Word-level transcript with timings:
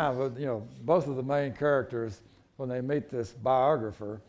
Ah, 0.00 0.12
but, 0.12 0.38
you 0.38 0.46
know, 0.46 0.64
both 0.82 1.08
of 1.08 1.16
the 1.16 1.24
main 1.24 1.52
characters, 1.52 2.20
when 2.56 2.68
they 2.68 2.80
meet 2.80 3.10
this 3.10 3.32
biographer, 3.32 4.20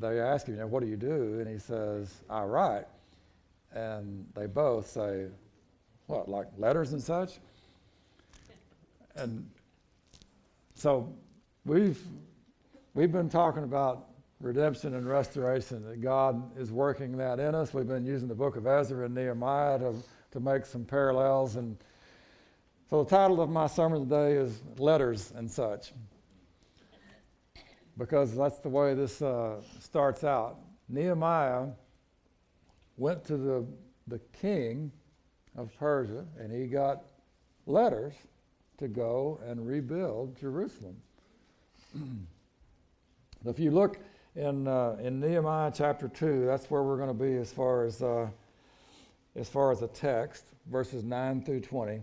they 0.00 0.18
ask 0.18 0.46
him, 0.46 0.54
you 0.54 0.60
know, 0.60 0.66
what 0.66 0.82
do 0.82 0.88
you 0.88 0.96
do? 0.96 1.40
And 1.40 1.46
he 1.46 1.58
says, 1.58 2.22
I 2.30 2.44
write. 2.44 2.86
And 3.74 4.26
they 4.34 4.46
both 4.46 4.88
say, 4.88 5.26
what, 6.06 6.26
like 6.26 6.46
letters 6.56 6.94
and 6.94 7.02
such? 7.02 7.34
And 9.14 9.46
so 10.74 11.12
we've, 11.66 12.00
we've 12.94 13.12
been 13.12 13.28
talking 13.28 13.64
about 13.64 14.06
redemption 14.40 14.94
and 14.94 15.06
restoration, 15.06 15.84
that 15.84 16.00
God 16.00 16.58
is 16.58 16.72
working 16.72 17.18
that 17.18 17.38
in 17.38 17.54
us. 17.54 17.74
We've 17.74 17.86
been 17.86 18.06
using 18.06 18.26
the 18.26 18.34
book 18.34 18.56
of 18.56 18.66
Ezra 18.66 19.04
and 19.04 19.14
Nehemiah 19.14 19.80
to, 19.80 19.94
to 20.30 20.40
make 20.40 20.64
some 20.64 20.86
parallels. 20.86 21.56
And 21.56 21.76
so 22.90 23.04
the 23.04 23.08
title 23.08 23.40
of 23.40 23.48
my 23.48 23.68
sermon 23.68 24.08
today 24.08 24.32
is 24.32 24.62
Letters 24.76 25.32
and 25.36 25.48
Such, 25.48 25.92
because 27.96 28.36
that's 28.36 28.58
the 28.58 28.68
way 28.68 28.94
this 28.94 29.22
uh, 29.22 29.60
starts 29.78 30.24
out. 30.24 30.58
Nehemiah 30.88 31.68
went 32.96 33.24
to 33.26 33.36
the, 33.36 33.64
the 34.08 34.18
king 34.40 34.90
of 35.56 35.72
Persia 35.78 36.24
and 36.36 36.52
he 36.52 36.66
got 36.66 37.04
letters 37.66 38.14
to 38.78 38.88
go 38.88 39.40
and 39.46 39.64
rebuild 39.64 40.36
Jerusalem. 40.36 40.96
if 43.46 43.60
you 43.60 43.70
look 43.70 43.98
in, 44.34 44.66
uh, 44.66 44.96
in 45.00 45.20
Nehemiah 45.20 45.70
chapter 45.72 46.08
2, 46.08 46.44
that's 46.44 46.68
where 46.68 46.82
we're 46.82 46.96
going 46.96 47.08
to 47.08 47.14
be 47.14 47.36
as 47.36 47.52
far 47.52 47.84
as, 47.84 48.02
uh, 48.02 48.26
as 49.36 49.48
far 49.48 49.70
as 49.70 49.78
the 49.78 49.88
text, 49.88 50.44
verses 50.66 51.04
9 51.04 51.44
through 51.44 51.60
20. 51.60 52.02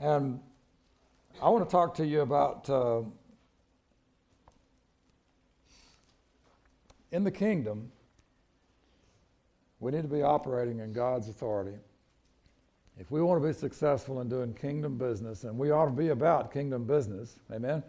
And 0.00 0.40
I 1.42 1.50
want 1.50 1.68
to 1.68 1.70
talk 1.70 1.94
to 1.96 2.06
you 2.06 2.22
about 2.22 2.70
uh, 2.70 3.02
in 7.12 7.22
the 7.22 7.30
kingdom, 7.30 7.92
we 9.78 9.92
need 9.92 10.00
to 10.00 10.08
be 10.08 10.22
operating 10.22 10.78
in 10.78 10.94
God's 10.94 11.28
authority. 11.28 11.76
If 12.98 13.10
we 13.10 13.20
want 13.20 13.42
to 13.42 13.46
be 13.46 13.52
successful 13.52 14.22
in 14.22 14.30
doing 14.30 14.54
kingdom 14.54 14.96
business, 14.96 15.44
and 15.44 15.58
we 15.58 15.70
ought 15.70 15.86
to 15.86 15.90
be 15.90 16.08
about 16.08 16.50
kingdom 16.50 16.84
business, 16.84 17.38
amen? 17.52 17.82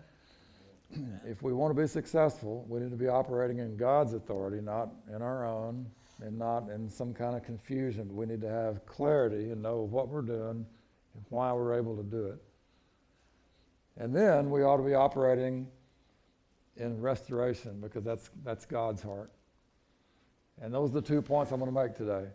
if 1.26 1.42
we 1.42 1.54
want 1.54 1.74
to 1.74 1.82
be 1.82 1.88
successful, 1.88 2.66
we 2.68 2.82
need 2.82 2.92
to 2.92 2.98
be 2.98 3.08
operating 3.08 3.60
in 3.60 3.78
God's 3.78 4.14
authority, 4.14 4.60
not 4.60 4.90
in 5.16 5.22
our 5.22 5.46
own, 5.46 5.86
and 6.22 6.38
not 6.38 6.70
in 6.70 6.90
some 6.90 7.14
kind 7.14 7.38
of 7.38 7.44
confusion. 7.46 8.14
We 8.14 8.26
need 8.26 8.42
to 8.42 8.50
have 8.50 8.86
clarity 8.86 9.52
and 9.52 9.62
know 9.62 9.84
what 9.84 10.10
we're 10.10 10.22
doing 10.22 10.66
and 11.16 11.24
why 11.30 11.52
we're 11.54 11.76
able 11.76 11.96
to 11.96 12.04
do 12.04 12.28
it. 12.28 12.40
And 13.98 14.16
then 14.16 14.50
we 14.50 14.64
ought 14.64 14.78
to 14.78 14.84
be 14.84 14.94
operating 14.94 15.68
in 16.78 17.00
restoration 17.00 17.80
because 17.82 18.04
that's, 18.04 18.30
that's 18.44 18.66
God's 18.66 19.02
heart. 19.02 19.32
And 20.62 20.74
those 20.74 20.92
are 20.92 20.94
the 20.96 21.02
two 21.02 21.22
points 21.22 21.52
I'm 21.52 21.60
going 21.60 21.74
to 21.74 21.80
make 21.80 21.96
today. 21.96 22.28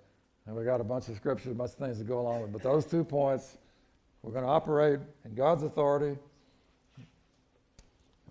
And 0.46 0.54
we 0.54 0.64
got 0.64 0.80
a 0.80 0.84
bunch 0.84 1.08
of 1.08 1.16
scriptures, 1.16 1.52
a 1.52 1.54
bunch 1.54 1.72
of 1.72 1.78
things 1.78 1.98
to 1.98 2.04
go 2.04 2.20
along 2.20 2.42
with. 2.42 2.52
But 2.52 2.62
those 2.62 2.84
two 2.84 3.04
points, 3.04 3.58
we're 4.22 4.32
going 4.32 4.44
to 4.44 4.50
operate 4.50 5.00
in 5.24 5.34
God's 5.34 5.62
authority. 5.62 6.18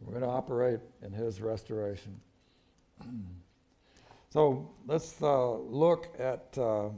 We're 0.02 0.12
going 0.12 0.24
to 0.24 0.30
operate 0.30 0.80
in 1.02 1.12
His 1.12 1.42
restoration. 1.42 2.20
so 4.30 4.70
let's 4.86 5.22
uh, 5.22 5.56
look 5.56 6.14
at 6.20 6.58
uh, 6.58 6.90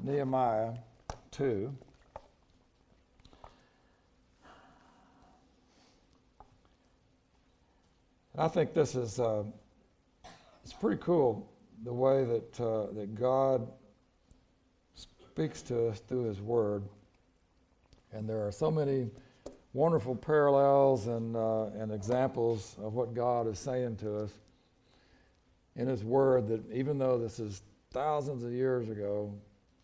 Nehemiah 0.00 0.74
2. 1.38 1.72
And 8.32 8.42
I 8.42 8.48
think 8.48 8.74
this 8.74 8.96
is 8.96 9.20
uh, 9.20 9.44
it's 10.64 10.72
pretty 10.72 11.00
cool 11.00 11.48
the 11.84 11.92
way 11.92 12.24
that 12.24 12.60
uh, 12.60 12.92
that 12.92 13.14
God 13.14 13.68
speaks 14.96 15.62
to 15.62 15.86
us 15.86 16.00
through 16.00 16.24
His 16.24 16.40
Word, 16.40 16.82
and 18.12 18.28
there 18.28 18.44
are 18.44 18.50
so 18.50 18.68
many 18.68 19.08
wonderful 19.74 20.16
parallels 20.16 21.06
and 21.06 21.36
uh, 21.36 21.66
and 21.66 21.92
examples 21.92 22.74
of 22.82 22.94
what 22.94 23.14
God 23.14 23.46
is 23.46 23.60
saying 23.60 23.94
to 23.98 24.24
us 24.24 24.32
in 25.76 25.86
His 25.86 26.02
Word. 26.02 26.48
That 26.48 26.64
even 26.72 26.98
though 26.98 27.16
this 27.16 27.38
is 27.38 27.62
thousands 27.92 28.42
of 28.42 28.50
years 28.50 28.88
ago, 28.90 29.32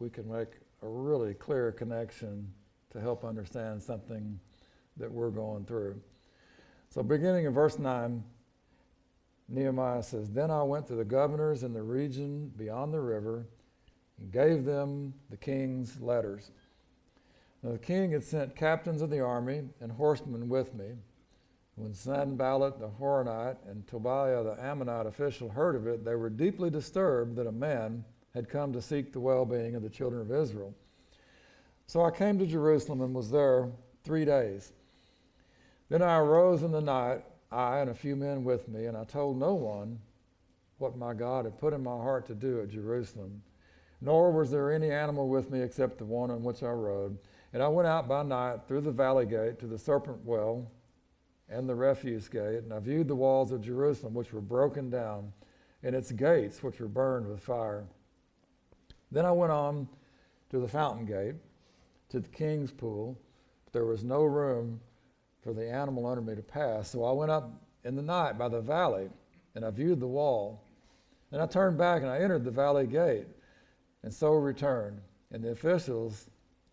we 0.01 0.11
can 0.11 0.29
make 0.29 0.49
a 0.85 0.89
really 0.89 1.33
clear 1.35 1.73
connection 1.73 2.53
to 2.91 3.01
help 3.01 3.25
understand 3.25 3.83
something 3.83 4.39
that 4.99 5.11
we're 5.11 5.31
going 5.31 5.65
through. 5.65 5.99
So, 6.91 7.03
beginning 7.03 7.47
in 7.47 7.53
verse 7.53 7.79
9, 7.79 8.23
Nehemiah 9.49 10.03
says, 10.03 10.31
Then 10.31 10.51
I 10.51 10.63
went 10.63 10.87
to 10.89 10.95
the 10.95 11.05
governors 11.05 11.63
in 11.63 11.73
the 11.73 11.83
region 11.83 12.53
beyond 12.57 12.93
the 12.93 13.01
river 13.01 13.47
and 14.19 14.31
gave 14.31 14.65
them 14.65 15.15
the 15.31 15.37
king's 15.37 16.01
letters. 16.01 16.51
Now, 17.63 17.73
the 17.73 17.79
king 17.79 18.13
had 18.13 18.23
sent 18.23 18.55
captains 18.55 19.01
of 19.01 19.11
the 19.11 19.21
army 19.21 19.63
and 19.81 19.91
horsemen 19.91 20.49
with 20.51 20.75
me. 20.75 20.91
When 21.77 21.95
Sanballat 21.95 22.79
the 22.79 22.89
Horonite 22.89 23.57
and 23.69 23.87
Tobiah 23.87 24.45
the 24.45 24.63
Ammonite 24.63 25.07
official 25.07 25.49
heard 25.49 25.75
of 25.75 25.87
it, 25.87 26.05
they 26.05 26.15
were 26.15 26.31
deeply 26.31 26.71
disturbed 26.71 27.37
that 27.37 27.49
a 27.49 27.53
man 27.53 28.05
had 28.35 28.49
come 28.49 28.73
to 28.73 28.83
seek 28.83 29.13
the 29.13 29.21
well 29.21 29.45
being 29.45 29.75
of 29.75 29.83
the 29.83 29.89
children 29.89 30.21
of 30.21 30.33
Israel. 30.33 30.75
So 31.87 32.05
I 32.05 32.11
came 32.11 32.39
to 32.39 32.47
Jerusalem 32.47 33.01
and 33.03 33.15
was 33.15 33.31
there 33.31 33.69
three 34.05 34.25
days. 34.25 34.73
Then 35.89 36.03
I 36.03 36.19
arose 36.19 36.63
in 36.63 36.73
the 36.73 36.81
night 36.81 37.23
I 37.53 37.79
and 37.79 37.91
a 37.91 37.95
few 37.95 38.17
men 38.17 38.43
with 38.43 38.69
me, 38.69 38.87
and 38.87 38.97
I 38.97 39.05
told 39.05 39.39
no 39.39 39.55
one 39.55 39.99
what 40.79 40.97
my 40.97 41.15
God 41.15 41.45
had 41.45 41.59
put 41.59 41.73
in 41.73 41.83
my 41.83 41.97
heart 41.97 42.27
to 42.27 42.35
do 42.35 42.61
at 42.61 42.71
Jerusalem. 42.71 43.43
Nor 44.01 44.33
was 44.33 44.51
there 44.51 44.73
any 44.73 44.91
animal 44.91 45.29
with 45.29 45.51
me 45.51 45.61
except 45.63 45.99
the 45.99 46.05
one 46.05 46.31
on 46.31 46.43
which 46.43 46.63
I 46.63 46.71
rode. 46.71 47.17
And 47.53 47.63
I 47.63 47.69
went 47.69 47.87
out 47.87 48.09
by 48.09 48.23
night 48.25 48.61
through 48.67 48.81
the 48.81 48.91
valley 48.91 49.27
gate 49.27 49.61
to 49.61 49.67
the 49.67 49.79
serpent 49.79 50.19
well 50.25 50.69
and 51.49 51.69
the 51.69 51.75
refuse 51.75 52.29
gate, 52.29 52.65
and 52.65 52.73
I 52.73 52.81
viewed 52.81 53.07
the 53.07 53.15
walls 53.15 53.53
of 53.53 53.61
Jerusalem, 53.61 54.15
which 54.15 54.33
were 54.33 54.41
broken 54.41 54.91
down, 54.91 55.33
and 55.83 55.95
its 55.95 56.11
gates, 56.11 56.63
which 56.63 56.81
were 56.81 56.89
burned 56.89 57.29
with 57.29 57.41
fire. 57.41 57.85
Then 59.15 59.25
I 59.25 59.31
went 59.31 59.53
on 59.53 59.87
to 60.51 60.59
the 60.59 60.67
fountain 60.67 61.07
gate, 61.07 61.37
to 62.09 62.19
the 62.19 62.29
king's 62.29 62.73
pool, 62.73 63.17
but 63.65 63.73
there 63.73 63.85
was 63.85 64.03
no 64.03 64.25
room 64.25 64.81
for 65.41 65.53
the 65.53 65.71
animal 65.71 66.05
under 66.05 66.21
me 66.21 66.35
to 66.35 66.43
pass. 66.43 66.91
So 66.91 67.05
I 67.05 67.13
went 67.13 67.31
up 67.31 67.49
in 67.85 67.95
the 67.95 68.03
night 68.03 68.37
by 68.37 68.49
the 68.49 68.61
valley, 68.61 69.09
and 69.55 69.65
I 69.65 69.71
viewed 69.71 70.01
the 70.01 70.09
wall. 70.09 70.65
And 71.31 71.41
I 71.41 71.47
turned 71.47 71.79
back 71.79 72.03
and 72.03 72.11
I 72.11 72.19
entered 72.19 72.45
the 72.45 72.51
valley 72.51 72.89
gate, 72.89 73.29
and 74.03 74.13
so 74.13 74.33
returned. 74.33 75.01
And 75.31 75.45
the 75.45 75.53
officials 75.53 76.29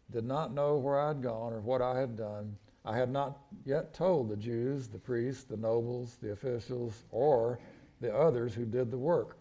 did 0.10 0.26
not 0.26 0.52
know 0.52 0.78
where 0.78 1.00
I 1.00 1.10
had 1.10 1.22
gone 1.22 1.54
or 1.54 1.62
what 1.62 1.84
I 1.84 2.00
had 2.00 2.18
done. 2.18 2.58
I 2.86 2.98
had 2.98 3.12
not 3.12 3.38
yet 3.66 3.94
told 3.94 4.30
the 4.30 4.36
Jews, 4.36 4.88
the 4.88 4.98
priests, 4.98 5.44
the 5.44 5.58
nobles, 5.58 6.18
the 6.20 6.32
officials, 6.32 7.04
or 7.12 7.60
the 8.00 8.12
others 8.12 8.56
who 8.56 8.66
did 8.66 8.90
the 8.90 8.98
work. 8.98 9.38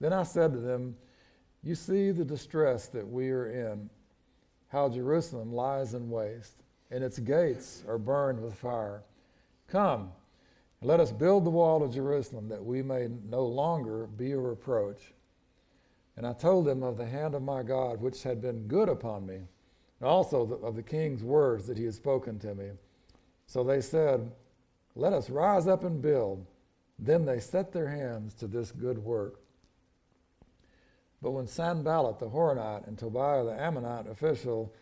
Then 0.00 0.12
I 0.12 0.24
said 0.24 0.52
to 0.52 0.58
them, 0.58 0.96
You 1.62 1.74
see 1.74 2.10
the 2.10 2.24
distress 2.24 2.86
that 2.88 3.06
we 3.06 3.30
are 3.30 3.46
in, 3.46 3.90
how 4.68 4.88
Jerusalem 4.88 5.52
lies 5.52 5.94
in 5.94 6.08
waste 6.10 6.62
and 6.90 7.04
its 7.04 7.18
gates 7.18 7.84
are 7.86 7.98
burned 7.98 8.40
with 8.40 8.54
fire. 8.54 9.02
Come, 9.66 10.10
let 10.80 11.00
us 11.00 11.12
build 11.12 11.44
the 11.44 11.50
wall 11.50 11.82
of 11.82 11.92
Jerusalem 11.92 12.48
that 12.48 12.64
we 12.64 12.82
may 12.82 13.08
no 13.28 13.44
longer 13.44 14.06
be 14.06 14.32
a 14.32 14.38
reproach. 14.38 15.12
And 16.16 16.26
I 16.26 16.32
told 16.32 16.66
them 16.66 16.82
of 16.82 16.96
the 16.96 17.06
hand 17.06 17.34
of 17.34 17.42
my 17.42 17.62
God, 17.62 18.00
which 18.00 18.22
had 18.22 18.40
been 18.40 18.66
good 18.66 18.88
upon 18.88 19.26
me, 19.26 19.36
and 19.36 20.08
also 20.08 20.58
of 20.62 20.76
the 20.76 20.82
king's 20.82 21.22
words 21.22 21.66
that 21.66 21.76
he 21.76 21.84
had 21.84 21.94
spoken 21.94 22.38
to 22.40 22.54
me. 22.54 22.70
So 23.46 23.62
they 23.62 23.80
said, 23.80 24.32
Let 24.94 25.12
us 25.12 25.30
rise 25.30 25.66
up 25.66 25.84
and 25.84 26.00
build. 26.02 26.46
Then 26.98 27.24
they 27.24 27.38
set 27.38 27.72
their 27.72 27.88
hands 27.88 28.34
to 28.34 28.46
this 28.46 28.72
good 28.72 28.98
work. 28.98 29.40
But 31.20 31.32
when 31.32 31.46
Sanballat 31.46 32.18
the 32.18 32.28
Horonite 32.28 32.86
and 32.86 32.96
Tobiah 32.96 33.44
the 33.44 33.60
Ammonite 33.60 34.08
official 34.08 34.72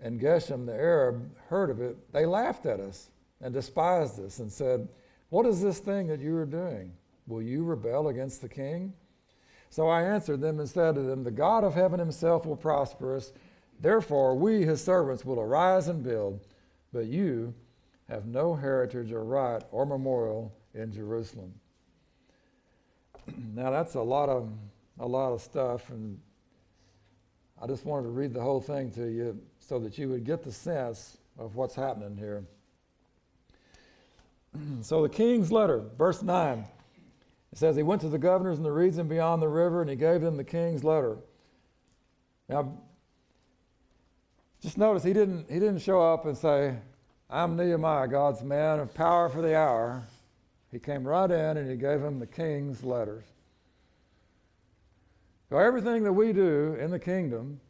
and 0.00 0.20
Geshem 0.20 0.66
the 0.66 0.74
Arab 0.74 1.30
heard 1.48 1.70
of 1.70 1.80
it, 1.80 2.12
they 2.12 2.26
laughed 2.26 2.66
at 2.66 2.80
us 2.80 3.10
and 3.40 3.54
despised 3.54 4.20
us 4.20 4.38
and 4.38 4.50
said, 4.50 4.88
What 5.30 5.46
is 5.46 5.62
this 5.62 5.78
thing 5.78 6.08
that 6.08 6.20
you 6.20 6.36
are 6.36 6.46
doing? 6.46 6.92
Will 7.26 7.42
you 7.42 7.64
rebel 7.64 8.08
against 8.08 8.42
the 8.42 8.48
king? 8.48 8.92
So 9.70 9.88
I 9.88 10.02
answered 10.02 10.40
them 10.40 10.60
and 10.60 10.68
said 10.68 10.96
to 10.96 11.02
them, 11.02 11.24
The 11.24 11.30
God 11.30 11.64
of 11.64 11.74
heaven 11.74 11.98
himself 11.98 12.44
will 12.44 12.56
prosper 12.56 13.16
us. 13.16 13.32
Therefore, 13.80 14.36
we, 14.36 14.64
his 14.64 14.84
servants, 14.84 15.24
will 15.24 15.40
arise 15.40 15.88
and 15.88 16.02
build, 16.04 16.40
but 16.92 17.06
you 17.06 17.54
have 18.08 18.26
no 18.26 18.54
heritage 18.54 19.12
or 19.12 19.24
right 19.24 19.62
or 19.70 19.86
memorial 19.86 20.52
in 20.74 20.92
Jerusalem. 20.92 21.54
now 23.54 23.70
that's 23.70 23.94
a 23.94 24.02
lot 24.02 24.28
of 24.28 24.50
a 24.98 25.06
lot 25.06 25.32
of 25.32 25.40
stuff, 25.40 25.90
and 25.90 26.20
I 27.60 27.66
just 27.66 27.84
wanted 27.84 28.04
to 28.04 28.10
read 28.10 28.32
the 28.32 28.42
whole 28.42 28.60
thing 28.60 28.90
to 28.92 29.06
you 29.06 29.38
so 29.58 29.78
that 29.80 29.98
you 29.98 30.08
would 30.08 30.24
get 30.24 30.42
the 30.42 30.52
sense 30.52 31.18
of 31.38 31.56
what's 31.56 31.74
happening 31.74 32.16
here. 32.16 32.44
so 34.82 35.02
the 35.02 35.08
king's 35.08 35.50
letter, 35.50 35.82
verse 35.96 36.22
9, 36.22 36.64
it 37.52 37.58
says, 37.58 37.76
He 37.76 37.82
went 37.82 38.00
to 38.02 38.08
the 38.08 38.18
governors 38.18 38.58
in 38.58 38.64
the 38.64 38.72
region 38.72 39.08
beyond 39.08 39.42
the 39.42 39.48
river, 39.48 39.80
and 39.80 39.90
he 39.90 39.96
gave 39.96 40.20
them 40.20 40.36
the 40.36 40.44
king's 40.44 40.84
letter. 40.84 41.18
Now, 42.48 42.78
just 44.60 44.78
notice 44.78 45.02
he 45.02 45.12
didn't, 45.12 45.50
he 45.50 45.58
didn't 45.58 45.78
show 45.78 46.00
up 46.00 46.24
and 46.24 46.36
say, 46.36 46.76
I'm 47.28 47.56
Nehemiah, 47.56 48.08
God's 48.08 48.42
man 48.42 48.78
of 48.78 48.94
power 48.94 49.28
for 49.28 49.42
the 49.42 49.56
hour. 49.56 50.02
He 50.70 50.78
came 50.78 51.06
right 51.06 51.30
in 51.30 51.56
and 51.56 51.70
he 51.70 51.76
gave 51.76 52.00
him 52.00 52.18
the 52.18 52.26
king's 52.26 52.84
letters. 52.84 53.24
So, 55.52 55.58
everything 55.58 56.02
that 56.04 56.14
we 56.14 56.32
do 56.32 56.78
in 56.80 56.90
the 56.90 56.98
kingdom, 56.98 57.60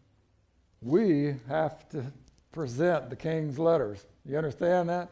we 0.82 1.34
have 1.48 1.88
to 1.88 2.04
present 2.52 3.10
the 3.10 3.16
king's 3.16 3.58
letters. 3.58 4.06
You 4.24 4.36
understand 4.36 4.88
that? 4.88 5.10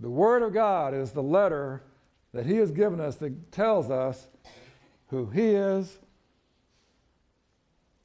The 0.00 0.10
Word 0.10 0.42
of 0.42 0.52
God 0.52 0.92
is 0.92 1.12
the 1.12 1.22
letter 1.22 1.84
that 2.34 2.46
He 2.46 2.56
has 2.56 2.72
given 2.72 3.00
us 3.00 3.14
that 3.18 3.52
tells 3.52 3.92
us 3.92 4.26
who 5.06 5.26
He 5.26 5.50
is, 5.50 5.98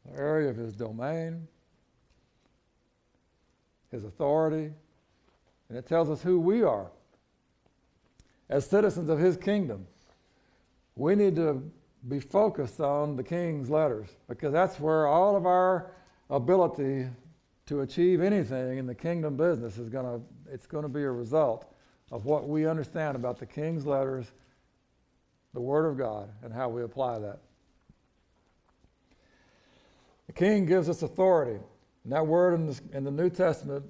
the 0.05 0.21
area 0.21 0.47
of 0.47 0.55
His 0.55 0.75
domain, 0.75 1.47
His 3.89 4.03
authority, 4.03 4.71
and 5.69 5.77
it 5.79 5.87
tells 5.87 6.11
us 6.11 6.21
who 6.21 6.39
we 6.39 6.61
are 6.61 6.91
as 8.51 8.69
citizens 8.69 9.09
of 9.09 9.17
His 9.17 9.35
kingdom. 9.35 9.87
We 10.95 11.15
need 11.15 11.35
to 11.37 11.71
be 12.07 12.19
focused 12.19 12.79
on 12.79 13.15
the 13.15 13.23
King's 13.23 13.69
letters 13.69 14.07
because 14.27 14.53
that's 14.53 14.79
where 14.79 15.07
all 15.07 15.35
of 15.35 15.45
our 15.45 15.91
ability 16.29 17.07
to 17.67 17.81
achieve 17.81 18.21
anything 18.21 18.77
in 18.77 18.85
the 18.85 18.95
kingdom 18.95 19.35
business 19.35 19.77
is 19.77 19.89
going 19.89 20.05
to 20.05 20.25
it's 20.51 20.65
going 20.65 20.83
to 20.83 20.89
be 20.89 21.03
a 21.03 21.11
result 21.11 21.73
of 22.11 22.25
what 22.25 22.47
we 22.47 22.65
understand 22.65 23.15
about 23.15 23.37
the 23.37 23.45
king's 23.45 23.85
letters, 23.85 24.31
the 25.53 25.59
Word 25.59 25.85
of 25.85 25.97
God, 25.97 26.29
and 26.41 26.53
how 26.53 26.69
we 26.69 26.83
apply 26.83 27.19
that. 27.19 27.39
The 30.27 30.33
king 30.33 30.65
gives 30.65 30.87
us 30.89 31.01
authority. 31.01 31.59
And 32.03 32.13
that 32.13 32.25
word 32.25 32.53
in 32.53 32.67
the, 32.67 32.79
in 32.93 33.03
the 33.03 33.11
New 33.11 33.29
Testament 33.29 33.83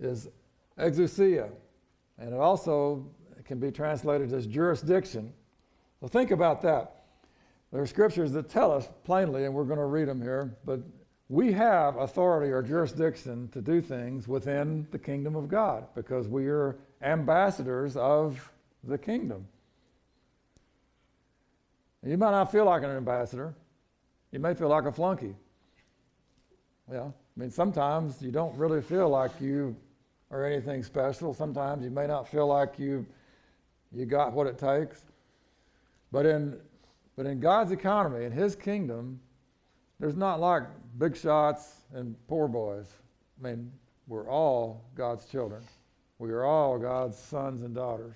is 0.00 0.28
exousia. 0.78 1.50
And 2.18 2.34
it 2.34 2.40
also 2.40 3.06
can 3.44 3.60
be 3.60 3.70
translated 3.70 4.32
as 4.32 4.46
jurisdiction. 4.46 5.32
So 6.00 6.08
think 6.08 6.32
about 6.32 6.62
that. 6.62 6.99
There 7.72 7.80
are 7.80 7.86
scriptures 7.86 8.32
that 8.32 8.48
tell 8.48 8.72
us 8.72 8.88
plainly, 9.04 9.44
and 9.44 9.54
we're 9.54 9.64
going 9.64 9.78
to 9.78 9.84
read 9.84 10.08
them 10.08 10.20
here, 10.20 10.56
but 10.64 10.80
we 11.28 11.52
have 11.52 11.96
authority 11.96 12.50
or 12.50 12.62
jurisdiction 12.62 13.48
to 13.52 13.60
do 13.60 13.80
things 13.80 14.26
within 14.26 14.88
the 14.90 14.98
kingdom 14.98 15.36
of 15.36 15.48
God 15.48 15.86
because 15.94 16.26
we 16.26 16.48
are 16.48 16.76
ambassadors 17.02 17.96
of 17.96 18.50
the 18.82 18.98
kingdom. 18.98 19.46
You 22.04 22.16
might 22.16 22.32
not 22.32 22.50
feel 22.50 22.64
like 22.64 22.82
an 22.82 22.90
ambassador. 22.90 23.54
You 24.32 24.40
may 24.40 24.54
feel 24.54 24.68
like 24.68 24.86
a 24.86 24.92
flunky. 24.92 25.36
Yeah, 26.90 27.04
I 27.04 27.40
mean, 27.40 27.50
sometimes 27.50 28.20
you 28.20 28.32
don't 28.32 28.56
really 28.56 28.82
feel 28.82 29.08
like 29.08 29.30
you 29.40 29.76
are 30.32 30.44
anything 30.44 30.82
special. 30.82 31.34
Sometimes 31.34 31.84
you 31.84 31.90
may 31.90 32.06
not 32.06 32.28
feel 32.28 32.46
like 32.46 32.78
you 32.78 33.06
you 33.92 34.06
got 34.06 34.32
what 34.32 34.46
it 34.46 34.58
takes. 34.58 35.02
But 36.12 36.26
in 36.26 36.60
but 37.20 37.26
in 37.26 37.38
God's 37.38 37.70
economy, 37.70 38.24
in 38.24 38.32
His 38.32 38.56
kingdom, 38.56 39.20
there's 39.98 40.16
not 40.16 40.40
like 40.40 40.62
big 40.96 41.14
shots 41.14 41.82
and 41.92 42.16
poor 42.28 42.48
boys. 42.48 42.86
I 43.38 43.46
mean, 43.46 43.70
we're 44.06 44.26
all 44.26 44.86
God's 44.94 45.26
children. 45.26 45.62
We 46.18 46.30
are 46.30 46.44
all 46.44 46.78
God's 46.78 47.18
sons 47.18 47.60
and 47.60 47.74
daughters. 47.74 48.14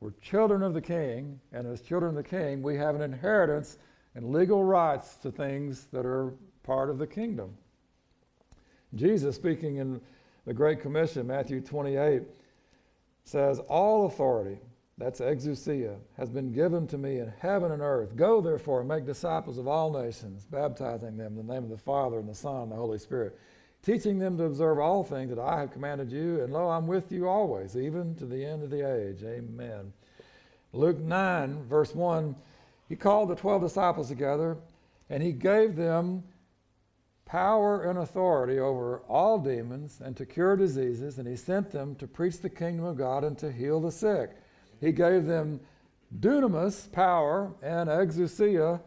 We're 0.00 0.12
children 0.22 0.62
of 0.62 0.72
the 0.72 0.80
King, 0.80 1.38
and 1.52 1.66
as 1.66 1.82
children 1.82 2.16
of 2.16 2.24
the 2.24 2.26
King, 2.26 2.62
we 2.62 2.78
have 2.78 2.94
an 2.94 3.02
inheritance 3.02 3.76
and 4.14 4.32
legal 4.32 4.64
rights 4.64 5.16
to 5.16 5.30
things 5.30 5.88
that 5.92 6.06
are 6.06 6.32
part 6.62 6.88
of 6.88 6.96
the 6.96 7.06
kingdom. 7.06 7.54
Jesus, 8.94 9.36
speaking 9.36 9.76
in 9.76 10.00
the 10.46 10.54
Great 10.54 10.80
Commission, 10.80 11.26
Matthew 11.26 11.60
28, 11.60 12.22
says, 13.24 13.58
All 13.68 14.06
authority, 14.06 14.60
that's 14.96 15.20
exousia, 15.20 15.96
has 16.16 16.30
been 16.30 16.52
given 16.52 16.86
to 16.88 16.98
me 16.98 17.18
in 17.18 17.32
heaven 17.40 17.72
and 17.72 17.82
earth. 17.82 18.14
Go 18.16 18.40
therefore 18.40 18.80
and 18.80 18.88
make 18.88 19.06
disciples 19.06 19.58
of 19.58 19.66
all 19.66 19.92
nations, 19.92 20.44
baptizing 20.44 21.16
them 21.16 21.38
in 21.38 21.46
the 21.46 21.52
name 21.52 21.64
of 21.64 21.70
the 21.70 21.78
Father 21.78 22.18
and 22.18 22.28
the 22.28 22.34
Son 22.34 22.62
and 22.62 22.72
the 22.72 22.76
Holy 22.76 22.98
Spirit 22.98 23.38
teaching 23.84 24.18
them 24.18 24.38
to 24.38 24.44
observe 24.44 24.78
all 24.78 25.04
things 25.04 25.28
that 25.28 25.38
I 25.38 25.60
have 25.60 25.72
commanded 25.72 26.10
you, 26.10 26.42
and 26.42 26.52
lo, 26.52 26.68
I'm 26.68 26.86
with 26.86 27.12
you 27.12 27.28
always, 27.28 27.76
even 27.76 28.14
to 28.16 28.26
the 28.26 28.44
end 28.44 28.62
of 28.62 28.70
the 28.70 28.80
age. 28.80 29.22
Amen. 29.22 29.92
Luke 30.72 30.98
9, 30.98 31.64
verse 31.64 31.94
1, 31.94 32.34
he 32.88 32.96
called 32.96 33.28
the 33.28 33.34
12 33.34 33.62
disciples 33.62 34.08
together, 34.08 34.56
and 35.10 35.22
he 35.22 35.32
gave 35.32 35.76
them 35.76 36.22
power 37.26 37.82
and 37.82 37.98
authority 37.98 38.58
over 38.58 38.98
all 39.08 39.38
demons 39.38 40.00
and 40.02 40.16
to 40.16 40.24
cure 40.24 40.56
diseases, 40.56 41.18
and 41.18 41.28
he 41.28 41.36
sent 41.36 41.70
them 41.70 41.94
to 41.96 42.06
preach 42.06 42.40
the 42.40 42.50
kingdom 42.50 42.86
of 42.86 42.96
God 42.96 43.22
and 43.22 43.36
to 43.38 43.52
heal 43.52 43.80
the 43.80 43.92
sick. 43.92 44.30
He 44.84 44.92
gave 44.92 45.24
them 45.24 45.60
dunamis, 46.20 46.92
power, 46.92 47.54
and 47.62 47.88
exousia, 47.88 48.80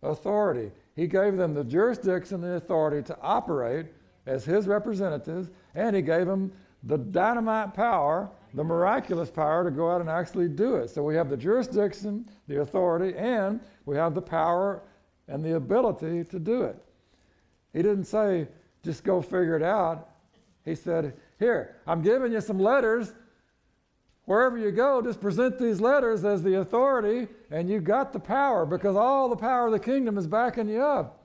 authority. 0.00 0.70
He 0.94 1.08
gave 1.08 1.36
them 1.36 1.54
the 1.54 1.64
jurisdiction 1.64 2.36
and 2.36 2.44
the 2.44 2.56
authority 2.56 3.02
to 3.08 3.18
operate 3.20 3.86
as 4.26 4.44
his 4.44 4.68
representatives, 4.68 5.50
and 5.74 5.96
he 5.96 6.02
gave 6.02 6.26
them 6.26 6.52
the 6.84 6.98
dynamite 6.98 7.74
power, 7.74 8.30
the 8.54 8.62
miraculous 8.62 9.28
power 9.28 9.64
to 9.64 9.72
go 9.72 9.90
out 9.90 10.00
and 10.00 10.08
actually 10.08 10.46
do 10.46 10.76
it. 10.76 10.88
So 10.88 11.02
we 11.02 11.16
have 11.16 11.28
the 11.28 11.36
jurisdiction, 11.36 12.28
the 12.46 12.60
authority, 12.60 13.18
and 13.18 13.58
we 13.86 13.96
have 13.96 14.14
the 14.14 14.22
power 14.22 14.82
and 15.26 15.44
the 15.44 15.56
ability 15.56 16.24
to 16.24 16.38
do 16.38 16.62
it. 16.62 16.76
He 17.72 17.82
didn't 17.82 18.04
say, 18.04 18.46
just 18.84 19.02
go 19.02 19.20
figure 19.20 19.56
it 19.56 19.64
out. 19.64 20.10
He 20.64 20.76
said, 20.76 21.14
Here, 21.40 21.76
I'm 21.88 22.02
giving 22.02 22.30
you 22.30 22.40
some 22.40 22.60
letters. 22.60 23.14
Wherever 24.30 24.56
you 24.56 24.70
go, 24.70 25.02
just 25.02 25.20
present 25.20 25.58
these 25.58 25.80
letters 25.80 26.24
as 26.24 26.40
the 26.40 26.60
authority, 26.60 27.26
and 27.50 27.68
you've 27.68 27.82
got 27.82 28.12
the 28.12 28.20
power 28.20 28.64
because 28.64 28.94
all 28.94 29.28
the 29.28 29.34
power 29.34 29.66
of 29.66 29.72
the 29.72 29.78
kingdom 29.80 30.16
is 30.16 30.28
backing 30.28 30.68
you 30.68 30.80
up. 30.80 31.24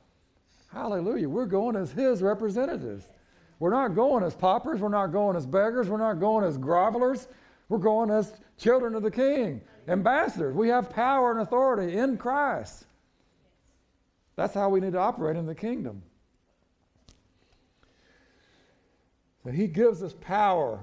Hallelujah. 0.73 1.29
We're 1.29 1.45
going 1.45 1.75
as 1.75 1.91
His 1.91 2.23
representatives. 2.23 3.07
We're 3.59 3.69
not 3.69 3.89
going 3.89 4.23
as 4.23 4.33
paupers. 4.33 4.79
We're 4.79 4.89
not 4.89 5.11
going 5.11 5.37
as 5.37 5.45
beggars. 5.45 5.87
We're 5.87 5.99
not 5.99 6.15
going 6.15 6.45
as 6.45 6.57
grovelers. 6.57 7.27
We're 7.69 7.77
going 7.77 8.09
as 8.09 8.33
children 8.57 8.95
of 8.95 9.03
the 9.03 9.11
King, 9.11 9.61
ambassadors. 9.87 10.55
We 10.55 10.69
have 10.69 10.89
power 10.89 11.29
and 11.29 11.41
authority 11.41 11.95
in 11.95 12.17
Christ. 12.17 12.85
That's 14.35 14.55
how 14.55 14.69
we 14.69 14.79
need 14.79 14.93
to 14.93 14.99
operate 14.99 15.37
in 15.37 15.45
the 15.45 15.53
kingdom. 15.53 16.01
So 19.43 19.51
He 19.51 19.67
gives 19.67 20.01
us 20.01 20.15
power, 20.21 20.79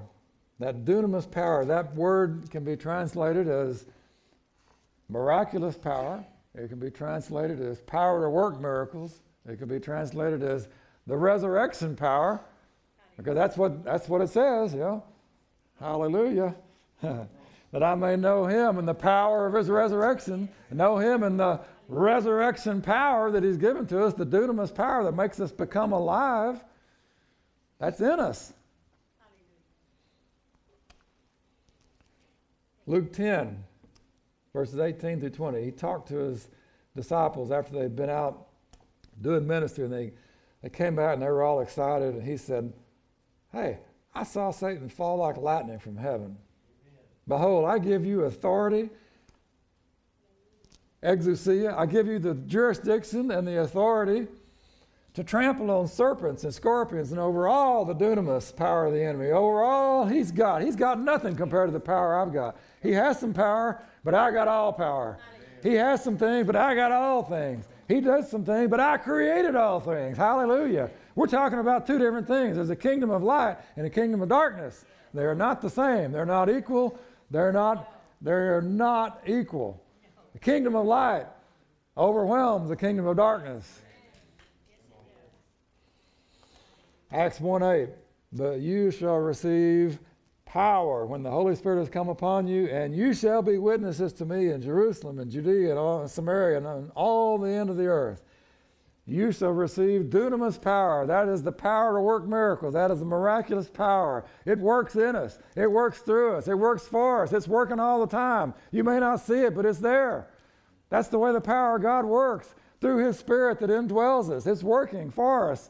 that 0.63 0.85
dunamis 0.85 1.29
power. 1.29 1.65
That 1.65 1.93
word 1.93 2.49
can 2.49 2.63
be 2.63 2.77
translated 2.77 3.49
as 3.49 3.85
miraculous 5.09 5.77
power. 5.77 6.23
It 6.55 6.69
can 6.69 6.79
be 6.79 6.89
translated 6.89 7.59
as 7.59 7.81
power 7.81 8.21
to 8.21 8.29
work 8.29 8.61
miracles. 8.61 9.19
It 9.45 9.59
can 9.59 9.67
be 9.67 9.79
translated 9.79 10.41
as 10.41 10.69
the 11.05 11.17
resurrection 11.17 11.97
power, 11.97 12.39
because 13.17 13.35
that's 13.35 13.57
what, 13.57 13.83
that's 13.83 14.07
what 14.07 14.21
it 14.21 14.29
says, 14.29 14.73
you 14.73 14.79
know. 14.79 15.03
Hallelujah. 15.81 16.55
that 17.01 17.83
I 17.83 17.95
may 17.95 18.15
know 18.15 18.45
him 18.45 18.77
and 18.77 18.87
the 18.87 18.93
power 18.93 19.45
of 19.45 19.53
his 19.53 19.69
resurrection, 19.69 20.47
know 20.71 20.97
him 20.97 21.23
and 21.23 21.37
the 21.37 21.59
resurrection 21.89 22.81
power 22.81 23.31
that 23.31 23.43
he's 23.43 23.57
given 23.57 23.85
to 23.87 24.05
us, 24.05 24.13
the 24.13 24.25
dunamis 24.25 24.73
power 24.73 25.03
that 25.03 25.15
makes 25.15 25.41
us 25.41 25.51
become 25.51 25.91
alive. 25.91 26.63
That's 27.79 27.99
in 27.99 28.21
us. 28.21 28.53
Luke 32.85 33.13
10, 33.13 33.63
verses 34.53 34.79
18 34.79 35.19
through 35.19 35.29
20. 35.29 35.63
He 35.63 35.71
talked 35.71 36.09
to 36.09 36.15
his 36.15 36.49
disciples 36.95 37.51
after 37.51 37.73
they'd 37.73 37.95
been 37.95 38.09
out 38.09 38.47
doing 39.21 39.47
ministry, 39.47 39.85
and 39.85 39.93
they, 39.93 40.11
they 40.61 40.69
came 40.69 40.95
back 40.95 41.13
and 41.13 41.21
they 41.21 41.27
were 41.27 41.43
all 41.43 41.61
excited. 41.61 42.15
And 42.15 42.23
he 42.23 42.37
said, 42.37 42.73
Hey, 43.51 43.79
I 44.13 44.23
saw 44.23 44.51
Satan 44.51 44.89
fall 44.89 45.17
like 45.17 45.37
lightning 45.37 45.79
from 45.79 45.95
heaven. 45.95 46.37
Behold, 47.27 47.65
I 47.65 47.79
give 47.79 48.05
you 48.05 48.23
authority, 48.23 48.89
exousia. 51.01 51.73
I 51.77 51.85
give 51.85 52.07
you 52.07 52.19
the 52.19 52.33
jurisdiction 52.33 53.31
and 53.31 53.47
the 53.47 53.61
authority 53.61 54.27
to 55.13 55.23
trample 55.23 55.69
on 55.69 55.87
serpents 55.87 56.43
and 56.43 56.53
scorpions 56.53 57.11
and 57.11 57.19
over 57.19 57.47
all 57.47 57.85
the 57.85 57.93
dunamis 57.93 58.55
power 58.55 58.87
of 58.87 58.93
the 58.93 59.03
enemy. 59.03 59.29
Over 59.29 59.63
all 59.63 60.05
he's 60.05 60.31
got. 60.31 60.63
He's 60.63 60.75
got 60.75 60.99
nothing 60.99 61.35
compared 61.35 61.67
to 61.69 61.73
the 61.73 61.79
power 61.79 62.19
I've 62.19 62.33
got. 62.33 62.57
He 62.81 62.91
has 62.93 63.19
some 63.19 63.33
power, 63.33 63.81
but 64.03 64.15
I 64.15 64.31
got 64.31 64.47
all 64.47 64.73
power. 64.73 65.17
He 65.61 65.75
has 65.75 66.03
some 66.03 66.17
things, 66.17 66.47
but 66.47 66.55
I 66.55 66.75
got 66.75 66.91
all 66.91 67.23
things. 67.23 67.65
He 67.87 68.01
does 68.01 68.29
some 68.29 68.43
things, 68.43 68.69
but 68.69 68.79
I 68.79 68.97
created 68.97 69.55
all 69.55 69.79
things. 69.79 70.17
Hallelujah. 70.17 70.89
We're 71.15 71.27
talking 71.27 71.59
about 71.59 71.85
two 71.85 71.99
different 71.99 72.27
things. 72.27 72.55
There's 72.55 72.71
a 72.71 72.75
kingdom 72.75 73.11
of 73.11 73.21
light 73.21 73.57
and 73.77 73.85
a 73.85 73.89
kingdom 73.89 74.21
of 74.21 74.29
darkness. 74.29 74.83
They 75.13 75.23
are 75.23 75.35
not 75.35 75.61
the 75.61 75.69
same. 75.69 76.11
They're 76.11 76.25
not 76.25 76.49
equal. 76.49 76.97
They're 77.29 77.51
not, 77.51 78.01
they're 78.21 78.61
not 78.61 79.21
equal. 79.27 79.79
The 80.33 80.39
kingdom 80.39 80.75
of 80.75 80.85
light 80.85 81.27
overwhelms 81.95 82.69
the 82.69 82.75
kingdom 82.75 83.05
of 83.05 83.17
darkness. 83.17 83.82
Acts 87.13 87.39
1 87.39 87.61
8. 87.63 87.89
But 88.33 88.59
you 88.59 88.89
shall 88.89 89.17
receive 89.17 89.99
power 90.45 91.05
when 91.05 91.21
the 91.21 91.29
Holy 91.29 91.55
Spirit 91.55 91.79
has 91.79 91.89
come 91.89 92.09
upon 92.09 92.47
you, 92.47 92.67
and 92.67 92.95
you 92.95 93.13
shall 93.13 93.43
be 93.43 93.57
witnesses 93.59 94.11
to 94.13 94.25
me 94.25 94.49
in 94.49 94.61
Jerusalem 94.61 95.19
and 95.19 95.31
Judea 95.31 95.69
and 95.69 95.79
all, 95.79 96.07
Samaria 96.07 96.57
and 96.57 96.91
all 96.95 97.37
the 97.37 97.49
end 97.49 97.69
of 97.69 97.77
the 97.77 97.85
earth. 97.85 98.23
You 99.05 99.31
shall 99.31 99.51
receive 99.51 100.03
dunamis 100.03 100.59
power. 100.59 101.05
That 101.05 101.27
is 101.27 101.43
the 101.43 101.51
power 101.51 101.95
to 101.95 102.01
work 102.01 102.25
miracles. 102.25 102.73
That 102.73 102.89
is 102.89 102.99
the 102.99 103.05
miraculous 103.05 103.69
power. 103.69 104.25
It 104.45 104.57
works 104.57 104.95
in 104.95 105.15
us. 105.15 105.39
It 105.55 105.69
works 105.69 105.99
through 105.99 106.37
us. 106.37 106.47
It 106.47 106.57
works 106.57 106.87
for 106.87 107.23
us. 107.23 107.33
It's 107.33 107.47
working 107.47 107.79
all 107.79 107.99
the 107.99 108.07
time. 108.07 108.53
You 108.71 108.83
may 108.83 108.99
not 108.99 109.19
see 109.19 109.41
it, 109.41 109.55
but 109.55 109.65
it's 109.65 109.79
there. 109.79 110.29
That's 110.89 111.09
the 111.09 111.19
way 111.19 111.33
the 111.33 111.41
power 111.41 111.75
of 111.75 111.81
God 111.81 112.05
works 112.05 112.55
through 112.79 113.05
His 113.05 113.19
Spirit 113.19 113.59
that 113.59 113.69
indwells 113.69 114.29
us. 114.29 114.47
It's 114.47 114.63
working 114.63 115.11
for 115.11 115.51
us, 115.51 115.69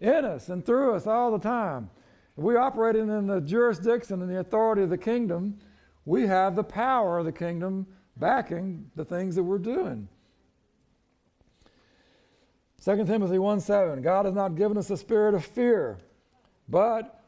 in 0.00 0.24
us, 0.24 0.48
and 0.48 0.64
through 0.64 0.94
us 0.94 1.06
all 1.06 1.30
the 1.30 1.38
time. 1.38 1.90
If 2.36 2.44
we're 2.44 2.58
operating 2.58 3.08
in 3.08 3.26
the 3.26 3.40
jurisdiction 3.40 4.22
and 4.22 4.30
the 4.30 4.40
authority 4.40 4.82
of 4.82 4.90
the 4.90 4.98
kingdom, 4.98 5.58
we 6.04 6.26
have 6.26 6.54
the 6.54 6.64
power 6.64 7.18
of 7.18 7.24
the 7.24 7.32
kingdom 7.32 7.86
backing 8.16 8.90
the 8.94 9.04
things 9.04 9.34
that 9.34 9.42
we're 9.42 9.58
doing. 9.58 10.08
2 12.84 13.04
Timothy 13.04 13.38
1 13.38 13.60
7, 13.60 14.02
God 14.02 14.24
has 14.24 14.34
not 14.34 14.54
given 14.54 14.78
us 14.78 14.88
a 14.90 14.96
spirit 14.96 15.34
of 15.34 15.44
fear, 15.44 15.98
but 16.68 17.24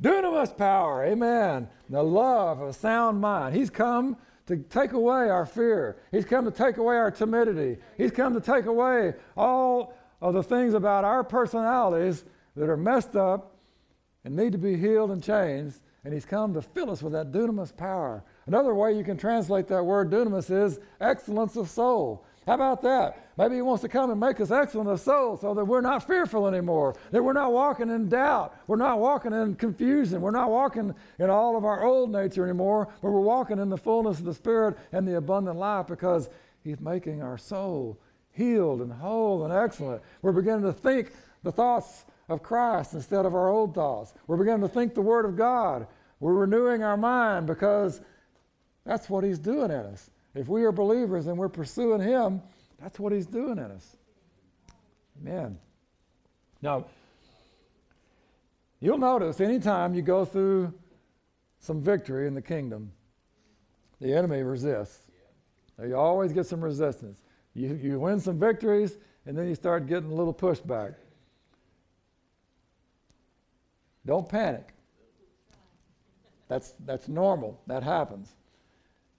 dunamis 0.00 0.56
power, 0.56 1.04
amen. 1.04 1.68
The 1.90 2.02
love 2.02 2.60
of 2.60 2.68
a 2.68 2.72
sound 2.72 3.20
mind. 3.20 3.54
He's 3.54 3.70
come 3.70 4.16
to 4.46 4.56
take 4.56 4.92
away 4.92 5.28
our 5.30 5.46
fear. 5.46 5.96
He's 6.12 6.24
come 6.24 6.44
to 6.44 6.50
take 6.50 6.76
away 6.76 6.96
our 6.96 7.10
timidity. 7.10 7.80
He's 7.96 8.10
come 8.10 8.34
to 8.34 8.40
take 8.40 8.66
away 8.66 9.14
all 9.36 9.94
of 10.24 10.32
the 10.32 10.42
things 10.42 10.72
about 10.72 11.04
our 11.04 11.22
personalities 11.22 12.24
that 12.56 12.70
are 12.70 12.78
messed 12.78 13.14
up 13.14 13.56
and 14.24 14.34
need 14.34 14.52
to 14.52 14.58
be 14.58 14.74
healed 14.74 15.10
and 15.10 15.22
changed. 15.22 15.80
And 16.02 16.14
He's 16.14 16.24
come 16.24 16.54
to 16.54 16.62
fill 16.62 16.90
us 16.90 17.02
with 17.02 17.12
that 17.12 17.30
dunamis 17.30 17.76
power. 17.76 18.24
Another 18.46 18.74
way 18.74 18.96
you 18.96 19.04
can 19.04 19.18
translate 19.18 19.68
that 19.68 19.84
word 19.84 20.10
dunamis 20.10 20.50
is 20.50 20.80
excellence 20.98 21.56
of 21.56 21.68
soul. 21.68 22.24
How 22.46 22.54
about 22.54 22.80
that? 22.82 23.28
Maybe 23.36 23.56
He 23.56 23.62
wants 23.62 23.82
to 23.82 23.88
come 23.88 24.10
and 24.10 24.18
make 24.18 24.40
us 24.40 24.50
excellent 24.50 24.88
of 24.88 24.98
soul 25.00 25.36
so 25.36 25.52
that 25.52 25.64
we're 25.64 25.82
not 25.82 26.06
fearful 26.06 26.46
anymore, 26.46 26.94
that 27.10 27.22
we're 27.22 27.34
not 27.34 27.52
walking 27.52 27.90
in 27.90 28.08
doubt, 28.08 28.54
we're 28.66 28.76
not 28.76 29.00
walking 29.00 29.34
in 29.34 29.54
confusion, 29.56 30.22
we're 30.22 30.30
not 30.30 30.50
walking 30.50 30.94
in 31.18 31.28
all 31.28 31.54
of 31.54 31.66
our 31.66 31.84
old 31.84 32.10
nature 32.10 32.44
anymore, 32.44 32.88
but 33.02 33.10
we're 33.10 33.20
walking 33.20 33.58
in 33.58 33.68
the 33.68 33.76
fullness 33.76 34.20
of 34.20 34.24
the 34.24 34.34
Spirit 34.34 34.78
and 34.92 35.06
the 35.06 35.18
abundant 35.18 35.58
life 35.58 35.86
because 35.86 36.30
He's 36.62 36.80
making 36.80 37.22
our 37.22 37.36
soul 37.36 37.98
healed 38.34 38.80
and 38.80 38.92
whole 38.92 39.44
and 39.44 39.52
excellent. 39.52 40.02
We're 40.22 40.32
beginning 40.32 40.64
to 40.64 40.72
think 40.72 41.12
the 41.42 41.52
thoughts 41.52 42.04
of 42.28 42.42
Christ 42.42 42.94
instead 42.94 43.26
of 43.26 43.34
our 43.34 43.48
old 43.48 43.74
thoughts. 43.74 44.12
We're 44.26 44.36
beginning 44.36 44.62
to 44.62 44.68
think 44.68 44.94
the 44.94 45.02
Word 45.02 45.24
of 45.24 45.36
God. 45.36 45.86
We're 46.20 46.34
renewing 46.34 46.82
our 46.82 46.96
mind 46.96 47.46
because 47.46 48.00
that's 48.84 49.08
what 49.08 49.24
He's 49.24 49.38
doing 49.38 49.70
in 49.70 49.80
us. 49.80 50.10
If 50.34 50.48
we 50.48 50.64
are 50.64 50.72
believers 50.72 51.26
and 51.26 51.38
we're 51.38 51.48
pursuing 51.48 52.00
Him, 52.00 52.42
that's 52.80 52.98
what 52.98 53.12
He's 53.12 53.26
doing 53.26 53.58
in 53.58 53.70
us. 53.70 53.96
Amen. 55.20 55.58
Now, 56.60 56.86
you'll 58.80 58.98
notice 58.98 59.40
anytime 59.40 59.94
you 59.94 60.02
go 60.02 60.24
through 60.24 60.72
some 61.60 61.80
victory 61.80 62.26
in 62.26 62.34
the 62.34 62.42
kingdom, 62.42 62.90
the 64.00 64.12
enemy 64.12 64.42
resists. 64.42 65.10
You 65.80 65.96
always 65.96 66.32
get 66.32 66.46
some 66.46 66.62
resistance. 66.62 67.18
You, 67.54 67.78
you 67.80 68.00
win 68.00 68.20
some 68.20 68.38
victories, 68.38 68.98
and 69.26 69.36
then 69.38 69.48
you 69.48 69.54
start 69.54 69.86
getting 69.86 70.10
a 70.10 70.14
little 70.14 70.34
pushback. 70.34 70.94
Don't 74.06 74.28
panic. 74.28 74.74
That's, 76.48 76.74
that's 76.84 77.08
normal. 77.08 77.60
That 77.66 77.82
happens. 77.82 78.28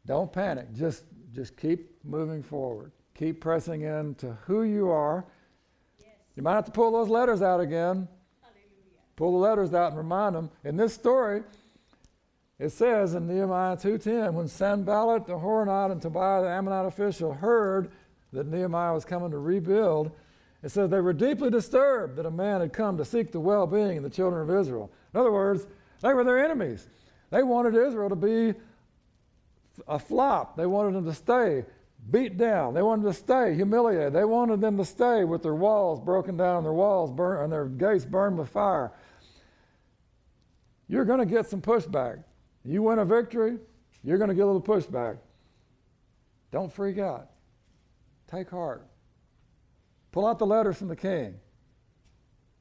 Don't 0.06 0.32
panic. 0.32 0.68
Just, 0.74 1.06
just 1.34 1.58
keep 1.58 1.92
moving 2.04 2.44
forward. 2.44 2.92
Keep 3.16 3.42
pressing 3.42 3.82
into 3.82 4.38
who 4.46 4.64
you 4.64 4.90
are. 4.90 5.26
Yes. 6.00 6.10
You 6.36 6.44
might 6.44 6.54
have 6.54 6.66
to 6.66 6.72
pull 6.72 6.92
those 6.92 7.10
letters 7.10 7.42
out 7.42 7.60
again. 7.60 8.08
Hallelujah. 8.42 9.00
Pull 9.16 9.32
the 9.32 9.38
letters 9.38 9.74
out 9.74 9.90
and 9.90 9.98
remind 9.98 10.36
them. 10.36 10.52
In 10.64 10.78
this 10.78 10.94
story, 10.94 11.42
it 12.60 12.70
says 12.70 13.16
in 13.16 13.28
Nehemiah 13.28 13.76
2.10, 13.76 14.34
when 14.34 14.48
Sanballat 14.48 15.26
the 15.26 15.34
Horonite 15.34 15.92
and 15.92 16.02
Tobiah 16.02 16.44
the 16.44 16.50
Ammonite 16.50 16.86
official 16.86 17.34
heard 17.34 17.92
that 18.36 18.48
Nehemiah 18.48 18.94
was 18.94 19.06
coming 19.06 19.32
to 19.32 19.40
rebuild, 19.40 20.12
it 20.64 20.70
says 20.70 20.90
they 20.90 21.02
were 21.02 21.14
deeply 21.14 21.50
disturbed 21.50 22.16
that 22.18 22.26
a 22.26 22.32
man 22.32 22.62
had 22.62 22.74
come 22.74 22.98
to 22.98 23.06
seek 23.06 23.32
the 23.32 23.40
well-being 23.40 23.98
of 23.98 24.04
the 24.04 24.10
children 24.10 24.50
of 24.50 24.60
Israel. 24.60 24.92
In 25.14 25.20
other 25.20 25.32
words, 25.32 25.68
they 26.02 26.14
were 26.14 26.24
their 26.24 26.44
enemies. 26.44 26.88
They 27.30 27.44
wanted 27.44 27.76
Israel 27.76 28.10
to 28.10 28.16
be 28.16 28.54
a 29.88 30.00
flop. 30.00 30.56
They 30.56 30.66
wanted 30.66 30.94
them 30.94 31.06
to 31.06 31.14
stay 31.14 31.66
beat 32.12 32.38
down. 32.38 32.74
They 32.74 32.82
wanted 32.82 33.04
them 33.04 33.14
to 33.14 33.18
stay 33.18 33.56
humiliated. 33.56 34.14
They 34.14 34.26
wanted 34.26 34.62
them 34.62 34.78
to 34.78 34.86
stay 34.86 35.24
with 35.24 35.44
their 35.44 35.56
walls 35.56 36.00
broken 36.00 36.38
down, 36.38 36.64
their 36.64 36.74
walls 36.74 37.12
burned, 37.12 37.44
and 37.44 37.52
their 37.52 37.66
gates 37.66 38.06
burned 38.06 38.38
with 38.38 38.50
fire. 38.50 38.92
You're 40.88 41.06
going 41.06 41.20
to 41.20 41.26
get 41.26 41.48
some 41.48 41.62
pushback. 41.62 42.24
You 42.64 42.84
win 42.84 43.00
a 43.00 43.06
victory, 43.06 43.58
you're 44.04 44.18
going 44.18 44.30
to 44.30 44.36
get 44.36 44.44
a 44.44 44.46
little 44.46 44.62
pushback. 44.62 45.18
Don't 46.52 46.72
freak 46.72 47.00
out. 47.00 47.30
Take 48.30 48.50
heart. 48.50 48.86
Pull 50.12 50.28
out 50.28 50.40
the 50.40 50.46
letters 50.46 50.78
from 50.78 50.88
the 50.88 50.96
king. 50.96 51.36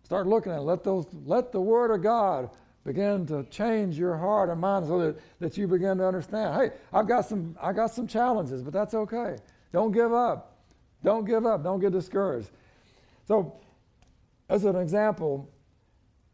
Start 0.03 0.27
looking 0.27 0.53
at 0.53 0.59
it. 0.59 0.63
Let, 0.63 0.85
those, 0.85 1.07
let 1.25 1.53
the 1.53 1.61
word 1.61 1.91
of 1.91 2.03
God 2.03 2.51
begin 2.85 3.27
to 3.27 3.45
change 3.45 3.99
your 3.99 4.17
heart 4.17 4.51
and 4.51 4.61
mind 4.61 4.87
so 4.87 4.99
that, 4.99 5.17
that 5.41 5.57
you 5.57 5.67
begin 5.67 5.99
to 5.99 6.07
understand 6.07 6.55
hey 6.61 6.77
i've 6.93 7.09
got 7.09 7.27
some 7.27 7.57
i 7.61 7.73
got 7.73 7.91
some 7.91 8.07
challenges 8.07 8.63
but 8.63 8.73
that's 8.73 8.95
okay 8.95 9.37
don't 9.73 9.91
give 9.91 10.13
up 10.13 10.59
don't 11.03 11.25
give 11.25 11.47
up 11.47 11.65
don't 11.65 11.81
get 11.81 11.93
discouraged 11.93 12.51
so 13.27 13.59
as 14.51 14.65
an 14.65 14.77
example 14.77 15.51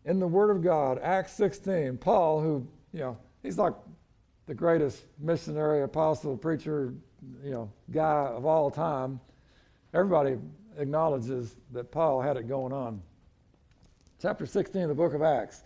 in 0.05 0.19
the 0.19 0.27
word 0.27 0.51
of 0.51 0.63
god 0.63 0.99
acts 1.03 1.33
16 1.35 1.97
paul 1.99 2.41
who 2.41 2.67
you 2.93 2.99
know 2.99 3.17
he's 3.43 3.57
like 3.57 3.75
the 4.47 4.55
greatest 4.55 5.05
missionary 5.21 5.83
apostle 5.83 6.37
preacher 6.37 6.93
you 7.43 7.51
know 7.51 7.71
guy 7.91 8.27
of 8.27 8.47
all 8.47 8.71
time 8.71 9.21
everybody 9.95 10.37
acknowledges 10.79 11.57
that 11.73 11.91
paul 11.91 12.21
had 12.21 12.37
it 12.37 12.49
going 12.49 12.73
on 12.73 13.01
chapter 14.21 14.47
16 14.47 14.83
of 14.83 14.89
the 14.89 14.95
book 14.95 15.15
of 15.15 15.23
acts 15.23 15.63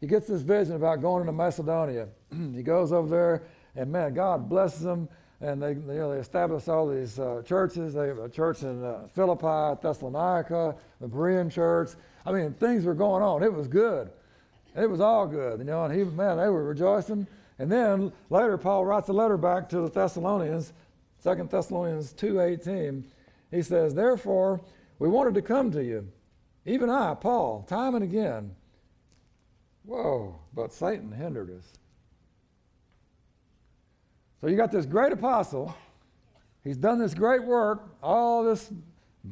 he 0.00 0.06
gets 0.06 0.26
this 0.26 0.40
vision 0.40 0.76
about 0.76 1.02
going 1.02 1.20
into 1.20 1.32
Macedonia. 1.32 2.08
he 2.54 2.62
goes 2.62 2.92
over 2.92 3.08
there, 3.08 3.42
and 3.76 3.92
man, 3.92 4.14
God 4.14 4.48
blesses 4.48 4.84
him, 4.84 5.08
and 5.42 5.62
they, 5.62 5.72
you 5.72 5.82
know, 5.86 6.12
they 6.12 6.20
establish 6.20 6.68
all 6.68 6.88
these 6.88 7.18
uh, 7.18 7.42
churches. 7.44 7.94
They 7.94 8.08
have 8.08 8.18
a 8.18 8.28
church 8.28 8.62
in 8.62 8.82
uh, 8.82 9.08
Philippi, 9.14 9.78
Thessalonica, 9.82 10.74
the 11.00 11.08
Berean 11.08 11.52
church. 11.52 11.90
I 12.24 12.32
mean, 12.32 12.54
things 12.54 12.84
were 12.84 12.94
going 12.94 13.22
on. 13.22 13.42
It 13.42 13.52
was 13.52 13.68
good. 13.68 14.10
It 14.74 14.88
was 14.88 15.00
all 15.00 15.26
good, 15.26 15.58
you 15.58 15.64
know. 15.64 15.84
And 15.84 15.94
he, 15.94 16.04
man, 16.04 16.38
they 16.38 16.48
were 16.48 16.64
rejoicing. 16.64 17.26
And 17.60 17.70
then 17.70 18.10
later, 18.30 18.56
Paul 18.56 18.86
writes 18.86 19.10
a 19.10 19.12
letter 19.12 19.36
back 19.36 19.68
to 19.68 19.82
the 19.82 19.90
Thessalonians, 19.90 20.72
2 21.22 21.50
Thessalonians 21.50 22.14
2:18. 22.14 23.04
He 23.50 23.60
says, 23.60 23.94
"Therefore, 23.94 24.62
we 24.98 25.10
wanted 25.10 25.34
to 25.34 25.42
come 25.42 25.70
to 25.72 25.84
you, 25.84 26.08
even 26.64 26.88
I, 26.88 27.14
Paul, 27.14 27.64
time 27.64 27.94
and 27.94 28.02
again." 28.02 28.56
Whoa, 29.84 30.36
but 30.54 30.72
Satan 30.72 31.12
hindered 31.12 31.50
us. 31.50 31.74
So 34.40 34.46
you 34.46 34.56
got 34.56 34.72
this 34.72 34.86
great 34.86 35.12
apostle. 35.12 35.74
He's 36.64 36.78
done 36.78 36.98
this 36.98 37.12
great 37.12 37.44
work, 37.44 37.90
all 38.02 38.42
this 38.42 38.72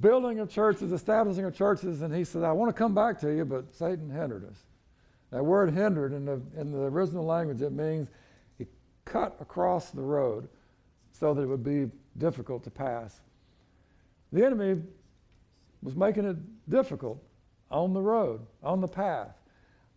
building 0.01 0.39
of 0.39 0.51
churches, 0.51 0.93
establishing 0.93 1.47
of 1.47 1.55
churches, 1.55 2.03
and 2.03 2.15
he 2.15 2.25
said, 2.25 2.43
I 2.43 2.53
want 2.53 2.69
to 2.69 2.79
come 2.79 2.95
back 2.95 3.19
to 3.21 3.35
you, 3.35 3.47
but 3.47 3.73
Satan 3.73 4.11
hindered 4.11 4.45
us. 4.45 4.68
That 5.31 5.45
word 5.45 5.73
hindered 5.73 6.13
in 6.13 6.25
the, 6.25 6.41
in 6.57 6.73
the 6.73 6.83
original 6.83 7.25
language, 7.25 7.61
it 7.61 7.73
means 7.73 8.09
he 8.57 8.67
cut 9.05 9.37
across 9.41 9.91
the 9.91 10.03
road 10.03 10.49
so 11.13 11.35
that 11.35 11.43
it 11.43 11.47
would 11.47 11.65
be 11.65 11.91
difficult 12.17 12.65
to 12.65 12.71
pass. 12.71 13.21
The 14.33 14.45
enemy 14.45 14.83
was 15.83 15.95
making 15.95 16.25
it 16.25 16.37
difficult 16.69 17.23
on 17.71 17.93
the 17.93 18.01
road, 18.01 18.41
on 18.63 18.81
the 18.81 18.89
path 18.89 19.39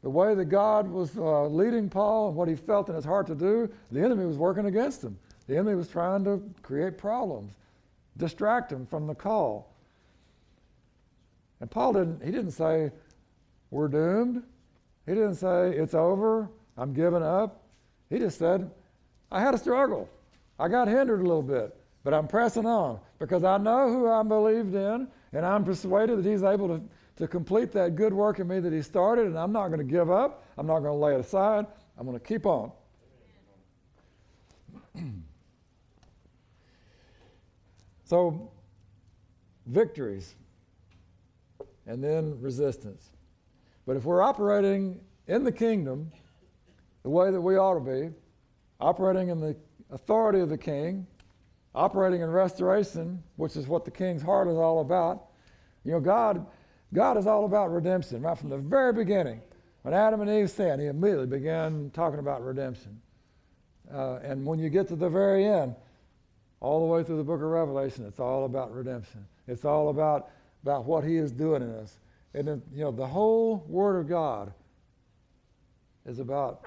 the 0.02 0.10
way 0.10 0.34
that 0.34 0.46
God 0.46 0.88
was 0.88 1.16
uh, 1.18 1.46
leading 1.46 1.90
Paul 1.90 2.30
and 2.30 2.36
what 2.36 2.48
he 2.48 2.56
felt 2.56 2.90
in 2.90 2.96
his 2.96 3.06
heart 3.06 3.28
to 3.28 3.36
do, 3.36 3.72
the 3.92 4.02
enemy 4.02 4.26
was 4.26 4.38
working 4.38 4.66
against 4.66 5.04
him. 5.04 5.18
The 5.48 5.56
enemy 5.56 5.76
was 5.76 5.88
trying 5.88 6.24
to 6.24 6.42
create 6.64 6.98
problems, 6.98 7.54
distract 8.18 8.72
him 8.72 8.86
from 8.86 9.06
the 9.06 9.14
call. 9.14 9.74
And 11.60 11.70
Paul 11.70 11.94
didn't, 11.94 12.24
he 12.24 12.32
didn't 12.32 12.52
say, 12.52 12.92
we're 13.70 13.88
doomed. 13.88 14.44
He 15.06 15.14
didn't 15.14 15.36
say, 15.36 15.72
it's 15.72 15.94
over, 15.94 16.50
I'm 16.78 16.94
giving 16.94 17.24
up. 17.24 17.64
He 18.10 18.20
just 18.20 18.38
said, 18.38 18.70
I 19.32 19.40
had 19.40 19.54
a 19.54 19.58
struggle. 19.58 20.10
I 20.60 20.68
got 20.68 20.88
hindered 20.88 21.22
a 21.22 21.24
little 21.24 21.42
bit, 21.42 21.76
but 22.04 22.14
I'm 22.14 22.28
pressing 22.28 22.66
on 22.66 23.00
because 23.20 23.44
I 23.44 23.58
know 23.58 23.90
who 23.92 24.10
I 24.10 24.22
believed 24.24 24.76
in, 24.76 25.08
and 25.34 25.46
I'm 25.46 25.64
persuaded 25.64 26.20
that 26.20 26.30
He's 26.30 26.44
able 26.44 26.68
to, 26.68 26.82
to 27.18 27.28
complete 27.28 27.72
that 27.72 27.96
good 27.96 28.14
work 28.14 28.40
in 28.40 28.48
me 28.48 28.60
that 28.60 28.74
He 28.74 28.82
started, 28.82 29.26
and 29.28 29.38
I'm 29.38 29.52
not 29.52 29.68
going 29.70 29.80
to 29.80 29.86
give 29.86 30.12
up. 30.12 30.44
I'm 30.58 30.68
not 30.68 30.80
going 30.80 30.94
to 30.94 31.06
lay 31.06 31.16
it 31.16 31.20
aside. 31.20 31.66
I'm 31.98 32.06
going 32.06 32.20
to 32.20 32.26
keep 32.26 32.46
on. 32.46 32.72
so, 38.04 38.52
victories 39.66 40.36
and 41.88 42.04
then 42.04 42.40
resistance. 42.42 43.10
But 43.86 43.98
if 43.98 44.06
we're 44.06 44.22
operating 44.22 45.00
in 45.28 45.44
the 45.44 45.52
kingdom 45.52 46.12
the 47.04 47.10
way 47.10 47.32
that 47.32 47.42
we 47.42 47.58
ought 47.58 47.74
to 47.74 47.80
be, 47.80 48.14
operating 48.80 49.30
in 49.30 49.40
the 49.40 49.56
authority 49.92 50.40
of 50.40 50.50
the 50.50 50.58
king, 50.58 51.08
operating 51.74 52.22
in 52.22 52.30
restoration, 52.30 53.22
which 53.38 53.56
is 53.56 53.68
what 53.68 53.86
the 53.86 53.92
king's 53.92 54.22
heart 54.22 54.48
is 54.48 54.58
all 54.58 54.82
about, 54.82 55.28
you 55.84 55.92
know, 55.92 56.00
God, 56.00 56.46
God 56.94 57.18
is 57.18 57.26
all 57.26 57.46
about 57.46 57.72
redemption 57.72 58.22
right 58.22 58.38
from 58.38 58.50
the 58.50 58.58
very 58.58 58.94
beginning. 58.94 59.42
When 59.82 59.94
Adam 59.94 60.22
and 60.22 60.30
Eve 60.30 60.50
sinned, 60.50 60.80
he 60.80 60.88
immediately 60.88 61.26
began 61.26 61.90
talking 61.92 62.20
about 62.20 62.44
redemption. 62.44 63.02
Uh, 63.92 64.20
and 64.24 64.46
when 64.46 64.60
you 64.60 64.70
get 64.70 64.88
to 64.90 64.96
the 64.96 65.10
very 65.10 65.46
end, 65.46 65.76
all 66.60 66.80
the 66.80 66.86
way 66.86 67.04
through 67.04 67.18
the 67.18 67.24
book 67.24 67.42
of 67.42 67.48
Revelation, 67.48 68.06
it's 68.06 68.20
all 68.20 68.46
about 68.46 68.74
redemption. 68.74 69.26
It's 69.48 69.66
all 69.66 69.90
about, 69.90 70.30
about 70.62 70.86
what 70.86 71.04
he 71.04 71.18
is 71.18 71.32
doing 71.32 71.64
in 71.64 71.72
us. 71.72 71.98
And 72.34 72.48
then, 72.48 72.62
you 72.74 72.84
know, 72.84 72.92
the 72.92 73.08
whole 73.08 73.66
Word 73.68 74.00
of 74.00 74.08
God 74.08 74.54
is 76.06 76.20
about 76.20 76.66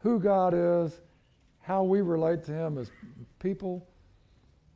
who 0.00 0.20
God 0.20 0.54
is, 0.54 1.00
how 1.62 1.82
we 1.82 2.00
relate 2.00 2.44
to 2.44 2.52
Him 2.52 2.78
as 2.78 2.90
people, 3.38 3.86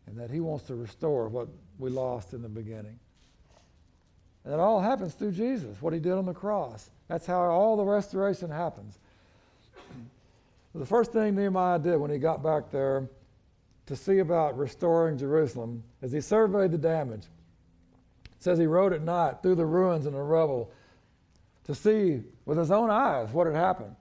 and 0.06 0.18
that 0.18 0.30
He 0.30 0.40
wants 0.40 0.64
to 0.66 0.74
restore 0.74 1.28
what 1.28 1.48
we 1.78 1.90
lost 1.90 2.32
in 2.32 2.42
the 2.42 2.48
beginning. 2.48 2.98
And 4.44 4.54
it 4.54 4.60
all 4.60 4.80
happens 4.80 5.14
through 5.14 5.32
Jesus, 5.32 5.80
what 5.82 5.92
He 5.92 6.00
did 6.00 6.12
on 6.12 6.24
the 6.24 6.34
cross. 6.34 6.90
That's 7.08 7.26
how 7.26 7.42
all 7.42 7.76
the 7.76 7.84
restoration 7.84 8.50
happens. 8.50 8.98
The 10.74 10.86
first 10.86 11.12
thing 11.12 11.34
Nehemiah 11.34 11.80
did 11.80 11.96
when 11.96 12.10
he 12.10 12.18
got 12.18 12.42
back 12.42 12.70
there 12.70 13.08
to 13.86 13.96
see 13.96 14.20
about 14.20 14.56
restoring 14.56 15.18
Jerusalem 15.18 15.82
is 16.00 16.12
he 16.12 16.20
surveyed 16.20 16.70
the 16.70 16.78
damage. 16.78 17.24
Says 18.40 18.58
he 18.58 18.66
rode 18.66 18.92
at 18.92 19.02
night 19.02 19.36
through 19.42 19.54
the 19.54 19.66
ruins 19.66 20.06
and 20.06 20.14
the 20.14 20.20
rubble 20.20 20.72
to 21.64 21.74
see 21.74 22.22
with 22.44 22.58
his 22.58 22.70
own 22.70 22.90
eyes 22.90 23.30
what 23.30 23.46
had 23.46 23.54
happened. 23.54 23.94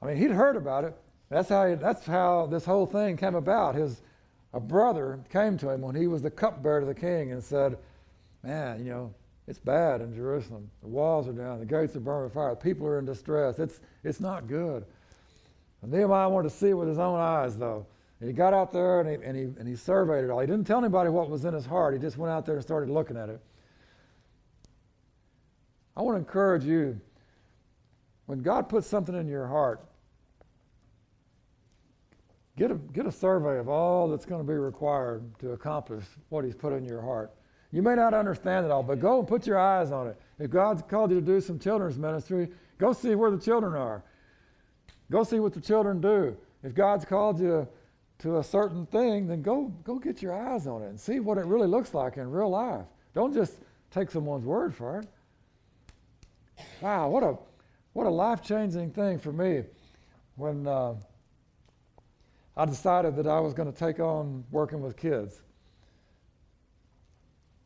I 0.00 0.06
mean, 0.06 0.16
he'd 0.16 0.30
heard 0.30 0.56
about 0.56 0.84
it. 0.84 0.96
That's 1.28 1.48
how, 1.48 1.66
he, 1.66 1.74
that's 1.74 2.06
how 2.06 2.46
this 2.46 2.64
whole 2.64 2.86
thing 2.86 3.16
came 3.16 3.34
about. 3.34 3.74
His 3.74 4.00
a 4.54 4.60
brother 4.60 5.18
came 5.30 5.58
to 5.58 5.70
him 5.70 5.80
when 5.80 5.96
he 5.96 6.06
was 6.06 6.22
the 6.22 6.30
cupbearer 6.30 6.80
to 6.80 6.86
the 6.86 6.94
king 6.94 7.32
and 7.32 7.42
said, 7.42 7.76
Man, 8.44 8.84
you 8.84 8.90
know, 8.90 9.12
it's 9.48 9.58
bad 9.58 10.00
in 10.00 10.14
Jerusalem. 10.14 10.70
The 10.80 10.88
walls 10.88 11.26
are 11.26 11.32
down, 11.32 11.58
the 11.58 11.66
gates 11.66 11.96
are 11.96 12.00
burned 12.00 12.24
with 12.24 12.34
fire, 12.34 12.54
people 12.54 12.86
are 12.86 13.00
in 13.00 13.04
distress. 13.04 13.58
It's, 13.58 13.80
it's 14.04 14.20
not 14.20 14.46
good. 14.46 14.84
And 15.82 15.90
Nehemiah 15.90 16.28
wanted 16.28 16.50
to 16.50 16.54
see 16.54 16.68
it 16.68 16.74
with 16.74 16.88
his 16.88 16.98
own 16.98 17.18
eyes, 17.18 17.56
though. 17.56 17.84
And 18.24 18.30
he 18.30 18.34
got 18.34 18.54
out 18.54 18.72
there 18.72 19.00
and 19.00 19.08
he, 19.10 19.14
and, 19.16 19.36
he, 19.36 19.42
and 19.42 19.68
he 19.68 19.76
surveyed 19.76 20.24
it 20.24 20.30
all. 20.30 20.40
He 20.40 20.46
didn't 20.46 20.66
tell 20.66 20.78
anybody 20.78 21.10
what 21.10 21.28
was 21.28 21.44
in 21.44 21.52
his 21.52 21.66
heart. 21.66 21.92
He 21.92 22.00
just 22.00 22.16
went 22.16 22.32
out 22.32 22.46
there 22.46 22.54
and 22.54 22.64
started 22.64 22.88
looking 22.88 23.18
at 23.18 23.28
it. 23.28 23.38
I 25.94 26.00
want 26.00 26.14
to 26.14 26.20
encourage 26.20 26.64
you 26.64 26.98
when 28.24 28.40
God 28.40 28.70
puts 28.70 28.86
something 28.86 29.14
in 29.14 29.28
your 29.28 29.46
heart, 29.46 29.84
get 32.56 32.70
a, 32.70 32.76
get 32.76 33.04
a 33.04 33.12
survey 33.12 33.58
of 33.58 33.68
all 33.68 34.08
that's 34.08 34.24
going 34.24 34.40
to 34.40 34.50
be 34.50 34.56
required 34.56 35.22
to 35.40 35.52
accomplish 35.52 36.04
what 36.30 36.46
He's 36.46 36.54
put 36.54 36.72
in 36.72 36.82
your 36.82 37.02
heart. 37.02 37.30
You 37.72 37.82
may 37.82 37.94
not 37.94 38.14
understand 38.14 38.64
it 38.64 38.72
all, 38.72 38.82
but 38.82 39.00
go 39.00 39.18
and 39.18 39.28
put 39.28 39.46
your 39.46 39.58
eyes 39.58 39.92
on 39.92 40.06
it. 40.06 40.18
If 40.38 40.50
God's 40.50 40.80
called 40.80 41.10
you 41.10 41.20
to 41.20 41.26
do 41.26 41.42
some 41.42 41.58
children's 41.58 41.98
ministry, 41.98 42.48
go 42.78 42.94
see 42.94 43.16
where 43.16 43.30
the 43.30 43.36
children 43.36 43.74
are. 43.74 44.02
Go 45.10 45.24
see 45.24 45.40
what 45.40 45.52
the 45.52 45.60
children 45.60 46.00
do. 46.00 46.34
If 46.62 46.74
God's 46.74 47.04
called 47.04 47.38
you 47.38 47.68
to 48.18 48.38
a 48.38 48.44
certain 48.44 48.86
thing, 48.86 49.26
then 49.26 49.42
go, 49.42 49.72
go 49.84 49.98
get 49.98 50.22
your 50.22 50.32
eyes 50.32 50.66
on 50.66 50.82
it 50.82 50.88
and 50.88 50.98
see 50.98 51.20
what 51.20 51.38
it 51.38 51.44
really 51.44 51.66
looks 51.66 51.94
like 51.94 52.16
in 52.16 52.30
real 52.30 52.50
life. 52.50 52.86
Don't 53.14 53.34
just 53.34 53.54
take 53.90 54.10
someone's 54.10 54.44
word 54.44 54.74
for 54.74 55.00
it. 55.00 55.06
Wow, 56.80 57.08
what 57.08 57.22
a, 57.22 57.36
what 57.92 58.06
a 58.06 58.10
life 58.10 58.42
changing 58.42 58.90
thing 58.90 59.18
for 59.18 59.32
me 59.32 59.62
when 60.36 60.66
uh, 60.66 60.94
I 62.56 62.64
decided 62.64 63.16
that 63.16 63.26
I 63.26 63.40
was 63.40 63.52
going 63.52 63.70
to 63.72 63.78
take 63.78 64.00
on 64.00 64.44
working 64.50 64.80
with 64.80 64.96
kids. 64.96 65.42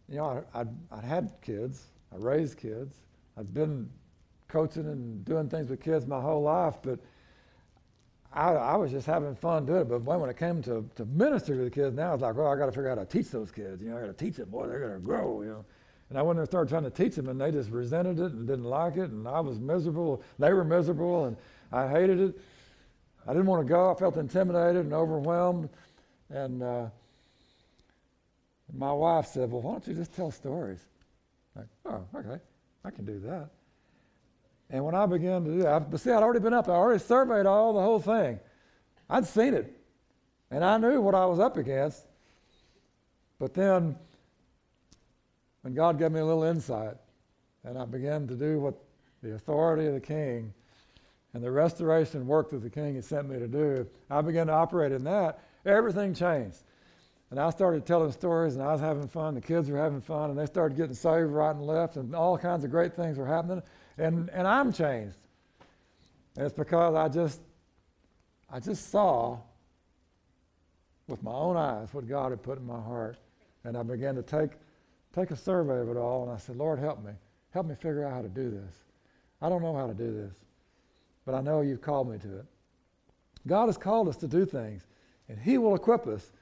You 0.08 0.16
know, 0.16 0.44
I, 0.54 0.60
I'd, 0.60 0.68
I'd 0.90 1.04
had 1.04 1.32
kids, 1.42 1.84
I 2.12 2.16
raised 2.16 2.56
kids, 2.56 2.96
I'd 3.36 3.52
been 3.52 3.88
coaching 4.48 4.86
and 4.86 5.24
doing 5.24 5.48
things 5.48 5.68
with 5.68 5.80
kids 5.80 6.06
my 6.06 6.20
whole 6.20 6.42
life, 6.42 6.76
but 6.82 6.98
I, 8.38 8.52
I, 8.52 8.76
was 8.76 8.92
just 8.92 9.04
having 9.06 9.34
fun 9.34 9.66
doing 9.66 9.80
it. 9.80 9.88
But 9.88 10.02
when 10.02 10.30
it 10.30 10.36
came 10.36 10.62
to, 10.62 10.88
to 10.94 11.04
minister 11.06 11.56
to 11.56 11.64
the 11.64 11.70
kids, 11.70 11.96
now 11.96 12.14
it's 12.14 12.22
like, 12.22 12.36
well, 12.36 12.46
I 12.46 12.56
got 12.56 12.66
to 12.66 12.72
figure 12.72 12.88
out 12.88 12.98
how 12.98 13.04
to 13.04 13.10
teach 13.10 13.30
those 13.30 13.50
kids. 13.50 13.82
You 13.82 13.90
know, 13.90 13.98
I 13.98 14.00
got 14.02 14.16
to 14.16 14.24
teach 14.24 14.36
them, 14.36 14.48
boy, 14.48 14.68
they're 14.68 14.78
going 14.78 14.92
to 14.92 15.00
grow. 15.00 15.42
You 15.42 15.48
know, 15.48 15.64
and 16.08 16.18
I 16.18 16.22
went 16.22 16.36
there 16.36 16.42
and 16.42 16.48
started 16.48 16.70
trying 16.70 16.84
to 16.84 16.90
teach 16.90 17.16
them, 17.16 17.28
and 17.28 17.40
they 17.40 17.50
just 17.50 17.70
resented 17.70 18.20
it 18.20 18.32
and 18.32 18.46
didn't 18.46 18.64
like 18.64 18.96
it, 18.96 19.10
and 19.10 19.26
I 19.26 19.40
was 19.40 19.58
miserable. 19.58 20.22
They 20.38 20.52
were 20.52 20.62
miserable, 20.62 21.24
and 21.24 21.36
I 21.72 21.88
hated 21.88 22.20
it. 22.20 22.40
I 23.26 23.32
didn't 23.32 23.46
want 23.46 23.66
to 23.66 23.68
go. 23.68 23.90
I 23.90 23.94
felt 23.94 24.16
intimidated 24.16 24.84
and 24.84 24.94
overwhelmed, 24.94 25.68
and 26.30 26.62
uh, 26.62 26.86
my 28.72 28.92
wife 28.92 29.26
said, 29.26 29.50
"Well, 29.50 29.62
why 29.62 29.72
don't 29.72 29.86
you 29.88 29.94
just 29.94 30.14
tell 30.14 30.30
stories?" 30.30 30.78
Like, 31.56 31.66
oh, 31.86 32.04
okay, 32.14 32.40
I 32.84 32.90
can 32.90 33.04
do 33.04 33.18
that. 33.20 33.50
And 34.70 34.84
when 34.84 34.94
I 34.94 35.06
began 35.06 35.44
to 35.44 35.50
do 35.50 35.62
that, 35.62 35.90
but 35.90 36.00
see, 36.00 36.10
I'd 36.10 36.22
already 36.22 36.40
been 36.40 36.52
up. 36.52 36.68
I 36.68 36.72
already 36.72 37.02
surveyed 37.02 37.46
all 37.46 37.72
the 37.72 37.80
whole 37.80 38.00
thing. 38.00 38.38
I'd 39.08 39.26
seen 39.26 39.54
it, 39.54 39.74
and 40.50 40.62
I 40.62 40.76
knew 40.76 41.00
what 41.00 41.14
I 41.14 41.24
was 41.24 41.40
up 41.40 41.56
against. 41.56 42.02
But 43.38 43.54
then, 43.54 43.96
when 45.62 45.74
God 45.74 45.98
gave 45.98 46.12
me 46.12 46.20
a 46.20 46.24
little 46.24 46.42
insight, 46.42 46.96
and 47.64 47.78
I 47.78 47.86
began 47.86 48.26
to 48.28 48.34
do 48.34 48.60
what 48.60 48.74
the 49.22 49.34
authority 49.34 49.86
of 49.86 49.94
the 49.94 50.00
King 50.00 50.52
and 51.32 51.42
the 51.42 51.50
restoration 51.50 52.26
work 52.26 52.50
that 52.50 52.62
the 52.62 52.70
King 52.70 52.96
had 52.96 53.04
sent 53.04 53.28
me 53.28 53.38
to 53.38 53.48
do, 53.48 53.86
I 54.10 54.20
began 54.20 54.48
to 54.48 54.52
operate 54.52 54.92
in 54.92 55.04
that. 55.04 55.40
Everything 55.64 56.14
changed. 56.14 56.58
And 57.30 57.38
I 57.38 57.50
started 57.50 57.86
telling 57.86 58.12
stories, 58.12 58.54
and 58.54 58.62
I 58.62 58.72
was 58.72 58.80
having 58.80 59.08
fun. 59.08 59.34
The 59.34 59.40
kids 59.40 59.70
were 59.70 59.78
having 59.78 60.00
fun, 60.00 60.30
and 60.30 60.38
they 60.38 60.46
started 60.46 60.76
getting 60.76 60.94
saved 60.94 61.30
right 61.30 61.54
and 61.54 61.66
left, 61.66 61.96
and 61.96 62.14
all 62.14 62.36
kinds 62.36 62.64
of 62.64 62.70
great 62.70 62.94
things 62.94 63.16
were 63.16 63.26
happening 63.26 63.62
and, 63.98 64.30
and 64.30 64.46
I'm 64.46 64.72
changed. 64.72 65.16
And 66.36 66.46
it's 66.46 66.54
because 66.54 66.94
I 66.94 67.08
just, 67.08 67.40
I 68.50 68.60
just 68.60 68.90
saw 68.90 69.38
with 71.08 71.22
my 71.22 71.32
own 71.32 71.56
eyes 71.56 71.88
what 71.92 72.06
God 72.06 72.30
had 72.30 72.42
put 72.42 72.58
in 72.58 72.66
my 72.66 72.80
heart. 72.80 73.16
And 73.64 73.76
I 73.76 73.82
began 73.82 74.14
to 74.14 74.22
take, 74.22 74.52
take 75.14 75.30
a 75.30 75.36
survey 75.36 75.80
of 75.80 75.88
it 75.88 75.96
all, 75.96 76.22
and 76.22 76.32
I 76.32 76.36
said, 76.36 76.56
Lord, 76.56 76.78
help 76.78 77.02
me. 77.02 77.12
Help 77.50 77.66
me 77.66 77.74
figure 77.74 78.04
out 78.04 78.12
how 78.12 78.22
to 78.22 78.28
do 78.28 78.50
this. 78.50 78.84
I 79.40 79.48
don't 79.48 79.62
know 79.62 79.74
how 79.74 79.86
to 79.86 79.94
do 79.94 80.12
this, 80.12 80.34
but 81.24 81.34
I 81.34 81.40
know 81.40 81.60
you've 81.60 81.80
called 81.80 82.10
me 82.10 82.18
to 82.18 82.38
it. 82.38 82.44
God 83.46 83.66
has 83.66 83.78
called 83.78 84.08
us 84.08 84.16
to 84.18 84.28
do 84.28 84.44
things, 84.44 84.86
and 85.28 85.38
He 85.38 85.58
will 85.58 85.74
equip 85.74 86.06
us, 86.06 86.32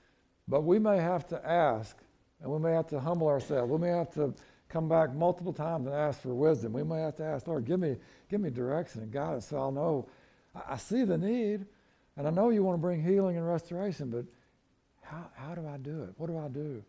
but 0.48 0.62
we 0.62 0.78
may 0.78 0.96
have 0.98 1.26
to 1.28 1.48
ask, 1.48 1.96
and 2.42 2.50
we 2.50 2.58
may 2.58 2.72
have 2.72 2.86
to 2.88 3.00
humble 3.00 3.28
ourselves. 3.28 3.70
We 3.70 3.78
may 3.78 3.90
have 3.90 4.12
to 4.14 4.34
come 4.68 4.88
back 4.88 5.14
multiple 5.14 5.52
times 5.52 5.86
and 5.86 5.94
ask 5.94 6.20
for 6.20 6.34
wisdom. 6.34 6.72
We 6.72 6.82
may 6.82 7.00
have 7.00 7.16
to 7.16 7.24
ask, 7.24 7.46
Lord, 7.46 7.64
give 7.64 7.80
me, 7.80 7.96
give 8.30 8.40
me 8.40 8.50
direction 8.50 9.02
and 9.02 9.12
guidance 9.12 9.46
so 9.46 9.58
I'll 9.58 9.72
know. 9.72 10.08
I, 10.54 10.74
I 10.74 10.76
see 10.76 11.04
the 11.04 11.18
need, 11.18 11.66
and 12.16 12.26
I 12.26 12.30
know 12.30 12.50
you 12.50 12.62
want 12.62 12.76
to 12.76 12.82
bring 12.82 13.02
healing 13.02 13.36
and 13.36 13.46
restoration, 13.46 14.10
but 14.10 14.24
how, 15.02 15.30
how 15.34 15.54
do 15.54 15.66
I 15.66 15.76
do 15.76 16.02
it? 16.02 16.10
What 16.16 16.26
do 16.26 16.38
I 16.38 16.48
do? 16.48 16.82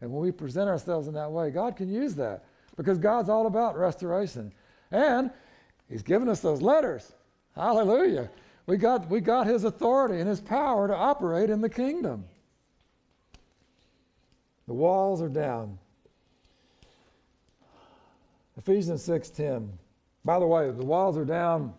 And 0.00 0.10
when 0.10 0.22
we 0.22 0.32
present 0.32 0.68
ourselves 0.68 1.08
in 1.08 1.14
that 1.14 1.30
way, 1.30 1.50
God 1.50 1.76
can 1.76 1.88
use 1.92 2.14
that 2.16 2.44
because 2.76 2.98
God's 2.98 3.28
all 3.28 3.46
about 3.46 3.78
restoration. 3.78 4.52
And 4.90 5.30
He's 5.88 6.02
given 6.02 6.28
us 6.28 6.40
those 6.40 6.62
letters. 6.62 7.12
Hallelujah. 7.54 8.30
We 8.66 8.76
got, 8.76 9.08
we 9.08 9.20
got 9.20 9.46
His 9.46 9.64
authority 9.64 10.20
and 10.20 10.28
His 10.28 10.40
power 10.40 10.88
to 10.88 10.94
operate 10.94 11.50
in 11.50 11.60
the 11.60 11.68
kingdom. 11.68 12.24
The 14.66 14.74
walls 14.74 15.20
are 15.20 15.28
down. 15.28 15.78
Ephesians 18.60 19.02
6:10. 19.02 19.70
By 20.22 20.38
the 20.38 20.46
way, 20.46 20.70
the 20.70 20.84
walls 20.84 21.16
are 21.16 21.24
down 21.24 21.72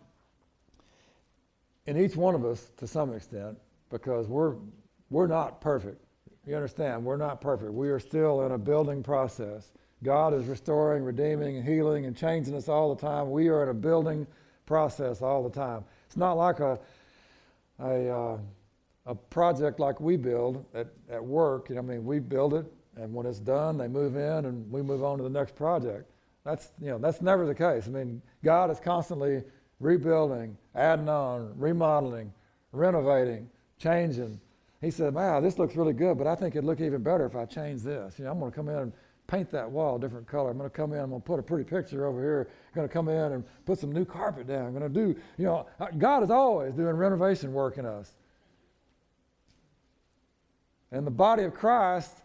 in 1.85 1.95
each 1.95 2.15
one 2.15 2.33
of 2.33 2.43
us 2.43 2.71
to 2.77 2.87
some 2.87 3.13
extent 3.13 3.59
because 3.91 4.27
we're 4.27 4.55
we're 5.11 5.27
not 5.27 5.61
perfect. 5.61 6.03
You 6.47 6.55
understand? 6.55 7.05
We're 7.05 7.17
not 7.17 7.39
perfect. 7.39 7.71
We 7.71 7.89
are 7.89 7.99
still 7.99 8.47
in 8.47 8.53
a 8.53 8.57
building 8.57 9.03
process. 9.03 9.73
God 10.01 10.33
is 10.33 10.47
restoring, 10.47 11.03
redeeming, 11.03 11.57
and 11.57 11.67
healing 11.67 12.07
and 12.07 12.17
changing 12.17 12.55
us 12.55 12.67
all 12.67 12.95
the 12.95 12.99
time. 12.99 13.29
We 13.29 13.49
are 13.49 13.61
in 13.61 13.69
a 13.69 13.75
building 13.75 14.25
process 14.65 15.21
all 15.21 15.43
the 15.43 15.51
time. 15.51 15.83
It's 16.07 16.17
not 16.17 16.33
like 16.33 16.61
a, 16.61 16.79
a, 17.79 18.09
uh, 18.09 18.37
a 19.05 19.13
project 19.13 19.79
like 19.79 20.01
we 20.01 20.17
build 20.17 20.65
at, 20.73 20.87
at 21.11 21.23
work. 21.23 21.69
You 21.69 21.75
know, 21.75 21.81
I 21.81 21.85
mean, 21.85 22.05
we 22.05 22.17
build 22.17 22.55
it, 22.55 22.65
and 22.95 23.13
when 23.13 23.27
it's 23.27 23.39
done, 23.39 23.77
they 23.77 23.87
move 23.87 24.15
in, 24.15 24.45
and 24.45 24.71
we 24.71 24.81
move 24.81 25.03
on 25.03 25.19
to 25.19 25.23
the 25.23 25.29
next 25.29 25.53
project. 25.53 26.10
That's, 26.43 26.69
you 26.81 26.87
know, 26.87 26.97
that's 26.97 27.21
never 27.21 27.45
the 27.45 27.55
case. 27.55 27.87
I 27.87 27.91
mean, 27.91 28.21
God 28.43 28.71
is 28.71 28.79
constantly 28.79 29.43
rebuilding, 29.79 30.57
adding 30.75 31.09
on, 31.09 31.53
remodeling, 31.57 32.33
renovating, 32.71 33.49
changing. 33.77 34.39
He 34.79 34.89
said, 34.89 35.13
wow, 35.13 35.39
this 35.39 35.59
looks 35.59 35.75
really 35.75 35.93
good, 35.93 36.17
but 36.17 36.25
I 36.25 36.35
think 36.35 36.55
it'd 36.55 36.65
look 36.65 36.81
even 36.81 37.03
better 37.03 37.25
if 37.25 37.35
I 37.35 37.45
change 37.45 37.81
this. 37.83 38.17
You 38.17 38.25
know, 38.25 38.31
I'm 38.31 38.39
going 38.39 38.51
to 38.51 38.55
come 38.55 38.69
in 38.69 38.75
and 38.75 38.93
paint 39.27 39.51
that 39.51 39.69
wall 39.69 39.95
a 39.95 39.99
different 39.99 40.27
color. 40.27 40.49
I'm 40.49 40.57
going 40.57 40.69
to 40.69 40.75
come 40.75 40.93
in, 40.93 40.99
I'm 40.99 41.11
going 41.11 41.21
to 41.21 41.25
put 41.25 41.39
a 41.39 41.43
pretty 41.43 41.63
picture 41.63 42.05
over 42.05 42.19
here. 42.19 42.49
I'm 42.69 42.75
going 42.75 42.87
to 42.87 42.93
come 42.93 43.07
in 43.07 43.31
and 43.33 43.43
put 43.65 43.79
some 43.79 43.91
new 43.91 44.05
carpet 44.05 44.47
down. 44.47 44.65
I'm 44.65 44.73
going 44.73 44.91
to 44.91 44.99
do, 44.99 45.19
you 45.37 45.45
know, 45.45 45.67
uh, 45.79 45.87
God 45.97 46.23
is 46.23 46.31
always 46.31 46.73
doing 46.73 46.95
renovation 46.95 47.53
work 47.53 47.77
in 47.77 47.85
us. 47.85 48.11
And 50.91 51.05
the 51.07 51.11
body 51.11 51.43
of 51.43 51.53
Christ, 51.53 52.17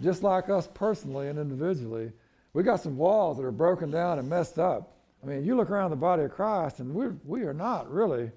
just 0.00 0.22
like 0.22 0.48
us 0.48 0.68
personally 0.72 1.28
and 1.28 1.38
individually, 1.38 2.12
we 2.54 2.62
got 2.62 2.80
some 2.80 2.96
walls 2.96 3.36
that 3.36 3.44
are 3.44 3.52
broken 3.52 3.90
down 3.90 4.18
and 4.18 4.28
messed 4.28 4.58
up. 4.58 4.96
I 5.22 5.26
mean, 5.26 5.44
you 5.44 5.56
look 5.56 5.70
around 5.70 5.90
the 5.90 5.96
body 5.96 6.22
of 6.22 6.30
Christ, 6.30 6.78
and 6.78 6.94
we're, 6.94 7.16
we 7.24 7.42
are 7.42 7.52
not 7.52 7.90
really 7.90 8.30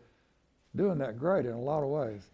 doing 0.76 0.98
that 0.98 1.18
great 1.18 1.46
in 1.46 1.54
a 1.54 1.60
lot 1.60 1.84
of 1.84 1.90
ways. 1.90 2.30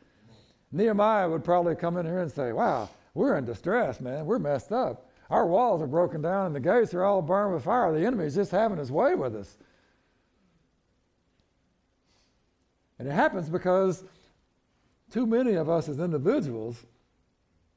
Nehemiah 0.72 1.30
would 1.30 1.44
probably 1.44 1.76
come 1.76 1.98
in 1.98 2.06
here 2.06 2.20
and 2.20 2.32
say, 2.32 2.52
Wow, 2.52 2.90
we're 3.14 3.38
in 3.38 3.46
distress, 3.46 4.02
man. 4.02 4.26
We're 4.26 4.40
messed 4.40 4.72
up. 4.72 5.10
Our 5.30 5.46
walls 5.46 5.82
are 5.82 5.88
broken 5.88 6.22
down 6.22 6.48
and 6.48 6.56
the 6.56 6.60
gates 6.60 6.94
are 6.94 7.04
all 7.04 7.22
burned 7.22 7.54
with 7.54 7.64
fire. 7.64 7.92
The 7.94 8.06
enemy's 8.06 8.36
just 8.36 8.52
having 8.52 8.78
his 8.78 8.92
way 8.92 9.16
with 9.16 9.36
us. 9.36 9.58
And 13.00 13.08
it 13.08 13.12
happens 13.12 13.50
because 13.50 14.04
too 15.12 15.26
many 15.26 15.54
of 15.54 15.70
us 15.70 15.90
as 15.90 16.00
individuals 16.00 16.84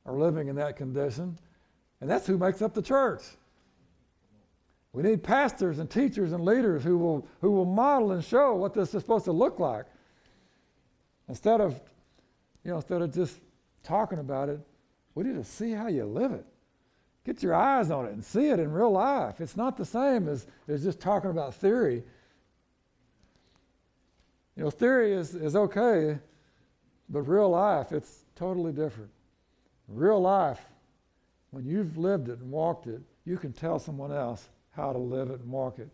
are 0.05 0.15
living 0.15 0.49
in 0.49 0.57
that 0.57 0.77
condition, 0.77 1.39
and 2.01 2.09
that's 2.09 2.27
who 2.27 2.39
makes 2.39 2.63
up 2.63 2.75
the 2.75 2.83
church. 2.83 3.23
We 4.97 5.03
need 5.03 5.23
pastors 5.23 5.79
and 5.79 5.91
teachers 5.91 6.33
and 6.33 6.43
leaders 6.43 6.83
who 6.83 6.97
will, 6.97 7.29
who 7.43 7.51
will 7.51 7.67
model 7.67 8.13
and 8.13 8.25
show 8.25 8.55
what 8.55 8.73
this 8.73 8.95
is 8.95 9.03
supposed 9.03 9.27
to 9.27 9.33
look 9.33 9.59
like. 9.59 9.85
Instead 11.29 11.61
of, 11.61 11.79
you 12.65 12.71
know, 12.71 12.77
instead 12.77 13.03
of 13.03 13.13
just 13.13 13.39
talking 13.83 14.21
about 14.21 14.49
it, 14.49 14.59
we 15.15 15.25
need 15.25 15.35
to 15.35 15.45
see 15.45 15.73
how 15.73 15.89
you 15.89 16.07
live 16.07 16.33
it. 16.33 16.47
Get 17.27 17.43
your 17.43 17.55
eyes 17.55 17.91
on 17.91 18.07
it 18.07 18.13
and 18.13 18.25
see 18.25 18.49
it 18.49 18.59
in 18.59 18.73
real 18.73 18.91
life. 18.91 19.39
It's 19.43 19.55
not 19.55 19.77
the 19.77 19.85
same 19.85 20.29
as, 20.29 20.47
as 20.67 20.83
just 20.83 20.99
talking 20.99 21.29
about 21.29 21.55
theory. 21.55 22.03
You 24.57 24.65
know, 24.65 24.71
theory 24.71 25.13
is, 25.13 25.35
is 25.35 25.57
okay, 25.57 26.19
but 27.11 27.21
real 27.21 27.51
life, 27.51 27.93
it's 27.93 28.25
totally 28.35 28.73
different. 28.73 29.11
Real 29.89 30.23
life, 30.23 30.65
when 31.51 31.67
you've 31.67 31.99
lived 31.99 32.31
it 32.31 32.39
and 32.39 32.51
walked 32.51 32.87
it, 32.87 33.03
you 33.27 33.37
can 33.37 33.53
tell 33.53 33.79
someone 33.79 34.11
else 34.11 34.49
how 34.77 34.93
to 34.93 34.99
live 34.99 35.31
it 35.31 35.41
and 35.41 35.51
walk 35.51 35.79
it. 35.79 35.89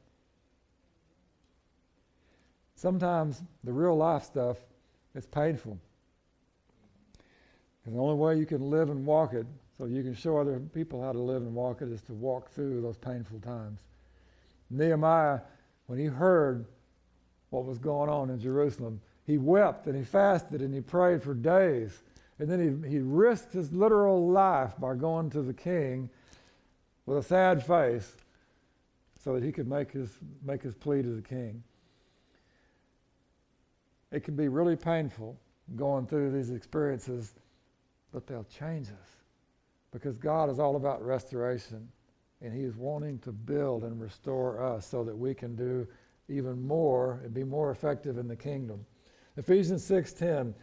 Sometimes 2.74 3.40
the 3.62 3.72
real 3.72 3.96
life 3.96 4.24
stuff 4.24 4.56
is 5.14 5.24
painful. 5.24 5.78
And 7.84 7.94
the 7.94 8.00
only 8.00 8.16
way 8.16 8.36
you 8.36 8.46
can 8.46 8.70
live 8.70 8.90
and 8.90 9.06
walk 9.06 9.34
it 9.34 9.46
so 9.78 9.86
you 9.86 10.02
can 10.02 10.14
show 10.14 10.38
other 10.38 10.58
people 10.58 11.02
how 11.02 11.12
to 11.12 11.18
live 11.18 11.42
and 11.42 11.54
walk 11.54 11.82
it 11.82 11.88
is 11.90 12.02
to 12.02 12.12
walk 12.12 12.50
through 12.50 12.80
those 12.82 12.96
painful 12.96 13.38
times. 13.40 13.80
Nehemiah, 14.70 15.40
when 15.86 15.98
he 15.98 16.06
heard 16.06 16.64
what 17.50 17.64
was 17.64 17.78
going 17.78 18.08
on 18.08 18.30
in 18.30 18.40
Jerusalem, 18.40 19.00
he 19.26 19.38
wept 19.38 19.86
and 19.86 19.96
he 19.96 20.02
fasted 20.02 20.60
and 20.60 20.74
he 20.74 20.80
prayed 20.80 21.22
for 21.22 21.34
days. 21.34 22.02
And 22.38 22.48
then 22.48 22.82
he, 22.82 22.88
he 22.88 22.98
risked 22.98 23.52
his 23.52 23.72
literal 23.72 24.28
life 24.28 24.72
by 24.78 24.94
going 24.94 25.30
to 25.30 25.42
the 25.42 25.54
king 25.54 26.10
with 27.06 27.18
a 27.18 27.22
sad 27.22 27.64
face 27.64 28.16
so 29.22 29.34
that 29.34 29.42
he 29.42 29.52
could 29.52 29.68
make 29.68 29.92
his, 29.92 30.18
make 30.44 30.62
his 30.62 30.74
plea 30.74 31.02
to 31.02 31.14
the 31.14 31.22
king. 31.22 31.62
It 34.10 34.24
can 34.24 34.36
be 34.36 34.48
really 34.48 34.76
painful 34.76 35.38
going 35.76 36.06
through 36.06 36.32
these 36.32 36.50
experiences, 36.50 37.34
but 38.12 38.26
they'll 38.26 38.44
change 38.44 38.88
us 38.88 39.16
because 39.92 40.18
God 40.18 40.50
is 40.50 40.58
all 40.58 40.76
about 40.76 41.04
restoration 41.04 41.88
and 42.42 42.52
He 42.52 42.62
is 42.62 42.76
wanting 42.76 43.18
to 43.20 43.32
build 43.32 43.84
and 43.84 44.00
restore 44.00 44.60
us 44.62 44.86
so 44.86 45.04
that 45.04 45.16
we 45.16 45.34
can 45.34 45.54
do 45.54 45.86
even 46.28 46.60
more 46.60 47.20
and 47.24 47.32
be 47.32 47.44
more 47.44 47.70
effective 47.70 48.18
in 48.18 48.26
the 48.26 48.36
kingdom. 48.36 48.84
Ephesians 49.36 49.82
6:10 49.88 50.54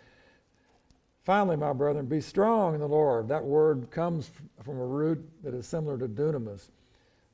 Finally, 1.23 1.57
my 1.57 1.73
brethren, 1.73 2.05
be 2.07 2.21
strong 2.21 2.73
in 2.73 2.79
the 2.79 2.87
Lord. 2.87 3.27
That 3.27 3.43
word 3.43 3.91
comes 3.91 4.31
from 4.63 4.79
a 4.79 4.85
root 4.85 5.23
that 5.43 5.53
is 5.53 5.67
similar 5.67 5.97
to 5.97 6.07
dunamis. 6.07 6.69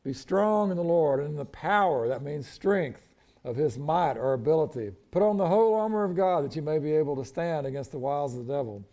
Be 0.06 0.14
strong 0.14 0.72
in 0.72 0.78
the 0.78 0.84
Lord 0.84 1.20
and 1.20 1.32
in 1.32 1.36
the 1.36 1.44
power, 1.44 2.08
that 2.08 2.24
means 2.24 2.48
strength, 2.48 3.02
of 3.44 3.58
his 3.58 3.78
might 3.78 4.18
or 4.18 4.34
ability. 4.34 4.92
Put 5.12 5.22
on 5.22 5.36
the 5.36 5.48
whole 5.48 5.76
armor 5.76 6.06
of 6.06 6.16
God 6.16 6.46
that 6.46 6.56
you 6.56 6.62
may 6.62 6.80
be 6.80 6.94
able 6.94 7.18
to 7.18 7.26
stand 7.26 7.68
against 7.68 7.92
the 7.92 8.00
wiles 8.00 8.38
of 8.38 8.48
the 8.48 8.54
devil. 8.54 8.84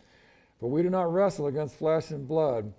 For 0.58 0.68
we 0.68 0.82
do 0.82 0.90
not 0.90 1.12
wrestle 1.12 1.46
against 1.46 1.76
flesh 1.76 2.10
and 2.10 2.26
blood 2.26 2.72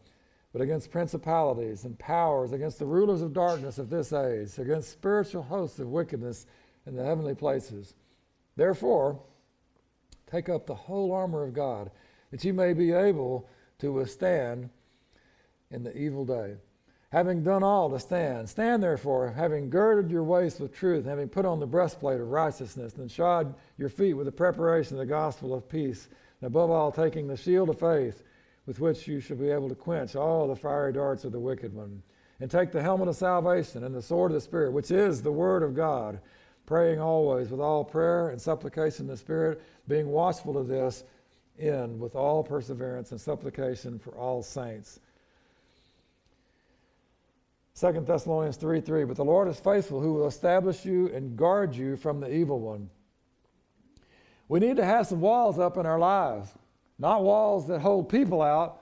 but 0.53 0.61
against 0.61 0.91
principalities 0.91 1.83
and 1.83 1.97
powers, 1.97 2.53
against 2.53 2.77
the 2.77 2.85
rulers 2.85 3.23
of 3.23 3.33
darkness 3.33 3.79
of 3.79 3.89
this 3.89 4.13
age, 4.13 4.59
against 4.59 4.91
spiritual 4.91 5.41
hosts 5.41 5.79
of 5.79 5.87
wickedness 5.87 6.45
in 6.85 6.95
the 6.95 7.03
heavenly 7.03 7.33
places. 7.33 7.95
Therefore, 8.55 9.19
take 10.31 10.49
up 10.49 10.67
the 10.67 10.75
whole 10.75 11.11
armor 11.11 11.43
of 11.43 11.53
God, 11.53 11.89
that 12.29 12.43
you 12.45 12.53
may 12.53 12.73
be 12.73 12.91
able 12.91 13.49
to 13.79 13.91
withstand 13.91 14.69
in 15.71 15.83
the 15.83 15.97
evil 15.97 16.23
day. 16.23 16.55
Having 17.13 17.43
done 17.43 17.61
all 17.61 17.91
to 17.91 17.99
stand, 17.99 18.49
stand 18.49 18.81
therefore, 18.81 19.29
having 19.29 19.69
girded 19.69 20.09
your 20.09 20.23
waist 20.23 20.59
with 20.59 20.73
truth, 20.73 21.05
having 21.05 21.29
put 21.29 21.45
on 21.45 21.59
the 21.59 21.67
breastplate 21.67 22.19
of 22.19 22.31
righteousness, 22.31 22.95
and 22.95 23.09
shod 23.09 23.53
your 23.77 23.89
feet 23.89 24.15
with 24.15 24.25
the 24.25 24.31
preparation 24.31 24.95
of 24.95 24.99
the 24.99 25.05
gospel 25.05 25.53
of 25.53 25.69
peace, 25.69 26.07
and 26.41 26.47
above 26.47 26.71
all, 26.71 26.91
taking 26.91 27.27
the 27.27 27.37
shield 27.37 27.69
of 27.69 27.79
faith 27.79 28.23
with 28.65 28.79
which 28.79 29.07
you 29.07 29.19
shall 29.19 29.37
be 29.37 29.51
able 29.51 29.69
to 29.69 29.75
quench 29.75 30.15
all 30.15 30.47
the 30.47 30.55
fiery 30.55 30.91
darts 30.91 31.23
of 31.23 31.31
the 31.31 31.39
wicked 31.39 31.71
one. 31.71 32.01
And 32.39 32.49
take 32.49 32.71
the 32.71 32.81
helmet 32.81 33.07
of 33.07 33.15
salvation 33.15 33.83
and 33.83 33.93
the 33.93 34.01
sword 34.01 34.31
of 34.31 34.35
the 34.35 34.41
Spirit, 34.41 34.73
which 34.73 34.89
is 34.89 35.21
the 35.21 35.31
Word 35.31 35.61
of 35.61 35.75
God, 35.75 36.19
praying 36.65 36.99
always 36.99 37.49
with 37.49 37.59
all 37.59 37.85
prayer 37.85 38.29
and 38.29 38.41
supplication 38.41 39.05
in 39.05 39.11
the 39.11 39.17
Spirit, 39.17 39.61
being 39.87 40.07
watchful 40.07 40.57
of 40.57 40.67
this 40.67 41.03
in 41.59 41.99
with 41.99 42.15
all 42.15 42.43
perseverance 42.43 43.11
and 43.11 43.21
supplication 43.21 43.99
for 43.99 44.17
all 44.17 44.41
saints. 44.41 44.99
2 47.79 47.91
Thessalonians 48.05 48.55
3 48.57 48.81
3, 48.81 49.03
but 49.05 49.17
the 49.17 49.25
Lord 49.25 49.47
is 49.47 49.59
faithful, 49.59 49.99
who 49.99 50.13
will 50.13 50.27
establish 50.27 50.85
you 50.85 51.07
and 51.13 51.35
guard 51.35 51.75
you 51.75 51.97
from 51.97 52.19
the 52.19 52.31
evil 52.31 52.59
one. 52.59 52.89
We 54.47 54.59
need 54.59 54.77
to 54.77 54.85
have 54.85 55.07
some 55.07 55.21
walls 55.21 55.57
up 55.57 55.77
in 55.77 55.85
our 55.85 55.97
lives. 55.97 56.53
Not 56.99 57.23
walls 57.23 57.67
that 57.67 57.81
hold 57.81 58.09
people 58.09 58.41
out, 58.41 58.81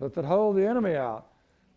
but 0.00 0.14
that 0.14 0.24
hold 0.24 0.56
the 0.56 0.66
enemy 0.66 0.96
out. 0.96 1.26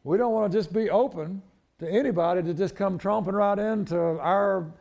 We 0.04 0.18
don't 0.18 0.34
want 0.34 0.52
to 0.52 0.58
just 0.58 0.74
be 0.74 0.90
open 0.90 1.44
to 1.80 1.88
anybody 1.88 2.42
to 2.42 2.54
just 2.54 2.76
come 2.76 2.98
tromping 2.98 3.34
right 3.34 3.60
into 3.60 3.98
our, 3.98 4.74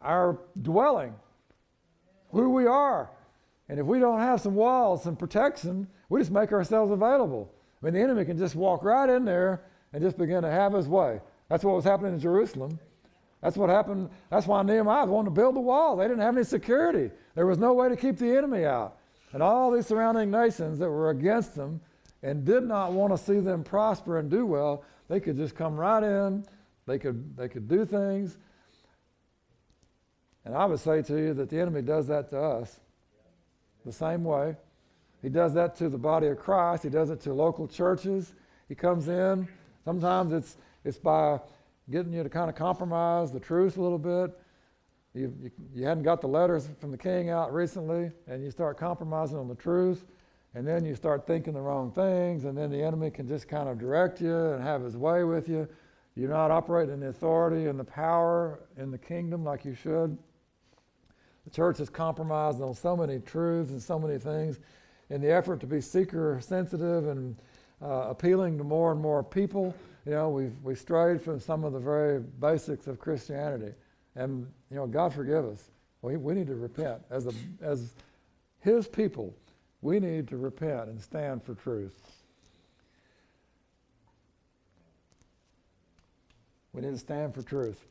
our 0.00 0.38
dwelling, 0.62 1.14
who 2.30 2.50
we 2.50 2.66
are. 2.66 3.10
And 3.68 3.78
if 3.78 3.84
we 3.84 3.98
don't 3.98 4.20
have 4.20 4.40
some 4.40 4.54
walls, 4.54 5.02
some 5.02 5.16
protection, 5.16 5.86
we 6.08 6.20
just 6.20 6.30
make 6.30 6.52
ourselves 6.52 6.90
available. 6.90 7.52
I 7.82 7.86
mean, 7.86 7.94
the 7.94 8.00
enemy 8.00 8.24
can 8.24 8.38
just 8.38 8.54
walk 8.54 8.82
right 8.82 9.10
in 9.10 9.26
there 9.26 9.62
and 9.92 10.02
just 10.02 10.18
begin 10.18 10.42
to 10.42 10.50
have 10.50 10.72
his 10.72 10.88
way. 10.88 11.20
That's 11.48 11.64
what 11.64 11.74
was 11.74 11.84
happening 11.84 12.14
in 12.14 12.20
Jerusalem. 12.20 12.78
That's 13.42 13.56
what 13.56 13.68
happened. 13.68 14.08
That's 14.30 14.46
why 14.46 14.62
Nehemiah 14.62 15.06
wanted 15.06 15.26
to 15.26 15.30
build 15.32 15.56
the 15.56 15.60
wall. 15.60 15.96
They 15.96 16.04
didn't 16.04 16.20
have 16.20 16.36
any 16.36 16.44
security. 16.44 17.10
There 17.34 17.46
was 17.46 17.58
no 17.58 17.72
way 17.72 17.88
to 17.88 17.96
keep 17.96 18.16
the 18.16 18.36
enemy 18.36 18.64
out. 18.64 18.98
And 19.32 19.42
all 19.42 19.70
these 19.70 19.86
surrounding 19.86 20.30
nations 20.30 20.78
that 20.78 20.88
were 20.88 21.10
against 21.10 21.56
them 21.56 21.80
and 22.22 22.44
did 22.44 22.62
not 22.62 22.92
want 22.92 23.12
to 23.12 23.18
see 23.18 23.40
them 23.40 23.64
prosper 23.64 24.18
and 24.18 24.30
do 24.30 24.46
well, 24.46 24.84
they 25.08 25.18
could 25.18 25.36
just 25.36 25.56
come 25.56 25.76
right 25.76 26.02
in. 26.02 26.44
They 26.86 26.98
could, 26.98 27.36
they 27.36 27.48
could 27.48 27.68
do 27.68 27.84
things. 27.84 28.38
And 30.44 30.54
I 30.54 30.64
would 30.66 30.80
say 30.80 31.02
to 31.02 31.16
you 31.16 31.34
that 31.34 31.50
the 31.50 31.60
enemy 31.60 31.82
does 31.82 32.06
that 32.08 32.30
to 32.30 32.40
us 32.40 32.80
the 33.84 33.92
same 33.92 34.24
way. 34.24 34.56
He 35.20 35.28
does 35.28 35.54
that 35.54 35.76
to 35.76 35.88
the 35.88 35.98
body 35.98 36.28
of 36.28 36.38
Christ. 36.38 36.82
He 36.82 36.90
does 36.90 37.10
it 37.10 37.20
to 37.22 37.32
local 37.32 37.68
churches. 37.68 38.34
He 38.68 38.74
comes 38.74 39.08
in. 39.08 39.48
Sometimes 39.84 40.32
it's, 40.32 40.56
it's 40.84 40.98
by 40.98 41.40
getting 41.90 42.12
you 42.12 42.22
to 42.22 42.28
kind 42.28 42.48
of 42.48 42.56
compromise 42.56 43.32
the 43.32 43.40
truth 43.40 43.76
a 43.76 43.82
little 43.82 43.98
bit. 43.98 44.38
You, 45.14 45.34
you, 45.42 45.50
you 45.74 45.84
hadn't 45.84 46.04
got 46.04 46.20
the 46.20 46.28
letters 46.28 46.68
from 46.80 46.90
the 46.90 46.98
king 46.98 47.30
out 47.30 47.52
recently, 47.52 48.10
and 48.26 48.42
you 48.42 48.50
start 48.50 48.78
compromising 48.78 49.36
on 49.36 49.48
the 49.48 49.54
truth, 49.54 50.04
and 50.54 50.66
then 50.66 50.84
you 50.84 50.94
start 50.94 51.26
thinking 51.26 51.54
the 51.54 51.60
wrong 51.60 51.90
things, 51.90 52.44
and 52.44 52.56
then 52.56 52.70
the 52.70 52.82
enemy 52.82 53.10
can 53.10 53.26
just 53.26 53.48
kind 53.48 53.68
of 53.68 53.78
direct 53.78 54.20
you 54.20 54.34
and 54.34 54.62
have 54.62 54.82
his 54.82 54.96
way 54.96 55.24
with 55.24 55.48
you. 55.48 55.68
You're 56.14 56.30
not 56.30 56.50
operating 56.50 56.94
in 56.94 57.00
the 57.00 57.08
authority 57.08 57.66
and 57.66 57.78
the 57.78 57.84
power 57.84 58.60
in 58.76 58.90
the 58.90 58.98
kingdom 58.98 59.44
like 59.44 59.64
you 59.64 59.74
should. 59.74 60.16
The 61.44 61.50
church 61.50 61.78
has 61.78 61.88
compromised 61.88 62.60
on 62.60 62.74
so 62.74 62.96
many 62.96 63.18
truths 63.18 63.70
and 63.70 63.82
so 63.82 63.98
many 63.98 64.18
things 64.18 64.60
in 65.10 65.20
the 65.20 65.30
effort 65.30 65.60
to 65.60 65.66
be 65.66 65.80
seeker 65.80 66.38
sensitive 66.40 67.08
and 67.08 67.36
uh, 67.82 68.08
appealing 68.08 68.58
to 68.58 68.64
more 68.64 68.92
and 68.92 69.00
more 69.00 69.22
people. 69.22 69.74
You 70.06 70.12
know, 70.12 70.30
we've, 70.30 70.54
we've 70.62 70.78
strayed 70.78 71.20
from 71.20 71.40
some 71.40 71.64
of 71.64 71.72
the 71.72 71.78
very 71.78 72.20
basics 72.20 72.86
of 72.86 72.98
Christianity. 72.98 73.72
And, 74.14 74.46
you 74.70 74.76
know, 74.76 74.86
God 74.86 75.12
forgive 75.14 75.44
us. 75.44 75.70
We, 76.02 76.16
we 76.16 76.34
need 76.34 76.48
to 76.48 76.56
repent. 76.56 77.02
As, 77.10 77.26
a, 77.26 77.32
as 77.60 77.92
His 78.60 78.88
people, 78.88 79.34
we 79.80 80.00
need 80.00 80.28
to 80.28 80.36
repent 80.36 80.88
and 80.88 81.00
stand 81.00 81.42
for 81.42 81.54
truth. 81.54 82.00
We 86.72 86.82
need 86.82 86.92
to 86.92 86.98
stand 86.98 87.34
for 87.34 87.42
truth. 87.42 87.84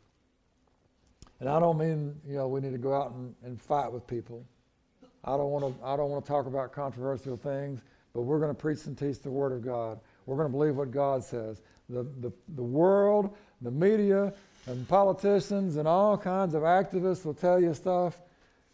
And 1.40 1.50
I 1.50 1.60
don't 1.60 1.78
mean, 1.78 2.16
you 2.28 2.36
know, 2.36 2.48
we 2.48 2.62
need 2.62 2.72
to 2.72 2.78
go 2.78 2.94
out 2.94 3.12
and, 3.12 3.34
and 3.44 3.62
fight 3.62 3.92
with 3.92 4.06
people. 4.06 4.46
I 5.24 5.38
don't 5.38 5.52
want 5.52 5.66
to 5.66 5.86
I 5.86 5.96
don't 5.96 6.10
want 6.10 6.26
to 6.26 6.32
talk 6.32 6.48
about 6.48 6.72
controversial 6.72 7.38
things, 7.38 7.82
but 8.14 8.22
we're 8.22 8.40
going 8.40 8.54
to 8.54 8.60
preach 8.60 8.86
and 8.86 8.98
teach 8.98 9.20
the 9.20 9.32
word 9.32 9.52
of 9.52 9.64
God. 9.64 10.00
We're 10.26 10.36
going 10.36 10.48
to 10.48 10.52
believe 10.52 10.76
what 10.76 10.92
God 10.92 11.24
says. 11.24 11.62
The, 11.90 12.04
the, 12.20 12.32
the 12.56 12.64
world, 12.64 13.36
the 13.62 13.72
media, 13.72 14.34
and 14.68 14.88
politicians 14.88 15.78
and 15.78 15.88
all 15.88 16.18
kinds 16.18 16.54
of 16.54 16.64
activists 16.64 17.26
will 17.26 17.34
tell 17.34 17.60
you 17.60 17.74
stuff, 17.74 18.20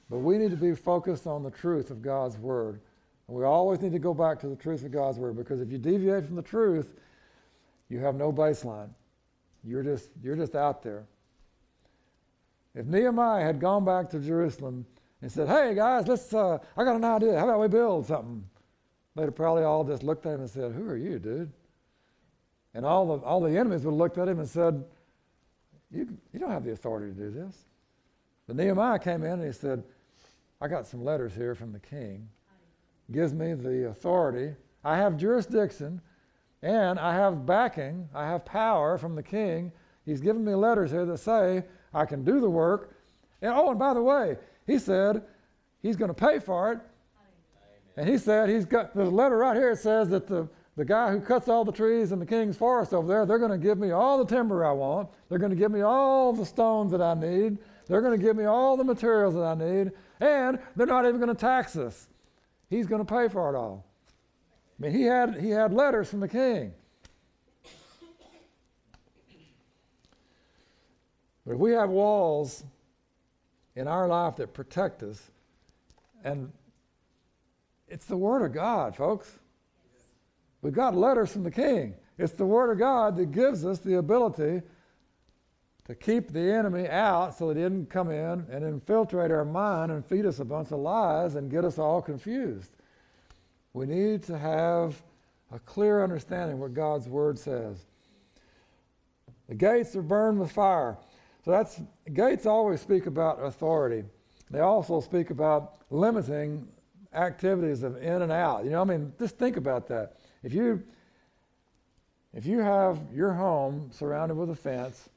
but 0.10 0.20
we 0.20 0.38
need 0.38 0.52
to 0.52 0.58
be 0.58 0.76
focused 0.76 1.28
on 1.28 1.44
the 1.44 1.52
truth 1.52 1.92
of 1.92 2.02
God's 2.02 2.38
word. 2.38 2.82
And 3.28 3.38
we 3.38 3.44
always 3.44 3.82
need 3.82 3.92
to 3.94 4.00
go 4.00 4.14
back 4.14 4.40
to 4.42 4.48
the 4.48 4.56
truth 4.56 4.84
of 4.84 4.92
God's 4.92 5.18
word 5.18 5.36
because 5.38 5.62
if 5.62 5.72
you 5.72 5.78
deviate 5.78 6.26
from 6.26 6.36
the 6.36 6.42
truth, 6.42 6.94
you 7.90 8.00
have 8.00 8.16
no 8.16 8.32
baseline. 8.32 8.90
You're 9.64 9.84
just, 9.84 10.10
you're 10.22 10.36
just 10.36 10.56
out 10.56 10.84
there. 10.84 11.06
If 12.76 12.86
Nehemiah 12.86 13.44
had 13.44 13.60
gone 13.60 13.86
back 13.86 14.10
to 14.12 14.20
Jerusalem 14.20 14.86
and 15.22 15.32
said, 15.32 15.48
hey 15.48 15.74
guys, 15.74 16.08
let's, 16.08 16.34
uh, 16.34 16.60
I 16.76 16.84
got 16.84 16.96
an 16.96 17.04
idea. 17.04 17.38
How 17.38 17.46
about 17.46 17.60
we 17.60 17.68
build 17.68 18.06
something? 18.06 18.44
They'd 19.18 19.36
probably 19.36 19.64
all 19.64 19.84
just 19.84 20.04
looked 20.04 20.28
at 20.28 20.36
him 20.36 20.42
and 20.42 20.50
said, 20.50 20.74
who 20.74 20.88
are 20.88 20.96
you, 20.96 21.18
dude? 21.18 21.52
And 22.76 22.86
all 22.86 23.18
the, 23.18 23.26
all 23.26 23.42
the 23.42 23.58
enemies 23.58 23.84
would 23.84 23.92
have 23.92 23.98
looked 23.98 24.20
at 24.20 24.28
him 24.28 24.40
and 24.40 24.48
said, 24.48 24.84
you, 25.92 26.08
you 26.32 26.40
don't 26.40 26.52
have 26.52 26.64
the 26.64 26.72
authority 26.72 27.12
to 27.12 27.20
do 27.20 27.32
this. 27.32 27.66
But 28.46 28.58
Nehemiah 28.58 29.00
came 29.00 29.24
in 29.24 29.32
and 29.32 29.44
he 29.46 29.52
said, 29.52 29.84
I 30.62 30.68
got 30.68 30.86
some 30.86 31.04
letters 31.04 31.34
here 31.34 31.56
from 31.56 31.72
the 31.72 31.80
king. 31.80 32.30
Gives 33.12 33.34
me 33.34 33.56
the 33.56 33.88
authority. 33.88 34.54
I 34.84 34.98
have 34.98 35.18
jurisdiction 35.18 36.00
and 36.62 37.00
I 37.00 37.14
have 37.16 37.46
backing, 37.46 38.08
I 38.14 38.28
have 38.28 38.46
power 38.46 38.98
from 38.98 39.16
the 39.16 39.24
king. 39.24 39.72
He's 40.06 40.22
given 40.22 40.46
me 40.46 40.54
letters 40.54 40.92
here 40.92 41.06
that 41.06 41.18
say 41.18 41.64
I 41.94 42.06
can 42.06 42.24
do 42.24 42.40
the 42.40 42.50
work. 42.50 42.96
And 43.42 43.52
oh, 43.54 43.72
and 43.72 43.80
by 43.80 43.96
the 43.96 44.02
way, 44.02 44.38
he 44.68 44.78
said 44.78 45.24
he's 45.82 45.96
going 45.96 46.10
to 46.10 46.14
pay 46.14 46.38
for 46.40 46.72
it. 46.74 46.80
And 47.98 48.08
he 48.08 48.20
said 48.20 48.48
he's 48.48 48.66
got 48.66 48.96
a 48.96 49.04
letter 49.04 49.38
right 49.38 49.58
here 49.58 49.74
that 49.74 49.82
says 49.82 50.08
that 50.10 50.28
the, 50.28 50.48
the 50.76 50.86
guy 50.86 51.12
who 51.12 51.20
cuts 51.20 51.50
all 51.50 51.66
the 51.66 51.72
trees 51.72 52.12
in 52.12 52.20
the 52.20 52.26
king's 52.26 52.56
forest 52.56 52.94
over 52.94 53.08
there, 53.08 53.26
they're 53.26 53.40
going 53.40 53.52
to 53.52 53.58
give 53.58 53.80
me 53.80 53.90
all 53.90 54.24
the 54.24 54.36
timber 54.36 54.64
I 54.64 54.72
want. 54.72 55.10
They're 55.28 55.40
going 55.40 55.50
to 55.50 55.56
give 55.56 55.72
me 55.72 55.82
all 55.82 56.32
the 56.32 56.46
stones 56.46 56.92
that 56.92 57.02
I 57.02 57.16
need. 57.16 57.58
They're 57.88 58.02
going 58.02 58.18
to 58.18 58.24
give 58.24 58.38
me 58.38 58.46
all 58.46 58.78
the 58.78 58.84
materials 58.84 59.34
that 59.34 59.44
I 59.44 59.56
need. 59.56 59.92
And 60.20 60.60
they're 60.76 60.86
not 60.86 61.06
even 61.06 61.20
going 61.20 61.36
to 61.36 61.40
tax 61.40 61.76
us. 61.76 62.08
He's 62.70 62.86
going 62.86 63.04
to 63.04 63.12
pay 63.12 63.28
for 63.30 63.54
it 63.54 63.58
all. 63.58 63.84
I 64.80 64.84
mean, 64.84 64.92
he 64.92 65.04
had, 65.04 65.42
he 65.42 65.50
had 65.50 65.74
letters 65.74 66.08
from 66.08 66.20
the 66.20 66.28
king. 66.28 66.74
But 71.48 71.54
if 71.54 71.60
we 71.60 71.72
have 71.72 71.90
walls 71.90 72.64
in 73.76 73.88
our 73.88 74.08
life 74.08 74.36
that 74.36 74.54
protect 74.54 75.02
us, 75.02 75.32
and 76.24 76.52
it's 77.88 78.06
the 78.06 78.18
Word 78.18 78.44
of 78.44 78.54
God, 78.54 78.96
folks. 78.96 79.40
We've 80.62 80.74
got 80.74 80.96
letters 80.96 81.32
from 81.32 81.44
the 81.44 81.52
King. 81.52 81.96
It's 82.18 82.34
the 82.34 82.46
Word 82.46 82.72
of 82.72 82.80
God 82.80 83.16
that 83.18 83.32
gives 83.32 83.66
us 83.66 83.80
the 83.80 83.96
ability 83.96 84.62
to 85.86 85.96
keep 85.96 86.32
the 86.32 86.52
enemy 86.52 86.88
out 86.90 87.38
so 87.38 87.48
that 87.48 87.56
he 87.56 87.64
didn't 87.64 87.90
come 87.90 88.12
in 88.12 88.46
and 88.52 88.64
infiltrate 88.64 89.32
our 89.32 89.46
mind 89.46 89.92
and 89.92 90.06
feed 90.06 90.26
us 90.26 90.40
a 90.40 90.46
bunch 90.46 90.72
of 90.72 90.80
lies 90.80 91.36
and 91.36 91.50
get 91.50 91.64
us 91.64 91.78
all 91.78 92.02
confused. 92.02 92.72
We 93.74 93.86
need 93.86 94.24
to 94.24 94.38
have 94.38 95.02
a 95.54 95.60
clear 95.60 96.04
understanding 96.04 96.60
what 96.60 96.74
God's 96.74 97.08
Word 97.08 97.40
says. 97.40 97.86
The 99.48 99.56
gates 99.56 99.96
are 99.96 100.02
burned 100.02 100.40
with 100.40 100.52
fire. 100.52 100.98
So 101.46 101.52
that's 101.52 101.80
gates 102.14 102.46
always 102.46 102.82
speak 102.82 103.06
about 103.06 103.42
authority. 103.42 104.04
They 104.52 104.60
also 104.60 105.00
speak 105.00 105.30
about 105.30 105.76
limiting 105.90 106.68
activities 107.18 107.84
of 107.84 108.02
in 108.02 108.22
and 108.22 108.32
out. 108.32 108.64
You 108.64 108.72
know, 108.72 108.82
I 108.82 108.86
mean, 108.86 109.12
just 109.20 109.38
think 109.38 109.58
about 109.58 109.88
that. 109.88 110.18
If 110.44 110.54
you 110.54 110.84
if 112.34 112.46
you 112.46 112.60
have 112.60 113.00
your 113.12 113.34
home 113.34 113.90
surrounded 113.92 114.36
with 114.36 114.52
a 114.52 114.56
fence, 114.56 115.10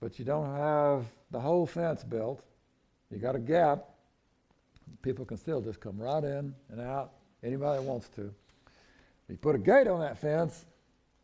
but 0.00 0.18
you 0.18 0.24
don't 0.24 0.56
have 0.56 1.06
the 1.30 1.38
whole 1.38 1.64
fence 1.64 2.02
built, 2.02 2.42
you 3.10 3.18
got 3.18 3.36
a 3.36 3.38
gap, 3.38 3.84
people 5.02 5.24
can 5.24 5.36
still 5.36 5.60
just 5.60 5.80
come 5.80 5.96
right 5.98 6.24
in 6.24 6.54
and 6.70 6.80
out, 6.80 7.12
anybody 7.44 7.80
that 7.80 7.88
wants 7.88 8.08
to. 8.16 8.34
You 9.28 9.36
put 9.36 9.54
a 9.54 9.58
gate 9.58 9.86
on 9.86 10.00
that 10.00 10.18
fence, 10.18 10.64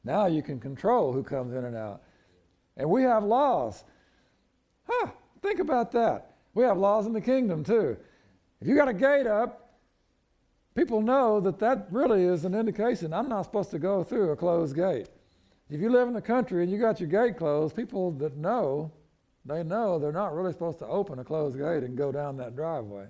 now 0.05 0.27
you 0.27 0.43
can 0.43 0.61
control 0.61 1.13
who 1.13 1.23
comes 1.25 1.55
in 1.55 1.65
and 1.65 1.77
out. 1.77 2.03
And 2.77 2.89
we 2.89 3.03
have 3.03 3.25
laws. 3.25 3.83
Huh, 4.85 5.09
think 5.43 5.59
about 5.59 5.91
that. 5.93 6.37
We 6.55 6.63
have 6.65 6.79
laws 6.79 7.07
in 7.07 7.13
the 7.13 7.21
kingdom 7.21 7.65
too. 7.65 7.97
If 8.61 8.67
you 8.67 8.75
got 8.75 8.89
a 8.89 8.95
gate 8.95 9.27
up, 9.27 9.79
people 10.75 11.01
know 11.01 11.41
that 11.41 11.59
that 11.61 11.87
really 11.91 12.25
is 12.25 12.45
an 12.45 12.55
indication 12.55 13.13
I'm 13.13 13.29
not 13.29 13.43
supposed 13.43 13.71
to 13.71 13.79
go 13.79 14.03
through 14.03 14.31
a 14.31 14.37
closed 14.37 14.75
gate. 14.75 15.09
If 15.71 15.81
you 15.81 15.91
live 15.91 16.09
in 16.09 16.15
the 16.15 16.23
country 16.23 16.63
and 16.63 16.73
you 16.73 16.79
got 16.79 16.99
your 16.99 17.09
gate 17.09 17.37
closed, 17.37 17.77
people 17.77 18.11
that 18.13 18.37
know, 18.37 18.91
they 19.45 19.63
know 19.63 19.99
they're 19.99 20.13
not 20.13 20.35
really 20.35 20.53
supposed 20.53 20.79
to 20.79 20.87
open 20.87 21.19
a 21.19 21.25
closed 21.25 21.59
gate 21.59 21.83
and 21.83 21.97
go 21.97 22.11
down 22.11 22.37
that 22.39 22.57
driveway. 22.57 23.07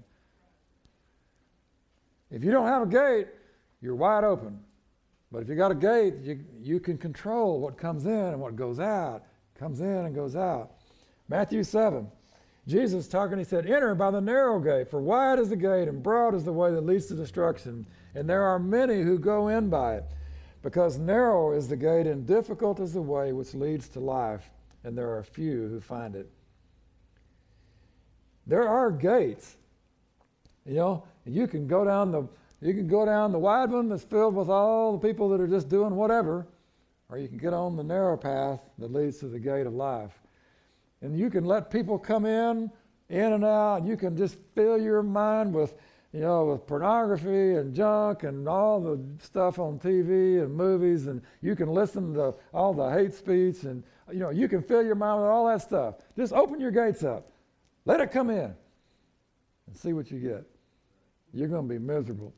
If 2.31 2.45
you 2.45 2.51
don't 2.51 2.67
have 2.67 2.83
a 2.83 2.87
gate, 2.87 3.29
you're 3.81 3.95
wide 3.95 4.25
open. 4.25 4.61
But 5.31 5.43
if 5.43 5.49
you 5.49 5.55
got 5.55 5.71
a 5.71 5.75
gate, 5.75 6.15
you, 6.23 6.45
you 6.61 6.81
can 6.81 6.99
control 6.99 7.61
what 7.61 7.77
comes 7.77 8.07
in 8.07 8.13
and 8.13 8.41
what 8.41 8.57
goes 8.57 8.81
out, 8.81 9.25
comes 9.59 9.81
in 9.81 9.87
and 9.87 10.15
goes 10.15 10.37
out. 10.37 10.73
Matthew 11.29 11.63
7. 11.63 12.11
Jesus 12.69 13.09
talking, 13.09 13.39
he 13.39 13.45
said, 13.45 13.67
Enter 13.67 13.95
by 13.95 14.11
the 14.11 14.21
narrow 14.21 14.61
gate, 14.61 14.91
for 14.91 15.01
wide 15.01 15.39
is 15.39 15.49
the 15.49 15.57
gate 15.57 15.89
and 15.89 16.03
broad 16.03 16.35
is 16.35 16.45
the 16.45 16.53
way 16.53 16.71
that 16.71 16.85
leads 16.85 17.07
to 17.07 17.15
destruction, 17.15 17.87
and 18.15 18.29
there 18.29 18.43
are 18.43 18.59
many 18.59 19.01
who 19.01 19.19
go 19.19 19.49
in 19.49 19.71
by 19.71 19.97
it. 19.97 20.05
Because 20.63 20.99
narrow 20.99 21.53
is 21.53 21.67
the 21.67 21.77
gate 21.77 22.07
and 22.07 22.27
difficult 22.27 22.79
is 22.79 22.93
the 22.93 23.01
way 23.01 23.33
which 23.33 23.55
leads 23.55 23.89
to 23.89 24.01
life, 24.01 24.51
and 24.85 24.99
there 24.99 25.17
are 25.17 25.23
few 25.23 25.67
who 25.69 25.81
find 25.81 26.15
it. 26.15 26.31
There 28.47 28.69
are 28.69 28.91
gates. 28.91 29.57
You 30.67 30.75
know, 30.75 31.05
you 31.25 31.47
can 31.47 31.67
go 31.67 31.87
down 31.87 32.13
the 32.13 32.29
you 32.61 32.75
can 32.75 32.89
go 32.89 33.07
down 33.07 33.31
the 33.33 33.39
wide 33.39 33.71
one 33.71 33.89
that's 33.89 34.03
filled 34.03 34.35
with 34.35 34.49
all 34.49 34.99
the 34.99 35.09
people 35.09 35.29
that 35.31 35.41
are 35.41 35.47
just 35.47 35.69
doing 35.69 35.95
whatever, 35.95 36.47
or 37.09 37.17
you 37.17 37.29
can 37.29 37.39
get 37.39 37.55
on 37.55 37.77
the 37.77 37.85
narrow 37.85 38.17
path 38.17 38.61
that 38.79 38.93
leads 38.93 39.19
to 39.19 39.29
the 39.29 39.39
gate 39.39 39.67
of 39.67 39.73
life. 39.73 40.13
And 41.03 41.19
you 41.19 41.31
can 41.31 41.45
let 41.45 41.71
people 41.71 41.99
come 41.99 42.27
in, 42.27 42.71
in 43.09 43.33
and 43.33 43.45
out. 43.45 43.77
and 43.77 43.89
You 43.89 43.97
can 43.97 44.17
just 44.17 44.37
fill 44.55 44.81
your 44.81 45.03
mind 45.03 45.55
with, 45.55 45.75
you 46.13 46.21
know, 46.21 46.47
with 46.47 46.67
pornography 46.67 47.55
and 47.55 47.75
junk 47.75 48.25
and 48.25 48.49
all 48.49 48.81
the 48.81 49.01
stuff 49.21 49.59
on 49.59 49.79
TV 49.79 50.43
and 50.43 50.53
movies. 50.53 51.07
And 51.07 51.23
you 51.41 51.55
can 51.55 51.69
listen 51.69 52.15
to 52.15 52.35
all 52.53 52.75
the 52.75 52.89
hate 52.91 53.15
speech 53.15 53.63
and, 53.63 53.83
you 54.11 54.19
know, 54.19 54.31
you 54.31 54.49
can 54.49 54.63
fill 54.63 54.83
your 54.83 54.95
mind 54.95 55.23
with 55.23 55.31
all 55.31 55.47
that 55.47 55.63
stuff. 55.63 55.97
Just 56.17 56.33
open 56.33 56.61
your 56.61 56.71
gates 56.71 57.05
up. 57.05 57.31
Let 57.85 58.01
it 58.01 58.11
come 58.11 58.31
in 58.31 58.55
and 59.67 59.77
see 59.77 59.93
what 59.93 60.11
you 60.11 60.19
get. 60.19 60.45
You're 61.33 61.49
going 61.49 61.69
to 61.69 61.75
be 61.75 61.79
miserable. 61.79 62.35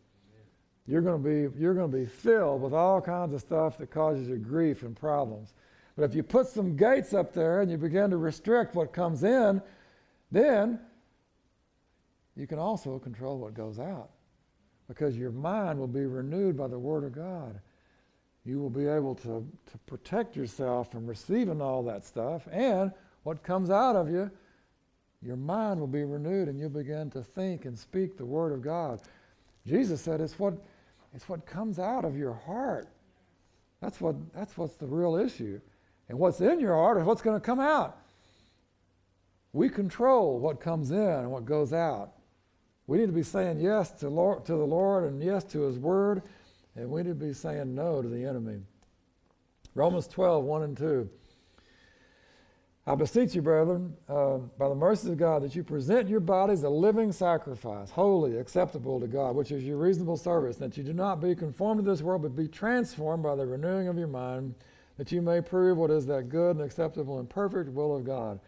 You're 0.87 1.03
going 1.03 1.23
to 1.23 1.29
be, 1.29 1.61
you're 1.61 1.75
going 1.75 1.91
to 1.91 1.97
be 1.97 2.07
filled 2.07 2.63
with 2.63 2.75
all 2.75 3.01
kinds 3.01 3.33
of 3.33 3.41
stuff 3.41 3.79
that 3.79 3.91
causes 3.91 4.29
you 4.29 4.37
grief 4.37 4.83
and 4.83 4.97
problems. 4.97 5.55
But 6.01 6.09
if 6.09 6.17
you 6.17 6.23
put 6.23 6.47
some 6.47 6.77
gates 6.77 7.13
up 7.13 7.35
there 7.35 7.61
and 7.61 7.71
you 7.71 7.77
begin 7.77 8.09
to 8.09 8.17
restrict 8.17 8.75
what 8.75 8.91
comes 8.91 9.23
in, 9.23 9.61
then 10.33 10.81
you 12.35 12.47
can 12.47 12.59
also 12.59 12.99
control 12.99 13.37
what 13.37 13.53
goes 13.53 13.79
out 13.79 14.09
because 14.89 15.15
your 15.15 15.31
mind 15.31 15.79
will 15.79 15.87
be 15.87 16.07
renewed 16.07 16.57
by 16.57 16.69
the 16.69 16.79
Word 16.79 17.05
of 17.05 17.13
God. 17.13 17.61
You 18.47 18.59
will 18.61 18.71
be 18.71 18.87
able 18.87 19.15
to, 19.17 19.47
to 19.73 19.79
protect 19.87 20.37
yourself 20.37 20.91
from 20.91 21.07
receiving 21.07 21.61
all 21.61 21.83
that 21.83 22.03
stuff, 22.07 22.49
and 22.51 22.93
what 23.25 23.43
comes 23.43 23.69
out 23.69 23.95
of 23.95 24.11
you, 24.11 24.31
your 25.21 25.37
mind 25.37 25.79
will 25.79 25.87
be 25.87 26.05
renewed 26.05 26.49
and 26.49 26.59
you'll 26.59 26.71
begin 26.71 27.11
to 27.11 27.23
think 27.23 27.67
and 27.67 27.79
speak 27.79 28.17
the 28.17 28.25
Word 28.25 28.55
of 28.55 28.63
God. 28.63 29.03
Jesus 29.67 30.01
said 30.01 30.23
it's 30.23 30.39
what, 30.39 30.55
it's 31.15 31.29
what 31.29 31.45
comes 31.45 31.79
out 31.79 32.07
of 32.07 32.17
your 32.17 32.33
heart. 32.33 32.89
That's, 33.83 34.01
what, 34.01 34.17
that's 34.33 34.57
what's 34.57 34.77
the 34.77 34.87
real 34.87 35.17
issue. 35.17 35.61
And 36.11 36.19
what's 36.19 36.41
in 36.41 36.59
your 36.59 36.75
heart 36.75 36.99
is 36.99 37.05
what's 37.05 37.23
going 37.23 37.41
to 37.41 37.45
come 37.45 37.61
out. 37.61 37.97
We 39.53 39.69
control 39.69 40.41
what 40.41 40.61
comes 40.61 40.91
in 40.91 40.99
and 40.99 41.31
what 41.31 41.45
goes 41.45 41.73
out. 41.73 42.15
We 42.89 42.99
need 42.99 43.07
to 43.07 43.13
be 43.13 43.23
saying 43.23 43.61
yes 43.61 43.93
to, 44.01 44.09
Lord, 44.09 44.45
to 44.47 44.53
the 44.53 44.67
Lord 44.67 45.05
and 45.05 45.23
yes 45.23 45.45
to 45.45 45.61
His 45.61 45.79
Word, 45.79 46.23
and 46.75 46.91
we 46.91 47.05
need 47.05 47.11
to 47.11 47.15
be 47.15 47.33
saying 47.33 47.77
no 47.77 48.03
to 48.03 48.09
the 48.09 48.25
enemy. 48.25 48.59
Romans 49.77 50.09
12, 50.09 50.43
1 50.43 50.63
and 50.65 50.77
2. 50.77 51.09
I 52.89 52.95
beseech 52.97 53.37
you, 53.37 53.43
brethren, 53.43 53.95
uh, 54.09 54.39
by 54.59 54.69
the 54.69 54.75
mercies 54.75 55.11
of 55.11 55.17
God, 55.17 55.43
that 55.43 55.55
you 55.55 55.63
present 55.63 56.09
your 56.09 56.19
bodies 56.19 56.65
a 56.65 56.69
living 56.69 57.13
sacrifice, 57.13 57.89
holy, 57.89 58.37
acceptable 58.37 58.99
to 58.99 59.07
God, 59.07 59.37
which 59.37 59.53
is 59.53 59.63
your 59.63 59.77
reasonable 59.77 60.17
service, 60.17 60.57
that 60.57 60.77
you 60.77 60.83
do 60.83 60.93
not 60.93 61.21
be 61.21 61.37
conformed 61.37 61.85
to 61.85 61.89
this 61.89 62.03
world, 62.03 62.23
but 62.23 62.35
be 62.35 62.49
transformed 62.49 63.23
by 63.23 63.37
the 63.37 63.47
renewing 63.47 63.87
of 63.87 63.97
your 63.97 64.09
mind, 64.09 64.57
that 65.01 65.11
you 65.11 65.23
may 65.23 65.41
prove 65.41 65.79
what 65.79 65.91
is 65.91 66.05
that 66.05 66.29
good 66.29 66.57
and 66.57 66.61
acceptable 66.61 67.21
and 67.21 67.31
perfect 67.31 67.71
will 67.71 67.97
of 67.97 68.05
God. 68.05 68.39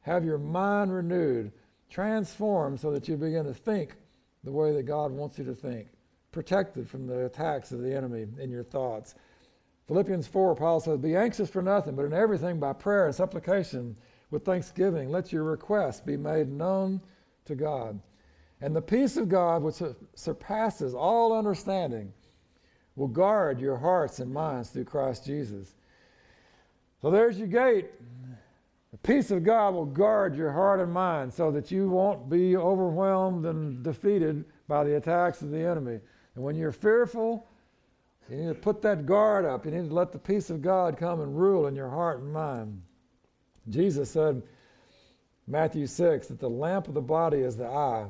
Have 0.00 0.24
your 0.24 0.36
mind 0.36 0.92
renewed, 0.92 1.52
transformed 1.88 2.80
so 2.80 2.90
that 2.90 3.06
you 3.06 3.16
begin 3.16 3.44
to 3.44 3.54
think 3.54 3.94
the 4.42 4.50
way 4.50 4.72
that 4.72 4.82
God 4.82 5.12
wants 5.12 5.38
you 5.38 5.44
to 5.44 5.54
think, 5.54 5.86
protected 6.32 6.90
from 6.90 7.06
the 7.06 7.26
attacks 7.26 7.70
of 7.70 7.82
the 7.82 7.94
enemy 7.94 8.26
in 8.40 8.50
your 8.50 8.64
thoughts. 8.64 9.14
Philippians 9.86 10.26
4, 10.26 10.56
Paul 10.56 10.80
says, 10.80 10.98
Be 10.98 11.14
anxious 11.14 11.48
for 11.48 11.62
nothing, 11.62 11.94
but 11.94 12.06
in 12.06 12.12
everything 12.12 12.58
by 12.58 12.72
prayer 12.72 13.06
and 13.06 13.14
supplication 13.14 13.96
with 14.32 14.44
thanksgiving, 14.44 15.08
let 15.08 15.32
your 15.32 15.44
requests 15.44 16.00
be 16.00 16.16
made 16.16 16.48
known 16.48 17.00
to 17.44 17.54
God. 17.54 18.00
And 18.60 18.74
the 18.74 18.82
peace 18.82 19.16
of 19.16 19.28
God, 19.28 19.62
which 19.62 19.80
surpasses 20.16 20.94
all 20.94 21.32
understanding, 21.32 22.12
will 22.96 23.08
guard 23.08 23.60
your 23.60 23.76
hearts 23.76 24.18
and 24.18 24.32
minds 24.32 24.70
through 24.70 24.84
Christ 24.84 25.24
Jesus. 25.24 25.74
So 27.02 27.10
there's 27.10 27.38
your 27.38 27.46
gate. 27.46 27.90
The 28.90 28.98
peace 28.98 29.30
of 29.30 29.44
God 29.44 29.74
will 29.74 29.84
guard 29.84 30.34
your 30.34 30.50
heart 30.50 30.80
and 30.80 30.90
mind 30.90 31.32
so 31.32 31.50
that 31.50 31.70
you 31.70 31.88
won't 31.90 32.30
be 32.30 32.56
overwhelmed 32.56 33.44
and 33.44 33.82
defeated 33.82 34.44
by 34.66 34.84
the 34.84 34.96
attacks 34.96 35.42
of 35.42 35.50
the 35.50 35.60
enemy. 35.60 36.00
And 36.34 36.44
when 36.44 36.56
you're 36.56 36.72
fearful, 36.72 37.46
you 38.30 38.36
need 38.36 38.48
to 38.48 38.54
put 38.54 38.82
that 38.82 39.06
guard 39.06 39.44
up. 39.44 39.66
You 39.66 39.70
need 39.70 39.88
to 39.88 39.94
let 39.94 40.12
the 40.12 40.18
peace 40.18 40.50
of 40.50 40.62
God 40.62 40.96
come 40.96 41.20
and 41.20 41.38
rule 41.38 41.66
in 41.66 41.76
your 41.76 41.90
heart 41.90 42.20
and 42.20 42.32
mind. 42.32 42.82
Jesus 43.68 44.10
said, 44.10 44.42
Matthew 45.46 45.86
6, 45.86 46.28
that 46.28 46.40
the 46.40 46.50
lamp 46.50 46.88
of 46.88 46.94
the 46.94 47.00
body 47.00 47.38
is 47.38 47.56
the 47.56 47.66
eye. 47.66 48.06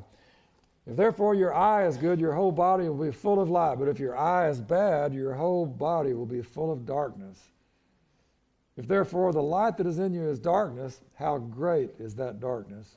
If 0.87 0.95
therefore 0.95 1.35
your 1.35 1.53
eye 1.53 1.85
is 1.85 1.97
good, 1.97 2.19
your 2.19 2.33
whole 2.33 2.51
body 2.51 2.87
will 2.87 3.05
be 3.05 3.11
full 3.11 3.41
of 3.41 3.49
light. 3.49 3.77
But 3.77 3.89
if 3.89 3.99
your 3.99 4.17
eye 4.17 4.49
is 4.49 4.61
bad, 4.61 5.13
your 5.13 5.33
whole 5.33 5.65
body 5.65 6.13
will 6.13 6.25
be 6.25 6.41
full 6.41 6.71
of 6.71 6.85
darkness. 6.85 7.37
If 8.77 8.87
therefore 8.87 9.33
the 9.33 9.41
light 9.41 9.75
that 9.77 9.87
is 9.87 9.99
in 9.99 10.13
you 10.13 10.29
is 10.29 10.39
darkness, 10.39 11.01
how 11.15 11.39
great 11.39 11.91
is 11.99 12.15
that 12.15 12.39
darkness? 12.39 12.95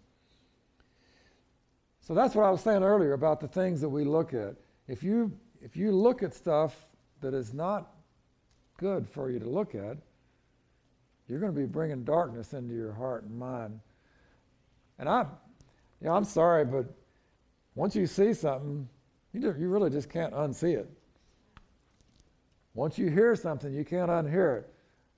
So 2.01 2.15
that's 2.15 2.35
what 2.35 2.45
I 2.45 2.51
was 2.51 2.61
saying 2.61 2.85
earlier 2.85 3.15
about 3.15 3.41
the 3.41 3.49
things 3.49 3.81
that 3.81 3.89
we 3.89 4.05
look 4.05 4.35
at. 4.35 4.55
If 4.87 5.03
you 5.03 5.33
if 5.61 5.77
you 5.77 5.93
look 5.93 6.23
at 6.23 6.33
stuff 6.33 6.75
that 7.21 7.35
is 7.35 7.53
not 7.53 7.93
good 8.79 9.07
for 9.07 9.31
you 9.31 9.39
to 9.39 9.49
look 9.49 9.75
at, 9.75 9.99
you're 11.29 11.39
going 11.39 11.55
to 11.55 11.61
be 11.61 11.67
bringing 11.67 12.03
darkness 12.03 12.55
into 12.55 12.75
your 12.75 12.93
heart 12.93 13.25
and 13.25 13.39
mind. 13.39 13.79
And 14.99 15.09
I, 15.09 15.27
you 16.01 16.09
know, 16.09 16.15
I'm 16.15 16.25
sorry, 16.25 16.65
but 16.65 16.87
once 17.75 17.95
you 17.95 18.07
see 18.07 18.33
something, 18.33 18.89
you, 19.33 19.41
do, 19.41 19.55
you 19.59 19.69
really 19.69 19.91
just 19.91 20.11
can't 20.11 20.33
unsee 20.35 20.77
it. 20.77 20.91
Once 22.75 22.99
you 22.99 23.11
hear 23.11 23.35
something, 23.35 23.73
you 23.73 23.85
can't 23.85 24.11
unhear 24.11 24.59
it. 24.59 24.73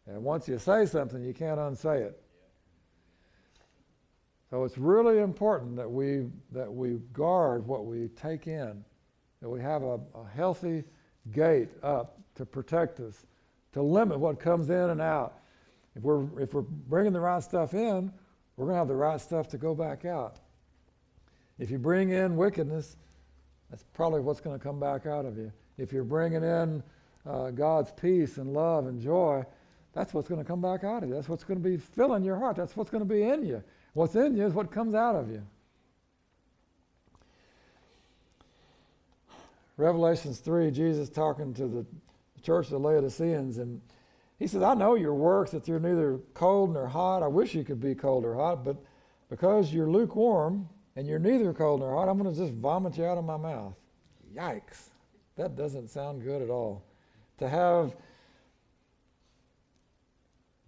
And 0.07 0.23
once 0.23 0.49
you 0.49 0.59
say 0.59 0.87
something, 0.87 1.23
you 1.23 1.33
can't 1.33 1.61
unsay 1.61 2.03
it. 2.03 2.21
So 4.51 4.65
it's 4.65 4.77
really 4.77 5.21
important 5.21 5.77
that 5.77 5.91
we, 5.91 6.27
that 6.51 6.71
we 6.71 6.99
guard 7.15 7.67
what 7.67 7.87
we 7.87 8.09
take 8.09 8.47
in, 8.47 8.85
that 9.41 9.49
we 9.49 9.61
have 9.61 9.83
a, 9.83 9.95
a 10.15 10.27
healthy 10.35 10.85
gate 11.31 11.71
up 11.83 12.21
to 12.35 12.45
protect 12.45 13.01
us, 13.01 13.25
to 13.73 13.83
limit 13.83 14.19
what 14.19 14.39
comes 14.39 14.69
in 14.69 14.91
and 14.91 15.01
out. 15.01 15.39
If 15.95 16.03
we're, 16.03 16.27
if 16.39 16.53
we're 16.53 16.63
bringing 16.63 17.13
the 17.15 17.21
right 17.21 17.43
stuff 17.43 17.73
in, 17.73 18.13
we're 18.57 18.67
going 18.67 18.75
to 18.75 18.79
have 18.79 18.89
the 18.89 18.95
right 18.95 19.21
stuff 19.21 19.49
to 19.49 19.59
go 19.59 19.75
back 19.75 20.05
out. 20.05 20.41
If 21.63 21.71
you 21.71 21.79
bring 21.79 22.11
in 22.11 22.37
wickedness, 22.37 22.97
that's 23.71 23.85
probably 23.95 24.19
what's 24.19 24.41
going 24.41 24.59
to 24.59 24.63
come 24.63 24.81
back 24.81 25.07
out 25.07 25.25
of 25.25 25.39
you. 25.39 25.53
If 25.79 25.93
you're 25.93 26.03
bringing 26.03 26.43
in 26.43 26.83
uh, 27.25 27.51
God's 27.53 27.93
peace 27.93 28.39
and 28.39 28.53
love 28.53 28.89
and 28.89 29.01
joy, 29.01 29.45
that's 29.93 30.13
what's 30.13 30.29
going 30.29 30.41
to 30.41 30.45
come 30.45 30.61
back 30.61 30.83
out 30.83 31.05
of 31.05 31.09
you. 31.09 31.15
That's 31.15 31.29
what's 31.29 31.45
going 31.45 31.63
to 31.63 31.69
be 31.69 31.77
filling 31.77 32.25
your 32.25 32.37
heart. 32.37 32.57
That's 32.57 32.77
what's 32.77 32.91
going 32.91 33.05
to 33.05 33.09
be 33.09 33.23
in 33.23 33.47
you. 33.47 33.63
What's 33.93 34.17
in 34.17 34.37
you 34.37 34.45
is 34.45 34.55
what 34.55 34.73
comes 34.73 34.97
out 34.97 35.15
of 35.15 35.31
you. 35.31 35.41
Revelations 39.77 40.41
3, 40.41 40.73
Jesus 40.73 41.09
talking 41.11 41.55
to 41.55 41.69
the 41.69 41.87
church 42.43 42.67
of 42.67 42.73
the 42.73 42.81
Laodiceans, 42.81 43.59
and 43.59 43.81
he 44.41 44.49
says, 44.49 44.65
I 44.65 44.75
know 44.75 44.97
your 44.97 45.15
works, 45.15 45.53
that 45.53 45.69
you're 45.69 45.79
neither 45.79 46.19
cold 46.35 46.75
nor 46.75 46.89
hot. 46.89 47.23
I 47.23 47.29
wish 47.29 47.55
you 47.55 47.63
could 47.63 47.81
be 47.81 47.95
cold 47.95 48.25
or 48.25 48.35
hot, 48.35 48.65
but 48.65 48.79
because 49.31 49.73
you're 49.73 49.89
lukewarm 49.89 50.69
and 50.97 51.07
you're 51.07 51.19
neither 51.19 51.53
cold 51.53 51.81
nor 51.81 51.95
hot, 51.95 52.09
I'm 52.09 52.19
going 52.19 52.33
to 52.33 52.39
just 52.39 52.53
vomit 52.55 52.99
you 52.99 53.05
out 53.05 53.19
of 53.19 53.25
my 53.25 53.37
mouth. 53.37 53.75
Yikes. 54.35 54.91
That 55.37 55.57
doesn't 55.57 55.89
sound 55.89 56.23
good 56.23 56.43
at 56.43 56.51
all. 56.51 56.85
To 57.39 57.49
have 57.49 57.95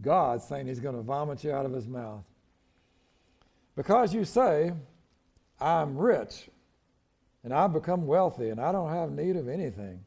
God 0.01 0.43
saying 0.43 0.67
he's 0.67 0.81
going 0.81 0.97
to 0.97 1.03
vomit 1.03 1.45
you 1.45 1.53
out 1.53 1.67
of 1.67 1.73
his 1.73 1.87
mouth. 1.87 2.25
Because 3.77 4.15
you 4.15 4.25
say, 4.25 4.73
I'm 5.61 5.97
rich 5.97 6.49
and 7.43 7.53
I've 7.53 7.73
become 7.73 8.07
wealthy 8.07 8.49
and 8.49 8.61
I 8.61 8.73
don't 8.73 8.91
have 8.91 9.11
need 9.11 9.37
of 9.37 9.49
anything. 9.49 10.01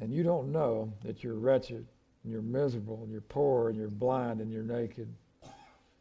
And 0.00 0.12
you 0.12 0.22
don't 0.22 0.50
know 0.50 0.92
that 1.04 1.22
you're 1.22 1.34
wretched 1.34 1.86
and 2.22 2.32
you're 2.32 2.42
miserable 2.42 3.00
and 3.02 3.12
you're 3.12 3.20
poor 3.20 3.68
and 3.68 3.78
you're 3.78 3.88
blind 3.88 4.40
and 4.40 4.52
you're 4.52 4.62
naked. 4.62 5.08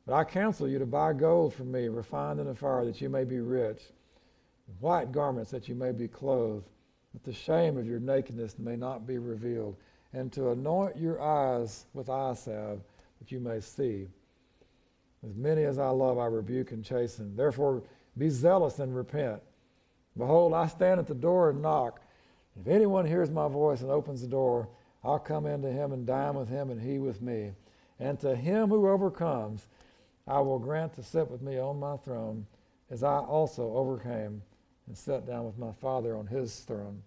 But 0.05 0.15
I 0.15 0.23
counsel 0.23 0.67
you 0.67 0.79
to 0.79 0.85
buy 0.85 1.13
gold 1.13 1.53
from 1.53 1.71
me, 1.71 1.87
refined 1.87 2.39
in 2.39 2.47
the 2.47 2.55
fire, 2.55 2.85
that 2.85 2.99
you 2.99 3.09
may 3.09 3.23
be 3.23 3.39
rich, 3.39 3.81
white 4.79 5.11
garments 5.11 5.51
that 5.51 5.67
you 5.67 5.75
may 5.75 5.91
be 5.91 6.07
clothed, 6.07 6.67
that 7.13 7.23
the 7.23 7.33
shame 7.33 7.77
of 7.77 7.87
your 7.87 7.99
nakedness 7.99 8.59
may 8.59 8.75
not 8.75 9.07
be 9.07 9.17
revealed 9.17 9.77
and 10.13 10.31
to 10.31 10.51
anoint 10.51 10.97
your 10.97 11.21
eyes 11.21 11.85
with 11.93 12.09
eye 12.09 12.33
salve, 12.33 12.81
that 13.19 13.31
you 13.31 13.39
may 13.39 13.59
see. 13.59 14.07
As 15.25 15.35
many 15.35 15.63
as 15.63 15.79
I 15.79 15.89
love, 15.89 16.17
I 16.17 16.25
rebuke 16.25 16.71
and 16.71 16.83
chasten. 16.83 17.35
Therefore, 17.35 17.81
be 18.17 18.29
zealous 18.29 18.79
and 18.79 18.95
repent. 18.95 19.41
Behold, 20.17 20.53
I 20.53 20.67
stand 20.67 20.99
at 20.99 21.07
the 21.07 21.15
door 21.15 21.49
and 21.49 21.61
knock. 21.61 22.01
If 22.59 22.67
anyone 22.67 23.05
hears 23.05 23.31
my 23.31 23.47
voice 23.47 23.81
and 23.81 23.89
opens 23.89 24.21
the 24.21 24.27
door, 24.27 24.67
I'll 25.03 25.19
come 25.19 25.47
into 25.47 25.71
him 25.71 25.91
and 25.91 26.05
dine 26.05 26.35
with 26.35 26.49
him 26.49 26.69
and 26.69 26.79
he 26.79 26.99
with 26.99 27.21
me. 27.21 27.53
And 27.99 28.19
to 28.19 28.35
him 28.35 28.69
who 28.69 28.89
overcomes, 28.89 29.67
I 30.27 30.39
will 30.39 30.59
grant 30.59 30.93
to 30.95 31.03
sit 31.03 31.29
with 31.29 31.41
me 31.41 31.59
on 31.59 31.79
my 31.79 31.97
throne, 31.97 32.45
as 32.89 33.03
I 33.03 33.17
also 33.17 33.73
overcame 33.73 34.41
and 34.87 34.97
sat 34.97 35.25
down 35.25 35.45
with 35.45 35.57
my 35.57 35.71
Father 35.71 36.15
on 36.15 36.27
his 36.27 36.59
throne. 36.59 37.01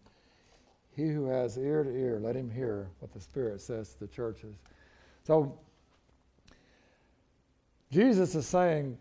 He 0.95 1.09
who 1.09 1.27
has 1.27 1.59
ear 1.59 1.85
to 1.85 1.91
ear, 1.91 2.19
let 2.21 2.35
him 2.35 2.51
hear 2.51 2.89
what 3.01 3.13
the 3.13 3.21
Spirit 3.21 3.61
says 3.61 3.93
to 3.93 4.01
the 4.01 4.07
churches. 4.07 4.57
So, 5.25 5.59
Jesus 7.91 8.35
is 8.35 8.47
saying, 8.47 8.97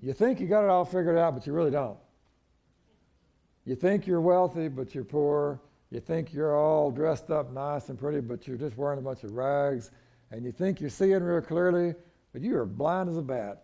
you 0.00 0.12
think 0.12 0.38
you 0.38 0.46
got 0.46 0.64
it 0.64 0.70
all 0.70 0.84
figured 0.84 1.16
out, 1.16 1.34
but 1.34 1.46
you 1.46 1.52
really 1.52 1.70
don't. 1.70 1.98
You 3.64 3.74
think 3.74 4.06
you're 4.06 4.20
wealthy, 4.20 4.68
but 4.68 4.94
you're 4.94 5.04
poor. 5.04 5.60
You 5.90 6.00
think 6.00 6.34
you're 6.34 6.56
all 6.56 6.90
dressed 6.90 7.30
up 7.30 7.52
nice 7.52 7.88
and 7.88 7.98
pretty, 7.98 8.20
but 8.20 8.46
you're 8.46 8.58
just 8.58 8.76
wearing 8.76 8.98
a 8.98 9.02
bunch 9.02 9.24
of 9.24 9.32
rags. 9.32 9.90
And 10.30 10.44
you 10.44 10.52
think 10.52 10.80
you're 10.80 10.90
seeing 10.90 11.22
real 11.22 11.40
clearly, 11.40 11.94
but 12.34 12.42
you 12.42 12.58
are 12.58 12.66
blind 12.66 13.08
as 13.08 13.16
a 13.16 13.22
bat. 13.22 13.62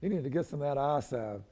You 0.00 0.10
need 0.10 0.22
to 0.22 0.30
get 0.30 0.46
some 0.46 0.62
of 0.62 0.68
that 0.68 0.80
eye 0.80 1.00
salve. 1.00 1.42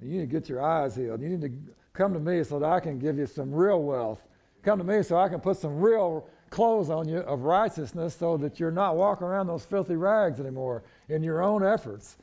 You 0.00 0.08
need 0.08 0.20
to 0.20 0.26
get 0.26 0.48
your 0.48 0.62
eyes 0.62 0.96
healed. 0.96 1.20
You 1.20 1.28
need 1.28 1.42
to 1.42 1.52
Come 1.92 2.14
to 2.14 2.20
me 2.20 2.42
so 2.42 2.58
that 2.58 2.70
I 2.70 2.80
can 2.80 2.98
give 2.98 3.18
you 3.18 3.26
some 3.26 3.52
real 3.52 3.82
wealth. 3.82 4.22
Come 4.62 4.78
to 4.78 4.84
me 4.84 5.02
so 5.02 5.18
I 5.18 5.28
can 5.28 5.40
put 5.40 5.56
some 5.56 5.78
real 5.80 6.28
clothes 6.50 6.90
on 6.90 7.08
you 7.08 7.18
of 7.18 7.42
righteousness 7.42 8.16
so 8.16 8.36
that 8.38 8.60
you're 8.60 8.70
not 8.70 8.96
walking 8.96 9.26
around 9.26 9.46
those 9.46 9.64
filthy 9.64 9.96
rags 9.96 10.40
anymore 10.40 10.84
in 11.08 11.22
your 11.22 11.42
own 11.42 11.64
efforts. 11.64 12.16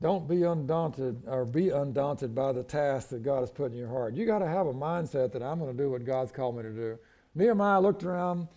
Don't 0.00 0.28
be 0.28 0.42
undaunted 0.42 1.22
or 1.26 1.44
be 1.44 1.70
undaunted 1.70 2.34
by 2.34 2.52
the 2.52 2.62
task 2.62 3.08
that 3.08 3.22
God 3.22 3.40
has 3.40 3.50
put 3.50 3.72
in 3.72 3.78
your 3.78 3.88
heart. 3.88 4.14
You 4.14 4.26
got 4.26 4.40
to 4.40 4.46
have 4.46 4.66
a 4.66 4.74
mindset 4.74 5.32
that 5.32 5.42
I'm 5.42 5.58
going 5.58 5.74
to 5.74 5.82
do 5.82 5.90
what 5.90 6.04
God's 6.04 6.30
called 6.30 6.56
me 6.56 6.62
to 6.62 6.70
do. 6.72 6.98
Nehemiah 7.34 7.80
looked 7.80 8.04
around. 8.04 8.48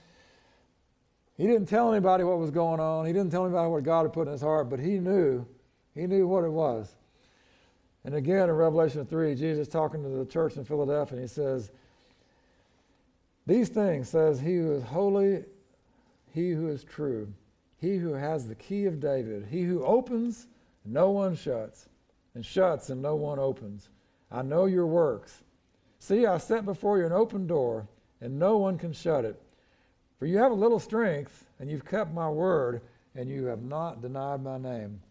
He 1.38 1.45
didn't 1.45 1.67
tell 1.67 1.91
anybody 1.91 2.23
what 2.23 2.39
was 2.39 2.49
going 2.49 2.79
on. 2.79 3.05
He 3.05 3.13
didn't 3.13 3.31
tell 3.31 3.45
anybody 3.45 3.69
what 3.69 3.83
God 3.83 4.03
had 4.03 4.13
put 4.13 4.27
in 4.27 4.33
his 4.33 4.41
heart, 4.41 4.69
but 4.69 4.79
he 4.79 4.99
knew. 4.99 5.45
He 5.93 6.07
knew 6.07 6.27
what 6.27 6.43
it 6.43 6.51
was. 6.51 6.95
And 8.03 8.15
again 8.15 8.49
in 8.49 8.55
Revelation 8.55 9.05
3, 9.05 9.35
Jesus 9.35 9.67
talking 9.67 10.01
to 10.01 10.09
the 10.09 10.25
church 10.25 10.57
in 10.57 10.65
Philadelphia, 10.65 11.21
he 11.21 11.27
says, 11.27 11.71
These 13.45 13.69
things 13.69 14.09
says 14.09 14.39
he 14.39 14.55
who 14.55 14.73
is 14.73 14.83
holy, 14.83 15.43
he 16.33 16.51
who 16.51 16.67
is 16.69 16.83
true, 16.83 17.31
he 17.79 17.97
who 17.97 18.13
has 18.13 18.47
the 18.47 18.55
key 18.55 18.85
of 18.85 18.99
David, 18.99 19.47
he 19.49 19.63
who 19.63 19.83
opens, 19.83 20.47
no 20.85 21.11
one 21.11 21.35
shuts, 21.35 21.89
and 22.33 22.45
shuts, 22.45 22.89
and 22.89 23.01
no 23.01 23.15
one 23.15 23.39
opens. 23.39 23.89
I 24.31 24.41
know 24.41 24.65
your 24.65 24.88
works. 24.88 25.43
See, 25.99 26.25
I 26.25 26.38
set 26.38 26.65
before 26.65 26.97
you 26.97 27.05
an 27.05 27.11
open 27.11 27.45
door, 27.45 27.88
and 28.21 28.39
no 28.39 28.57
one 28.57 28.77
can 28.77 28.93
shut 28.93 29.25
it. 29.25 29.41
For 30.20 30.26
you 30.26 30.38
have 30.38 30.51
a 30.51 30.55
little 30.55 30.80
strength, 30.80 31.45
and 31.59 31.70
you've 31.70 31.86
kept 31.86 32.13
my 32.13 32.30
word, 32.30 32.82
and 33.15 33.30
you 33.30 33.45
have 33.45 33.61
not 33.61 34.01
denied 34.01 34.43
my 34.43 34.57
name. 34.57 35.01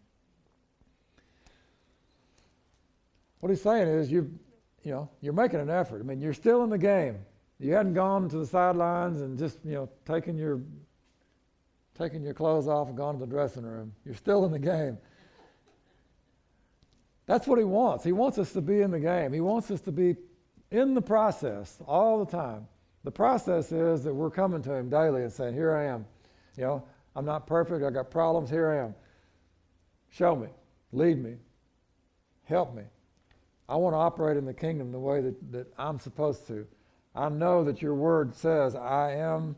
What 3.40 3.50
he's 3.50 3.62
saying 3.62 3.88
is 3.88 4.10
you 4.10 4.38
you 4.86 4.92
know, 4.92 5.10
you're 5.20 5.32
making 5.32 5.58
an 5.58 5.68
effort. 5.68 6.00
I 6.00 6.04
mean, 6.04 6.20
you're 6.20 6.32
still 6.32 6.62
in 6.62 6.70
the 6.70 6.78
game. 6.78 7.18
You 7.58 7.72
hadn't 7.74 7.94
gone 7.94 8.28
to 8.28 8.38
the 8.38 8.46
sidelines 8.46 9.20
and 9.20 9.36
just, 9.36 9.58
you 9.64 9.72
know, 9.72 9.88
taken 10.06 10.38
your 10.38 10.60
taking 11.98 12.22
your 12.22 12.34
clothes 12.34 12.68
off 12.68 12.86
and 12.86 12.96
gone 12.96 13.14
to 13.14 13.20
the 13.20 13.26
dressing 13.26 13.64
room. 13.64 13.92
You're 14.04 14.14
still 14.14 14.44
in 14.44 14.52
the 14.52 14.60
game. 14.60 14.96
That's 17.24 17.48
what 17.48 17.58
he 17.58 17.64
wants. 17.64 18.04
He 18.04 18.12
wants 18.12 18.38
us 18.38 18.52
to 18.52 18.60
be 18.60 18.80
in 18.80 18.92
the 18.92 19.00
game. 19.00 19.32
He 19.32 19.40
wants 19.40 19.72
us 19.72 19.80
to 19.82 19.92
be 19.92 20.14
in 20.70 20.94
the 20.94 21.02
process 21.02 21.78
all 21.84 22.24
the 22.24 22.30
time. 22.30 22.68
The 23.06 23.12
process 23.12 23.70
is 23.70 24.02
that 24.02 24.12
we're 24.12 24.32
coming 24.32 24.62
to 24.62 24.74
him 24.74 24.90
daily 24.90 25.22
and 25.22 25.32
saying, 25.32 25.54
Here 25.54 25.72
I 25.76 25.84
am. 25.84 26.04
You 26.56 26.64
know, 26.64 26.84
I'm 27.14 27.24
not 27.24 27.46
perfect. 27.46 27.84
I 27.84 27.90
got 27.90 28.10
problems. 28.10 28.50
Here 28.50 28.68
I 28.68 28.84
am. 28.84 28.96
Show 30.10 30.34
me. 30.34 30.48
Lead 30.90 31.22
me. 31.22 31.36
Help 32.46 32.74
me. 32.74 32.82
I 33.68 33.76
want 33.76 33.94
to 33.94 33.98
operate 33.98 34.36
in 34.36 34.44
the 34.44 34.52
kingdom 34.52 34.90
the 34.90 34.98
way 34.98 35.20
that, 35.20 35.52
that 35.52 35.72
I'm 35.78 36.00
supposed 36.00 36.48
to. 36.48 36.66
I 37.14 37.28
know 37.28 37.62
that 37.62 37.80
your 37.80 37.94
word 37.94 38.34
says 38.34 38.74
I 38.74 39.12
am 39.12 39.54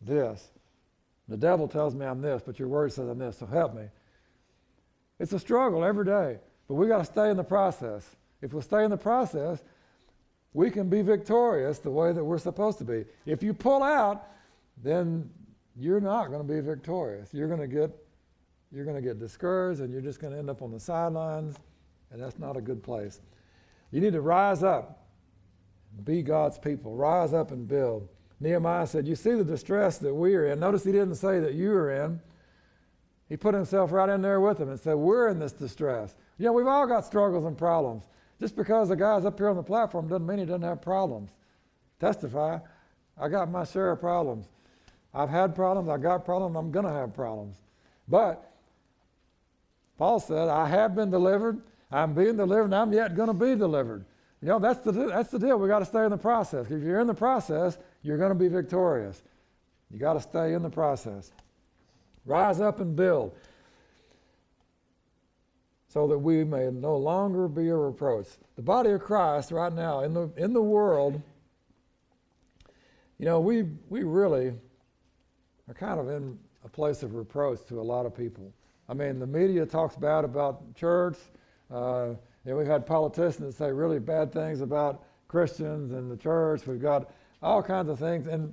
this. 0.00 0.52
The 1.26 1.36
devil 1.36 1.66
tells 1.66 1.96
me 1.96 2.06
I'm 2.06 2.22
this, 2.22 2.42
but 2.46 2.60
your 2.60 2.68
word 2.68 2.92
says 2.92 3.08
I'm 3.08 3.18
this, 3.18 3.38
so 3.38 3.46
help 3.46 3.74
me. 3.74 3.86
It's 5.18 5.32
a 5.32 5.40
struggle 5.40 5.84
every 5.84 6.04
day, 6.04 6.38
but 6.68 6.74
we 6.74 6.86
got 6.86 6.98
to 6.98 7.04
stay 7.04 7.28
in 7.28 7.36
the 7.36 7.42
process. 7.42 8.08
If 8.40 8.52
we 8.52 8.62
stay 8.62 8.84
in 8.84 8.90
the 8.92 8.96
process, 8.96 9.64
we 10.54 10.70
can 10.70 10.88
be 10.88 11.02
victorious 11.02 11.80
the 11.80 11.90
way 11.90 12.12
that 12.12 12.24
we're 12.24 12.38
supposed 12.38 12.78
to 12.78 12.84
be. 12.84 13.04
If 13.26 13.42
you 13.42 13.52
pull 13.52 13.82
out, 13.82 14.28
then 14.82 15.28
you're 15.76 16.00
not 16.00 16.28
going 16.28 16.46
to 16.46 16.52
be 16.52 16.60
victorious. 16.60 17.34
You're 17.34 17.48
going 17.48 17.60
to 17.60 17.66
get 17.68 17.90
you're 18.72 18.84
going 18.84 18.96
to 18.96 19.02
get 19.02 19.20
discouraged 19.20 19.80
and 19.80 19.92
you're 19.92 20.02
just 20.02 20.18
going 20.18 20.32
to 20.32 20.38
end 20.38 20.50
up 20.50 20.60
on 20.60 20.72
the 20.72 20.80
sidelines, 20.80 21.56
and 22.10 22.20
that's 22.20 22.40
not 22.40 22.56
a 22.56 22.60
good 22.60 22.82
place. 22.82 23.20
You 23.92 24.00
need 24.00 24.14
to 24.14 24.20
rise 24.20 24.64
up, 24.64 25.06
be 26.02 26.22
God's 26.22 26.58
people, 26.58 26.96
rise 26.96 27.32
up 27.32 27.52
and 27.52 27.68
build. 27.68 28.08
Nehemiah 28.40 28.86
said, 28.86 29.06
You 29.06 29.14
see 29.14 29.32
the 29.32 29.44
distress 29.44 29.98
that 29.98 30.12
we 30.12 30.34
are 30.34 30.48
in. 30.48 30.58
Notice 30.58 30.82
he 30.82 30.90
didn't 30.90 31.14
say 31.14 31.38
that 31.38 31.54
you 31.54 31.72
are 31.72 32.04
in. 32.04 32.20
He 33.28 33.36
put 33.36 33.54
himself 33.54 33.92
right 33.92 34.08
in 34.08 34.22
there 34.22 34.40
with 34.40 34.58
them 34.58 34.68
and 34.68 34.78
said, 34.78 34.94
We're 34.94 35.28
in 35.28 35.38
this 35.38 35.52
distress. 35.52 36.16
You 36.38 36.46
know, 36.46 36.52
we've 36.52 36.66
all 36.66 36.86
got 36.86 37.04
struggles 37.04 37.44
and 37.44 37.56
problems. 37.56 38.08
Just 38.40 38.56
because 38.56 38.88
the 38.88 38.96
guy's 38.96 39.24
up 39.24 39.38
here 39.38 39.48
on 39.48 39.56
the 39.56 39.62
platform 39.62 40.08
doesn't 40.08 40.26
mean 40.26 40.38
he 40.38 40.44
doesn't 40.44 40.62
have 40.62 40.82
problems. 40.82 41.30
Testify, 42.00 42.58
I 43.18 43.28
got 43.28 43.50
my 43.50 43.64
share 43.64 43.92
of 43.92 44.00
problems. 44.00 44.46
I've 45.14 45.30
had 45.30 45.54
problems, 45.54 45.88
I 45.88 45.96
got 45.96 46.24
problems, 46.24 46.56
I'm 46.56 46.72
going 46.72 46.86
to 46.86 46.92
have 46.92 47.14
problems. 47.14 47.56
But 48.08 48.50
Paul 49.96 50.18
said, 50.18 50.48
I 50.48 50.66
have 50.66 50.94
been 50.94 51.10
delivered, 51.10 51.60
I'm 51.92 52.14
being 52.14 52.36
delivered 52.36 52.64
and 52.64 52.74
I'm 52.74 52.92
yet 52.92 53.14
going 53.14 53.28
to 53.28 53.34
be 53.34 53.54
delivered. 53.54 54.04
You 54.42 54.48
know, 54.48 54.58
that's 54.58 54.80
the, 54.80 54.92
that's 54.92 55.30
the 55.30 55.38
deal. 55.38 55.58
we 55.58 55.68
got 55.68 55.78
to 55.78 55.84
stay 55.84 56.04
in 56.04 56.10
the 56.10 56.18
process. 56.18 56.66
If 56.66 56.82
you're 56.82 57.00
in 57.00 57.06
the 57.06 57.14
process, 57.14 57.78
you're 58.02 58.18
going 58.18 58.30
to 58.30 58.34
be 58.34 58.48
victorious. 58.48 59.22
You 59.90 59.98
got 59.98 60.14
to 60.14 60.20
stay 60.20 60.54
in 60.54 60.62
the 60.62 60.70
process. 60.70 61.30
Rise 62.26 62.60
up 62.60 62.80
and 62.80 62.96
build 62.96 63.34
so 65.94 66.08
that 66.08 66.18
we 66.18 66.42
may 66.42 66.68
no 66.72 66.96
longer 66.96 67.46
be 67.46 67.68
a 67.68 67.76
reproach. 67.76 68.26
The 68.56 68.62
body 68.62 68.90
of 68.90 69.00
Christ 69.00 69.52
right 69.52 69.72
now 69.72 70.00
in 70.00 70.12
the, 70.12 70.28
in 70.36 70.52
the 70.52 70.60
world, 70.60 71.22
you 73.18 73.26
know, 73.26 73.38
we, 73.38 73.62
we 73.88 74.02
really 74.02 74.52
are 75.68 75.74
kind 75.74 76.00
of 76.00 76.10
in 76.10 76.36
a 76.64 76.68
place 76.68 77.04
of 77.04 77.14
reproach 77.14 77.64
to 77.68 77.80
a 77.80 77.82
lot 77.82 78.06
of 78.06 78.16
people. 78.16 78.52
I 78.88 78.94
mean, 78.94 79.20
the 79.20 79.26
media 79.26 79.64
talks 79.64 79.94
bad 79.94 80.24
about 80.24 80.74
church. 80.74 81.16
Uh, 81.72 82.08
you 82.44 82.50
know, 82.50 82.56
we've 82.56 82.66
had 82.66 82.86
politicians 82.86 83.56
that 83.56 83.64
say 83.64 83.70
really 83.70 84.00
bad 84.00 84.32
things 84.32 84.62
about 84.62 85.04
Christians 85.28 85.92
and 85.92 86.10
the 86.10 86.16
church. 86.16 86.66
We've 86.66 86.82
got 86.82 87.12
all 87.40 87.62
kinds 87.62 87.88
of 87.88 88.00
things, 88.00 88.26
and 88.26 88.52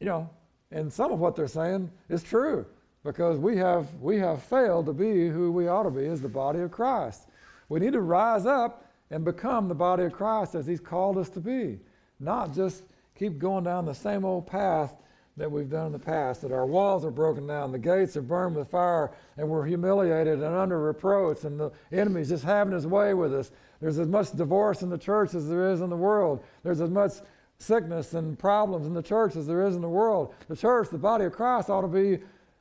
you 0.00 0.06
know, 0.06 0.28
and 0.70 0.92
some 0.92 1.12
of 1.12 1.18
what 1.18 1.34
they're 1.34 1.48
saying 1.48 1.90
is 2.10 2.22
true 2.22 2.66
because 3.04 3.38
we 3.38 3.56
have 3.56 3.92
we 3.94 4.18
have 4.18 4.42
failed 4.42 4.86
to 4.86 4.92
be 4.92 5.28
who 5.28 5.52
we 5.52 5.68
ought 5.68 5.84
to 5.84 5.90
be 5.90 6.06
as 6.06 6.20
the 6.20 6.28
body 6.28 6.60
of 6.60 6.70
Christ. 6.70 7.28
We 7.68 7.80
need 7.80 7.92
to 7.92 8.00
rise 8.00 8.46
up 8.46 8.86
and 9.10 9.24
become 9.24 9.68
the 9.68 9.74
body 9.74 10.04
of 10.04 10.12
Christ 10.12 10.54
as 10.54 10.66
He's 10.66 10.80
called 10.80 11.18
us 11.18 11.28
to 11.30 11.40
be, 11.40 11.78
not 12.20 12.54
just 12.54 12.82
keep 13.14 13.38
going 13.38 13.64
down 13.64 13.84
the 13.84 13.94
same 13.94 14.24
old 14.24 14.46
path 14.46 14.94
that 15.38 15.50
we've 15.50 15.70
done 15.70 15.86
in 15.86 15.92
the 15.92 15.98
past, 15.98 16.42
that 16.42 16.52
our 16.52 16.66
walls 16.66 17.04
are 17.04 17.10
broken 17.10 17.46
down, 17.46 17.70
the 17.70 17.78
gates 17.78 18.16
are 18.16 18.22
burned 18.22 18.56
with 18.56 18.68
fire, 18.68 19.12
and 19.36 19.48
we're 19.48 19.64
humiliated 19.64 20.42
and 20.42 20.54
under 20.54 20.80
reproach, 20.80 21.44
and 21.44 21.58
the 21.58 21.70
enemy's 21.92 22.28
just 22.28 22.44
having 22.44 22.72
his 22.72 22.86
way 22.86 23.14
with 23.14 23.32
us. 23.32 23.52
There's 23.80 23.98
as 23.98 24.08
much 24.08 24.32
divorce 24.32 24.82
in 24.82 24.90
the 24.90 24.98
church 24.98 25.34
as 25.34 25.48
there 25.48 25.70
is 25.70 25.80
in 25.80 25.90
the 25.90 25.96
world. 25.96 26.42
There's 26.64 26.80
as 26.80 26.90
much 26.90 27.12
sickness 27.58 28.14
and 28.14 28.38
problems 28.38 28.86
in 28.86 28.94
the 28.94 29.02
church 29.02 29.36
as 29.36 29.46
there 29.46 29.66
is 29.66 29.76
in 29.76 29.82
the 29.82 29.88
world. 29.88 30.34
The 30.48 30.56
church, 30.56 30.90
the 30.90 30.98
body 30.98 31.24
of 31.24 31.32
Christ, 31.32 31.70
ought 31.70 31.82
to 31.82 31.88
be, 31.88 32.18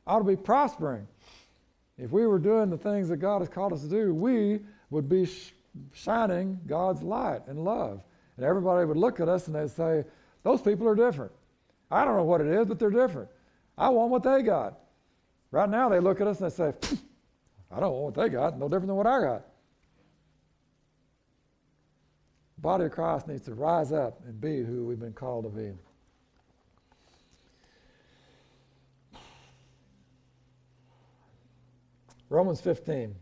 ought 0.07 0.19
to 0.19 0.25
be 0.25 0.35
prospering. 0.35 1.07
If 1.97 2.11
we 2.11 2.25
were 2.25 2.39
doing 2.39 2.69
the 2.69 2.77
things 2.77 3.09
that 3.09 3.17
God 3.17 3.39
has 3.39 3.49
called 3.49 3.73
us 3.73 3.81
to 3.81 3.89
do, 3.89 4.13
we 4.13 4.59
would 4.89 5.09
be 5.09 5.25
sh- 5.25 5.53
shining 5.93 6.59
God's 6.67 7.01
light 7.01 7.41
and 7.47 7.63
love. 7.63 8.01
And 8.37 8.45
everybody 8.45 8.85
would 8.85 8.97
look 8.97 9.19
at 9.19 9.27
us 9.27 9.47
and 9.47 9.55
they'd 9.55 9.69
say, 9.69 10.05
Those 10.43 10.61
people 10.61 10.87
are 10.87 10.95
different. 10.95 11.31
I 11.89 12.05
don't 12.05 12.15
know 12.15 12.23
what 12.23 12.41
it 12.41 12.47
is, 12.47 12.67
but 12.67 12.79
they're 12.79 12.89
different. 12.89 13.29
I 13.77 13.89
want 13.89 14.11
what 14.11 14.23
they 14.23 14.41
got. 14.41 14.79
Right 15.51 15.69
now, 15.69 15.89
they 15.89 15.99
look 15.99 16.21
at 16.21 16.27
us 16.27 16.41
and 16.41 16.51
they 16.51 16.55
say, 16.55 16.73
I 17.71 17.79
don't 17.79 17.93
want 17.93 18.15
what 18.15 18.15
they 18.15 18.29
got, 18.29 18.57
no 18.57 18.67
different 18.67 18.87
than 18.87 18.95
what 18.95 19.07
I 19.07 19.21
got. 19.21 19.45
The 22.55 22.61
body 22.61 22.85
of 22.85 22.91
Christ 22.91 23.27
needs 23.27 23.43
to 23.45 23.53
rise 23.53 23.91
up 23.91 24.19
and 24.25 24.39
be 24.39 24.63
who 24.63 24.85
we've 24.85 24.99
been 24.99 25.13
called 25.13 25.45
to 25.45 25.49
be. 25.49 25.73
Romans 32.29 32.59
15. 32.59 33.15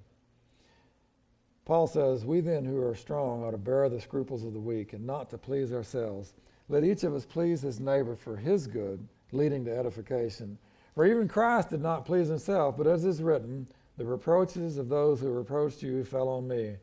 Paul 1.65 1.87
says, 1.87 2.25
We 2.25 2.41
then 2.41 2.65
who 2.65 2.81
are 2.81 2.95
strong 2.95 3.43
ought 3.43 3.51
to 3.51 3.57
bear 3.57 3.87
the 3.89 4.01
scruples 4.01 4.43
of 4.43 4.53
the 4.53 4.59
weak 4.59 4.93
and 4.93 5.05
not 5.05 5.29
to 5.29 5.37
please 5.37 5.71
ourselves. 5.71 6.33
Let 6.69 6.83
each 6.83 7.03
of 7.03 7.13
us 7.13 7.25
please 7.25 7.61
his 7.61 7.79
neighbor 7.79 8.15
for 8.15 8.35
his 8.35 8.65
good, 8.65 9.07
leading 9.31 9.65
to 9.65 9.75
edification. 9.75 10.57
For 10.95 11.05
even 11.05 11.27
Christ 11.27 11.69
did 11.69 11.81
not 11.81 12.05
please 12.05 12.27
himself, 12.27 12.77
but 12.77 12.87
as 12.87 13.05
is 13.05 13.21
written, 13.21 13.67
the 13.97 14.05
reproaches 14.05 14.77
of 14.77 14.89
those 14.89 15.19
who 15.19 15.29
reproached 15.29 15.83
you 15.83 16.03
fell 16.03 16.27
on 16.27 16.47
me. 16.47 16.75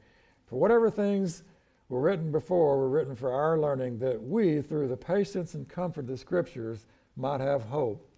For 0.46 0.58
whatever 0.58 0.90
things 0.90 1.42
were 1.88 2.00
written 2.00 2.30
before 2.30 2.78
were 2.78 2.88
written 2.88 3.16
for 3.16 3.32
our 3.32 3.58
learning, 3.58 3.98
that 3.98 4.22
we, 4.22 4.62
through 4.62 4.88
the 4.88 4.96
patience 4.96 5.54
and 5.54 5.68
comfort 5.68 6.02
of 6.02 6.06
the 6.08 6.16
Scriptures, 6.16 6.86
might 7.16 7.40
have 7.40 7.62
hope. 7.62 8.08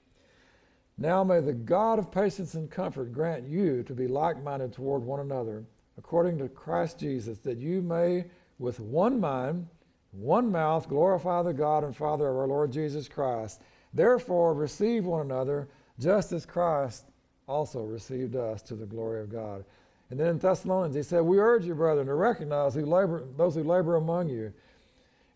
Now 0.96 1.24
may 1.24 1.40
the 1.40 1.52
God 1.52 1.98
of 1.98 2.12
patience 2.12 2.54
and 2.54 2.70
comfort 2.70 3.12
grant 3.12 3.48
you 3.48 3.82
to 3.82 3.94
be 3.94 4.06
like 4.06 4.42
minded 4.42 4.72
toward 4.72 5.02
one 5.02 5.20
another, 5.20 5.64
according 5.98 6.38
to 6.38 6.48
Christ 6.48 6.98
Jesus, 7.00 7.38
that 7.38 7.58
you 7.58 7.82
may, 7.82 8.26
with 8.58 8.78
one 8.80 9.18
mind, 9.18 9.66
one 10.12 10.50
mouth 10.52 10.88
glorify 10.88 11.42
the 11.42 11.52
God 11.52 11.82
and 11.82 11.96
Father 11.96 12.28
of 12.28 12.36
our 12.36 12.46
Lord 12.46 12.70
Jesus 12.70 13.08
Christ. 13.08 13.60
Therefore, 13.92 14.54
receive 14.54 15.04
one 15.04 15.22
another, 15.22 15.68
just 15.98 16.32
as 16.32 16.46
Christ 16.46 17.04
also 17.48 17.82
received 17.82 18.36
us 18.36 18.62
to 18.62 18.74
the 18.74 18.86
glory 18.86 19.20
of 19.20 19.30
God. 19.30 19.64
And 20.10 20.20
then 20.20 20.28
in 20.28 20.38
Thessalonians, 20.38 20.94
he 20.94 21.02
said, 21.02 21.22
We 21.22 21.38
urge 21.38 21.64
you, 21.64 21.74
brethren, 21.74 22.06
to 22.06 22.14
recognize 22.14 22.74
who 22.74 22.86
labor, 22.86 23.24
those 23.36 23.54
who 23.56 23.64
labor 23.64 23.96
among 23.96 24.28
you 24.28 24.52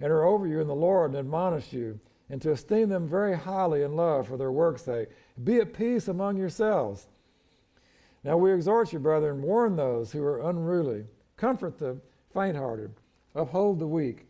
and 0.01 0.13
are 0.13 0.25
over 0.25 0.47
you 0.47 0.61
in 0.61 0.69
the 0.69 0.75
Lord 0.75 1.11
and 1.11 1.19
admonish 1.19 1.73
you, 1.73 1.99
and 2.31 2.41
to 2.43 2.53
esteem 2.53 2.89
them 2.89 3.09
very 3.09 3.37
highly 3.37 3.83
in 3.83 3.97
love 3.97 4.29
for 4.29 4.37
their 4.37 4.53
work's 4.53 4.83
sake. 4.83 5.09
Be 5.45 5.59
at 5.59 5.73
peace 5.73 6.09
among 6.09 6.37
yourselves. 6.37 7.09
Now 8.25 8.37
we 8.37 8.53
exhort 8.53 8.93
you, 8.93 8.99
brethren, 8.99 9.43
warn 9.43 9.77
those 9.77 10.13
who 10.13 10.23
are 10.23 10.51
unruly, 10.51 11.07
comfort 11.37 11.79
the 11.79 11.99
faint 12.35 12.57
hearted, 12.57 12.93
uphold 13.35 13.79
the 13.79 13.87
weak 13.87 14.29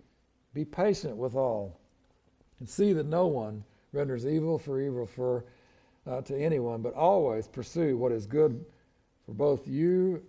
be 0.59 0.64
patient 0.64 1.16
with 1.16 1.36
all, 1.36 1.78
and 2.59 2.68
see 2.68 2.92
that 2.92 3.07
no 3.07 3.26
one 3.28 3.62
renders 3.92 4.26
evil 4.26 4.59
for 4.59 4.80
evil 4.80 5.07
for 5.07 5.44
uh, 6.05 6.20
to 6.22 6.36
anyone, 6.36 6.82
but 6.82 6.94
always 6.94 7.46
pursue 7.46 7.96
what 7.96 8.11
is 8.11 8.26
good 8.26 8.64
for 9.24 9.34
both 9.34 9.68
you, 9.68 10.20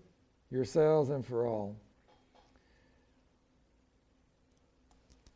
yourselves, 0.52 1.10
and 1.10 1.26
for 1.26 1.48
all. 1.48 1.76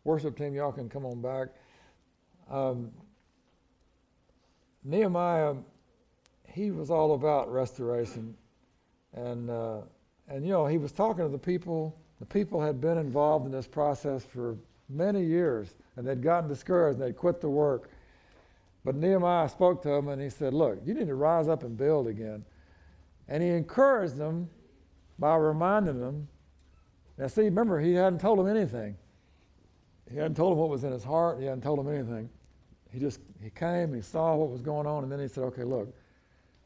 Worship 0.04 0.38
team, 0.38 0.54
y'all 0.54 0.72
can 0.72 0.90
come 0.90 1.06
on 1.06 1.22
back. 1.22 1.48
Um, 2.50 2.92
Nehemiah, 4.84 5.56
he 6.48 6.72
was 6.72 6.92
all 6.92 7.14
about 7.14 7.52
restoration, 7.52 8.36
and 9.14 9.50
uh, 9.50 9.82
and 10.28 10.46
you 10.46 10.52
know 10.52 10.66
he 10.66 10.78
was 10.78 10.92
talking 10.92 11.24
to 11.24 11.30
the 11.30 11.38
people. 11.38 11.98
The 12.20 12.26
people 12.26 12.62
had 12.62 12.80
been 12.80 12.98
involved 12.98 13.46
in 13.46 13.52
this 13.52 13.68
process 13.68 14.26
for 14.26 14.58
many 14.90 15.24
years, 15.24 15.76
and 15.96 16.08
they'd 16.08 16.22
gotten 16.22 16.50
discouraged. 16.50 17.00
and 17.00 17.08
They'd 17.08 17.18
quit 17.18 17.42
the 17.42 17.50
work. 17.50 17.90
But 18.86 18.96
Nehemiah 18.96 19.48
spoke 19.48 19.82
to 19.84 19.90
them, 19.90 20.10
and 20.10 20.22
he 20.22 20.30
said, 20.30 20.54
"Look, 20.54 20.80
you 20.86 20.94
need 20.94 21.08
to 21.08 21.16
rise 21.16 21.48
up 21.48 21.64
and 21.64 21.78
build 21.78 22.08
again." 22.08 22.44
And 23.28 23.42
he 23.42 23.50
encouraged 23.50 24.18
them 24.18 24.50
by 25.18 25.36
reminding 25.36 26.00
them. 26.02 26.28
Now, 27.18 27.28
see, 27.28 27.44
remember, 27.44 27.80
he 27.80 27.94
hadn't 27.94 28.20
told 28.20 28.40
them 28.40 28.48
anything. 28.48 28.98
He 30.10 30.18
hadn't 30.18 30.36
told 30.36 30.54
him 30.54 30.60
what 30.60 30.70
was 30.70 30.84
in 30.84 30.92
his 30.92 31.04
heart. 31.04 31.40
He 31.40 31.46
hadn't 31.46 31.62
told 31.62 31.80
him 31.80 31.90
anything. 31.90 32.30
He 32.92 33.00
just 33.00 33.20
he 33.42 33.50
came, 33.50 33.94
he 33.94 34.02
saw 34.02 34.36
what 34.36 34.50
was 34.50 34.62
going 34.62 34.86
on, 34.86 35.04
and 35.04 35.12
then 35.12 35.20
he 35.20 35.28
said, 35.28 35.44
"Okay, 35.46 35.64
look, 35.64 35.94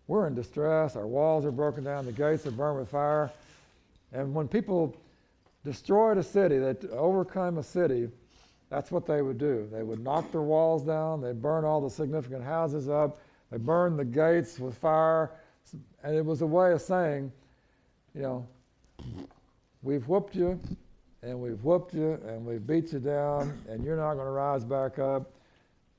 we're 0.07 0.27
in 0.27 0.35
distress. 0.35 0.95
Our 0.95 1.07
walls 1.07 1.45
are 1.45 1.51
broken 1.51 1.83
down. 1.83 2.05
The 2.05 2.11
gates 2.11 2.45
are 2.45 2.51
burned 2.51 2.79
with 2.79 2.89
fire. 2.89 3.31
And 4.13 4.33
when 4.33 4.47
people 4.47 4.95
destroyed 5.65 6.17
a 6.17 6.23
city, 6.23 6.57
they 6.57 6.75
overcome 6.89 7.57
a 7.57 7.63
city, 7.63 8.09
that's 8.69 8.91
what 8.91 9.05
they 9.05 9.21
would 9.21 9.37
do. 9.37 9.67
They 9.71 9.83
would 9.83 9.99
knock 9.99 10.31
their 10.31 10.41
walls 10.41 10.83
down. 10.83 11.21
They'd 11.21 11.41
burn 11.41 11.65
all 11.65 11.81
the 11.81 11.89
significant 11.89 12.43
houses 12.43 12.89
up. 12.89 13.19
They 13.51 13.57
burned 13.57 13.99
the 13.99 14.05
gates 14.05 14.59
with 14.59 14.77
fire. 14.77 15.31
And 16.03 16.15
it 16.15 16.25
was 16.25 16.41
a 16.41 16.45
way 16.45 16.71
of 16.71 16.81
saying, 16.81 17.31
you 18.13 18.21
know, 18.21 18.47
we've 19.83 20.07
whooped 20.07 20.35
you, 20.35 20.59
and 21.27 21.37
we've 21.41 21.61
whooped 21.61 21.93
you, 21.93 22.13
and 22.25 22.45
we've 22.45 22.65
beat 22.65 22.93
you 22.93 22.99
down, 22.99 23.61
and 23.67 23.83
you're 23.83 23.97
not 23.97 24.13
going 24.13 24.25
to 24.25 24.31
rise 24.31 24.63
back 24.63 24.97
up. 24.97 25.33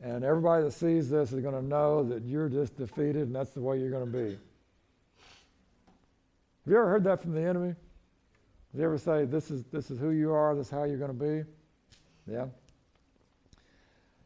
And 0.02 0.24
everybody 0.24 0.64
that 0.64 0.72
sees 0.72 1.10
this 1.10 1.32
is 1.32 1.40
going 1.42 1.54
to 1.54 1.62
know 1.62 2.02
that 2.04 2.22
you're 2.22 2.48
just 2.48 2.76
defeated, 2.78 3.22
and 3.22 3.34
that's 3.34 3.50
the 3.50 3.60
way 3.60 3.78
you're 3.78 3.90
going 3.90 4.06
to 4.06 4.10
be. 4.10 4.30
Have 6.64 6.72
you 6.72 6.78
ever 6.78 6.88
heard 6.88 7.04
that 7.04 7.20
from 7.20 7.32
the 7.32 7.42
enemy? 7.42 7.74
Did 8.72 8.78
you 8.78 8.84
ever 8.84 8.96
say, 8.96 9.26
this 9.26 9.50
is, 9.50 9.64
this 9.64 9.90
is 9.90 9.98
who 9.98 10.10
you 10.10 10.32
are, 10.32 10.54
this 10.54 10.68
is 10.68 10.70
how 10.70 10.84
you're 10.84 10.98
going 10.98 11.18
to 11.18 11.24
be? 11.24 11.44
Yeah. 12.30 12.46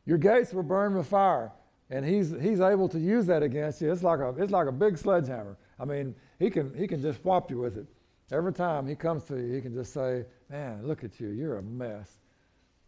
Your 0.07 0.19
gates 0.19 0.53
were 0.53 0.63
burned 0.63 0.97
with 0.97 1.09
fire, 1.09 1.51
and 1.91 2.05
he's, 2.05 2.31
he's 2.41 2.61
able 2.61 2.89
to 2.91 2.99
use 3.01 3.27
that 3.27 3.43
against 3.43 3.81
you. 3.81 3.91
It's 3.91 4.05
like, 4.05 4.21
a, 4.21 4.35
it's 4.39 4.53
like 4.53 4.69
a 4.69 4.73
big 4.73 4.97
sledgehammer. 4.99 5.57
I 5.81 5.85
mean, 5.85 6.15
he 6.39 6.49
can, 6.49 6.73
he 6.75 6.87
can 6.87 7.03
just 7.03 7.25
whop 7.25 7.51
you 7.51 7.59
with 7.59 7.77
it. 7.77 7.87
Every 8.33 8.53
time 8.53 8.87
he 8.87 8.95
comes 8.95 9.24
to 9.24 9.37
you, 9.37 9.53
he 9.53 9.61
can 9.61 9.74
just 9.74 9.93
say, 9.93 10.24
man, 10.49 10.87
look 10.87 11.05
at 11.05 11.20
you, 11.20 11.28
you're 11.28 11.59
a 11.59 11.62
mess. 11.62 12.18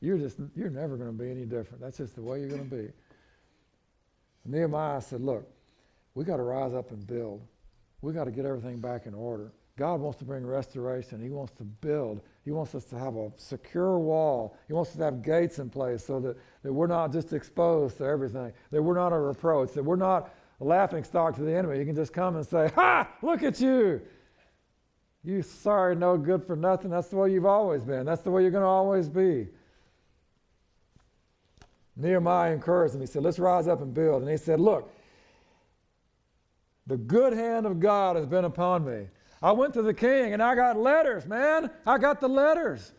You're 0.00 0.18
just 0.18 0.38
you're 0.56 0.70
never 0.70 0.96
going 0.96 1.10
to 1.10 1.16
be 1.16 1.30
any 1.30 1.44
different. 1.44 1.80
That's 1.80 1.98
just 1.98 2.14
the 2.14 2.22
way 2.22 2.40
you're 2.40 2.48
going 2.48 2.68
to 2.68 2.76
be. 2.76 2.88
Nehemiah 4.46 5.00
said, 5.00 5.20
"Look, 5.20 5.48
we 6.14 6.24
got 6.24 6.36
to 6.36 6.42
rise 6.42 6.74
up 6.74 6.90
and 6.90 7.06
build. 7.06 7.40
We 8.02 8.12
got 8.12 8.24
to 8.24 8.30
get 8.30 8.44
everything 8.44 8.80
back 8.80 9.06
in 9.06 9.14
order. 9.14 9.52
God 9.76 10.00
wants 10.00 10.18
to 10.18 10.24
bring 10.24 10.46
restoration. 10.46 11.22
He 11.22 11.30
wants 11.30 11.52
to 11.54 11.64
build. 11.64 12.20
He 12.44 12.50
wants 12.50 12.74
us 12.74 12.84
to 12.86 12.98
have 12.98 13.16
a 13.16 13.32
secure 13.36 13.98
wall. 13.98 14.56
He 14.68 14.72
wants 14.72 14.90
us 14.90 14.96
to 14.96 15.04
have 15.04 15.22
gates 15.22 15.58
in 15.58 15.70
place 15.70 16.04
so 16.04 16.20
that, 16.20 16.36
that 16.62 16.72
we're 16.72 16.86
not 16.86 17.12
just 17.12 17.32
exposed 17.32 17.96
to 17.98 18.04
everything, 18.04 18.52
that 18.70 18.82
we're 18.82 18.94
not 18.94 19.12
a 19.12 19.18
reproach, 19.18 19.72
that 19.72 19.82
we're 19.82 19.96
not 19.96 20.32
a 20.60 20.64
laughing 20.64 21.02
stock 21.02 21.34
to 21.36 21.42
the 21.42 21.52
enemy. 21.52 21.78
He 21.78 21.84
can 21.84 21.96
just 21.96 22.12
come 22.12 22.36
and 22.36 22.46
say, 22.46 22.70
Ha! 22.76 23.08
Look 23.22 23.42
at 23.42 23.60
you! 23.60 24.02
You 25.24 25.42
sorry, 25.42 25.96
no 25.96 26.18
good 26.18 26.44
for 26.44 26.54
nothing. 26.54 26.90
That's 26.90 27.08
the 27.08 27.16
way 27.16 27.32
you've 27.32 27.46
always 27.46 27.82
been. 27.82 28.04
That's 28.04 28.22
the 28.22 28.30
way 28.30 28.42
you're 28.42 28.50
going 28.50 28.62
to 28.62 28.68
always 28.68 29.08
be. 29.08 29.48
Nehemiah 31.96 32.52
encouraged 32.52 32.94
him. 32.94 33.00
He 33.00 33.06
said, 33.06 33.22
Let's 33.22 33.38
rise 33.38 33.66
up 33.66 33.80
and 33.80 33.94
build. 33.94 34.22
And 34.22 34.30
he 34.30 34.36
said, 34.36 34.60
Look, 34.60 34.92
the 36.86 36.98
good 36.98 37.32
hand 37.32 37.64
of 37.64 37.80
God 37.80 38.16
has 38.16 38.26
been 38.26 38.44
upon 38.44 38.84
me. 38.84 39.06
I 39.42 39.52
went 39.52 39.74
to 39.74 39.82
the 39.82 39.94
king 39.94 40.32
and 40.32 40.42
I 40.42 40.54
got 40.54 40.76
letters, 40.76 41.26
man. 41.26 41.70
I 41.86 41.98
got 41.98 42.20
the 42.20 42.28
letters. 42.28 42.92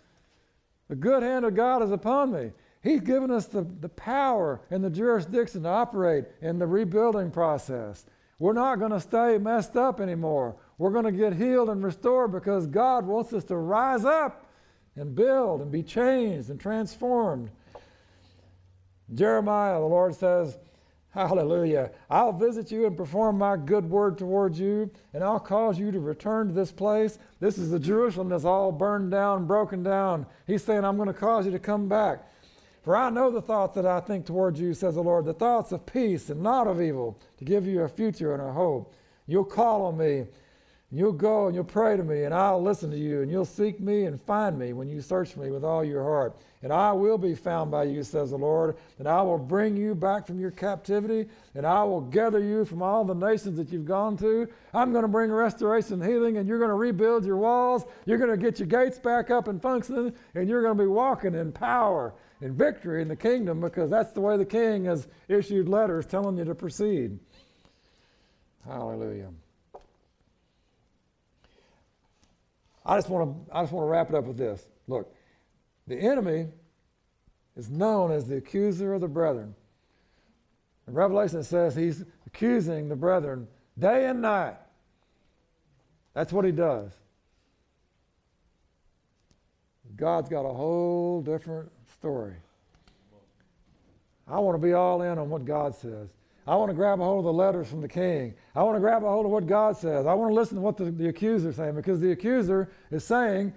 The 0.88 0.96
good 0.96 1.24
hand 1.24 1.46
of 1.46 1.56
God 1.56 1.84
is 1.84 1.92
upon 1.92 2.32
me. 2.32 2.52
He's 2.84 3.02
given 3.02 3.32
us 3.32 3.48
the, 3.48 3.64
the 3.64 3.90
power 3.90 4.62
and 4.70 4.84
the 4.84 4.90
jurisdiction 4.90 5.64
to 5.64 5.70
operate 5.70 6.26
in 6.42 6.60
the 6.60 6.68
rebuilding 6.68 7.32
process. 7.32 8.06
We're 8.38 8.54
not 8.54 8.80
going 8.80 8.92
to 8.92 9.00
stay 9.00 9.38
messed 9.40 9.76
up 9.76 10.00
anymore. 10.00 10.56
We're 10.78 10.92
going 10.92 11.06
to 11.06 11.12
get 11.12 11.34
healed 11.34 11.70
and 11.70 11.84
restored 11.84 12.32
because 12.32 12.68
God 12.68 13.06
wants 13.06 13.34
us 13.34 13.44
to 13.46 13.56
rise 13.56 14.06
up 14.06 14.46
and 14.96 15.16
build 15.16 15.62
and 15.62 15.72
be 15.72 15.84
changed 15.84 16.50
and 16.50 16.60
transformed. 16.60 17.50
Jeremiah, 19.14 19.80
the 19.80 19.86
Lord 19.86 20.16
says, 20.16 20.58
Hallelujah. 21.16 21.92
I'll 22.10 22.34
visit 22.34 22.72
you 22.72 22.86
and 22.86 22.98
perform 22.98 23.38
my 23.38 23.56
good 23.56 23.90
word 23.90 24.18
towards 24.18 24.60
you, 24.60 24.92
and 25.14 25.24
I'll 25.24 25.40
cause 25.40 25.80
you 25.80 25.90
to 25.90 26.00
return 26.02 26.50
to 26.50 26.54
this 26.54 26.74
place. 26.74 27.20
This 27.40 27.58
is 27.58 27.70
the 27.70 27.80
Jerusalem 27.80 28.28
that's 28.28 28.44
all 28.44 28.74
burned 28.74 29.12
down, 29.12 29.48
broken 29.48 29.82
down. 29.82 30.26
He's 30.46 30.62
saying, 30.62 30.84
I'm 30.84 30.98
going 30.98 31.08
to 31.08 31.14
cause 31.14 31.46
you 31.46 31.54
to 31.54 31.60
come 31.60 31.88
back. 31.88 32.30
For 32.84 32.98
I 32.98 33.10
know 33.10 33.32
the 33.32 33.42
thoughts 33.42 33.76
that 33.76 33.86
I 33.86 34.02
think 34.02 34.26
towards 34.26 34.60
you, 34.60 34.74
says 34.74 34.96
the 34.96 35.02
Lord, 35.02 35.24
the 35.24 35.34
thoughts 35.34 35.72
of 35.72 35.86
peace 35.86 36.30
and 36.30 36.44
not 36.44 36.68
of 36.68 36.82
evil, 36.82 37.18
to 37.38 37.46
give 37.46 37.66
you 37.66 37.84
a 37.84 37.88
future 37.88 38.34
and 38.34 38.44
a 38.44 38.52
hope. 38.52 38.94
You'll 39.26 39.46
call 39.46 39.86
on 39.86 39.98
me 39.98 40.26
You'll 40.92 41.14
go 41.14 41.48
and 41.48 41.56
you'll 41.56 41.64
pray 41.64 41.98
to 41.98 42.04
me, 42.04 42.24
and 42.24 42.34
I'll 42.34 42.62
listen 42.62 42.92
to 42.92 42.98
you, 42.98 43.22
and 43.22 43.32
you'll 43.32 43.44
seek 43.44 43.80
me 43.80 44.06
and 44.06 44.22
find 44.22 44.58
me 44.58 44.72
when 44.72 44.88
you 44.88 45.02
search 45.02 45.36
me 45.36 45.50
with 45.50 45.64
all 45.64 45.84
your 45.84 46.04
heart. 46.04 46.38
And 46.62 46.72
I 46.72 46.92
will 46.94 47.18
be 47.18 47.36
found 47.36 47.70
by 47.70 47.84
you, 47.84 48.04
says 48.04 48.30
the 48.30 48.38
Lord, 48.38 48.78
and 49.00 49.08
I 49.08 49.22
will 49.22 49.38
bring 49.38 49.76
you 49.76 49.94
back 49.96 50.26
from 50.28 50.40
your 50.40 50.52
captivity, 50.52 51.28
and 51.56 51.66
I 51.66 51.84
will 51.84 52.02
gather 52.02 52.40
you 52.40 52.66
from 52.66 52.82
all 52.82 53.04
the 53.04 53.16
nations 53.16 53.58
that 53.58 53.72
you've 53.72 53.86
gone 53.86 54.16
to. 54.18 54.48
I'm 54.74 54.92
going 54.92 55.02
to 55.02 55.08
bring 55.08 55.32
restoration 55.32 56.02
and 56.02 56.10
healing, 56.10 56.38
and 56.38 56.48
you're 56.48 56.60
going 56.60 56.70
to 56.70 56.76
rebuild 56.76 57.26
your 57.26 57.38
walls. 57.38 57.84
You're 58.06 58.20
going 58.20 58.32
to 58.32 58.38
get 58.38 58.60
your 58.60 58.68
gates 58.68 59.00
back 59.00 59.32
up 59.32 59.48
and 59.48 59.62
functioning, 59.62 60.14
and 60.36 60.48
you're 60.48 60.62
going 60.62 60.78
to 60.78 60.84
be 60.84 60.88
walking 60.88 61.34
in 61.34 61.52
power 61.52 62.14
and 62.42 62.54
victory 62.54 63.02
in 63.02 63.08
the 63.08 63.16
kingdom 63.16 63.60
because 63.60 63.90
that's 63.90 64.12
the 64.12 64.22
way 64.22 64.38
the 64.38 64.46
king 64.46 64.86
has 64.86 65.08
issued 65.28 65.68
letters 65.68 66.06
telling 66.06 66.38
you 66.38 66.46
to 66.46 66.56
proceed. 66.56 67.20
Hallelujah. 68.66 69.30
I 72.86 72.98
just 72.98 73.10
want 73.10 73.48
to 73.48 73.56
I 73.56 73.64
just 73.64 73.74
want 73.74 73.86
to 73.86 73.90
wrap 73.90 74.10
it 74.10 74.16
up 74.16 74.26
with 74.26 74.38
this. 74.38 74.66
Look, 74.88 75.14
the 75.88 75.98
enemy 75.98 76.48
is 77.56 77.70
known 77.70 78.12
as 78.12 78.28
the 78.28 78.38
accuser 78.38 78.94
of 78.94 79.02
the 79.02 79.08
brethren. 79.08 79.56
In 80.88 80.94
Revelation 80.94 81.40
it 81.40 81.46
says 81.46 81.76
he's 81.76 82.04
accusing 82.28 82.90
the 82.90 82.96
brethren 82.96 83.48
day 83.80 84.06
and 84.08 84.22
night. 84.22 84.56
That's 86.14 86.32
what 86.32 86.46
he 86.46 86.52
does. 86.52 86.92
God's 89.96 90.30
got 90.30 90.42
a 90.42 90.54
whole 90.54 91.22
different 91.22 91.72
story. 91.92 92.36
I 94.28 94.40
want 94.40 94.60
to 94.60 94.66
be 94.66 94.74
all 94.74 95.02
in 95.02 95.18
on 95.18 95.30
what 95.30 95.46
God 95.46 95.76
says. 95.76 96.10
I 96.48 96.56
want 96.56 96.70
to 96.70 96.76
grab 96.76 97.00
a 97.00 97.04
hold 97.04 97.20
of 97.20 97.26
the 97.26 97.34
letters 97.34 97.68
from 97.68 97.82
the 97.82 97.88
king. 97.88 98.36
I 98.56 98.62
want 98.62 98.76
to 98.76 98.80
grab 98.80 99.04
a 99.04 99.10
hold 99.10 99.26
of 99.26 99.32
what 99.32 99.48
God 99.48 99.78
says. 99.78 100.06
I 100.06 100.14
want 100.14 100.30
to 100.30 100.36
listen 100.36 100.56
to 100.56 100.62
what 100.62 100.78
the, 100.78 100.92
the 100.92 101.08
accuser 101.08 101.50
is 101.50 101.56
saying 101.56 101.74
because 101.76 102.00
the 102.00 102.12
accuser 102.12 102.70
is 102.92 103.04
saying, 103.04 103.52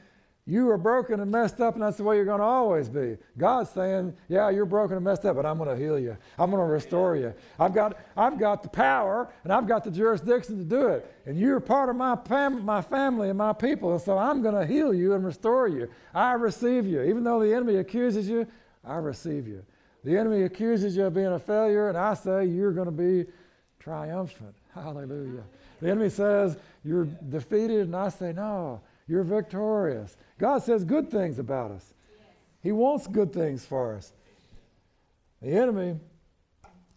You 0.46 0.70
are 0.70 0.78
broken 0.78 1.20
and 1.20 1.30
messed 1.30 1.60
up, 1.60 1.74
and 1.74 1.82
that's 1.82 1.98
the 1.98 2.04
way 2.04 2.16
you're 2.16 2.24
going 2.24 2.40
to 2.40 2.46
always 2.46 2.88
be. 2.88 3.18
God's 3.36 3.68
saying, 3.70 4.16
Yeah, 4.28 4.48
you're 4.48 4.64
broken 4.64 4.96
and 4.96 5.04
messed 5.04 5.26
up, 5.26 5.36
but 5.36 5.44
I'm 5.44 5.58
going 5.58 5.68
to 5.68 5.76
heal 5.76 5.98
you. 5.98 6.16
I'm 6.38 6.50
going 6.50 6.66
to 6.66 6.72
restore 6.72 7.14
you. 7.14 7.34
I've 7.60 7.74
got, 7.74 7.98
I've 8.16 8.38
got 8.38 8.62
the 8.62 8.70
power 8.70 9.30
and 9.44 9.52
I've 9.52 9.68
got 9.68 9.84
the 9.84 9.90
jurisdiction 9.90 10.56
to 10.56 10.64
do 10.64 10.86
it. 10.88 11.14
And 11.26 11.38
you're 11.38 11.60
part 11.60 11.90
of 11.90 11.96
my, 11.96 12.16
fam- 12.16 12.64
my 12.64 12.80
family 12.80 13.28
and 13.28 13.36
my 13.36 13.52
people, 13.52 13.92
and 13.92 14.00
so 14.00 14.16
I'm 14.16 14.40
going 14.40 14.54
to 14.54 14.66
heal 14.66 14.94
you 14.94 15.12
and 15.12 15.26
restore 15.26 15.68
you. 15.68 15.90
I 16.14 16.32
receive 16.32 16.86
you. 16.86 17.02
Even 17.02 17.22
though 17.22 17.38
the 17.38 17.52
enemy 17.52 17.76
accuses 17.76 18.26
you, 18.30 18.46
I 18.82 18.96
receive 18.96 19.46
you. 19.46 19.62
The 20.08 20.16
enemy 20.16 20.44
accuses 20.44 20.96
you 20.96 21.04
of 21.04 21.12
being 21.12 21.26
a 21.26 21.38
failure, 21.38 21.90
and 21.90 21.98
I 21.98 22.14
say 22.14 22.46
you're 22.46 22.72
going 22.72 22.86
to 22.86 22.90
be 22.90 23.30
triumphant. 23.78 24.54
Hallelujah. 24.74 25.42
The 25.82 25.90
enemy 25.90 26.08
says 26.08 26.56
you're 26.82 27.04
defeated, 27.04 27.80
and 27.80 27.94
I 27.94 28.08
say, 28.08 28.32
no, 28.32 28.80
you're 29.06 29.22
victorious. 29.22 30.16
God 30.38 30.62
says 30.62 30.82
good 30.82 31.10
things 31.10 31.38
about 31.38 31.72
us, 31.72 31.92
He 32.62 32.72
wants 32.72 33.06
good 33.06 33.34
things 33.34 33.66
for 33.66 33.96
us. 33.96 34.14
The 35.42 35.50
enemy, 35.50 36.00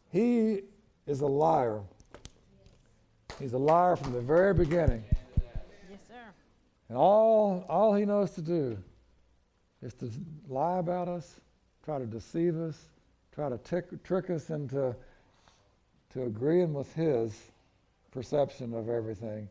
he 0.09 0.61
is 1.05 1.19
a 1.19 1.27
liar. 1.27 1.81
He's 3.41 3.51
a 3.51 3.57
liar 3.57 3.97
from 3.97 4.13
the 4.13 4.21
very 4.21 4.53
beginning. 4.53 5.03
Yes, 5.89 5.99
sir. 6.07 6.15
And 6.87 6.97
all, 6.97 7.65
all 7.67 7.93
he 7.93 8.05
knows 8.05 8.31
to 8.35 8.41
do 8.41 8.77
is 9.81 9.93
to 9.95 10.09
lie 10.47 10.77
about 10.77 11.09
us, 11.09 11.41
try 11.83 11.99
to 11.99 12.05
deceive 12.05 12.55
us, 12.55 12.85
try 13.33 13.49
to 13.49 13.57
tick, 13.59 14.03
trick 14.03 14.29
us 14.29 14.49
into 14.49 14.95
to 16.13 16.23
agreeing 16.23 16.73
with 16.73 16.93
his 16.93 17.51
perception 18.11 18.73
of 18.73 18.89
everything. 18.89 19.49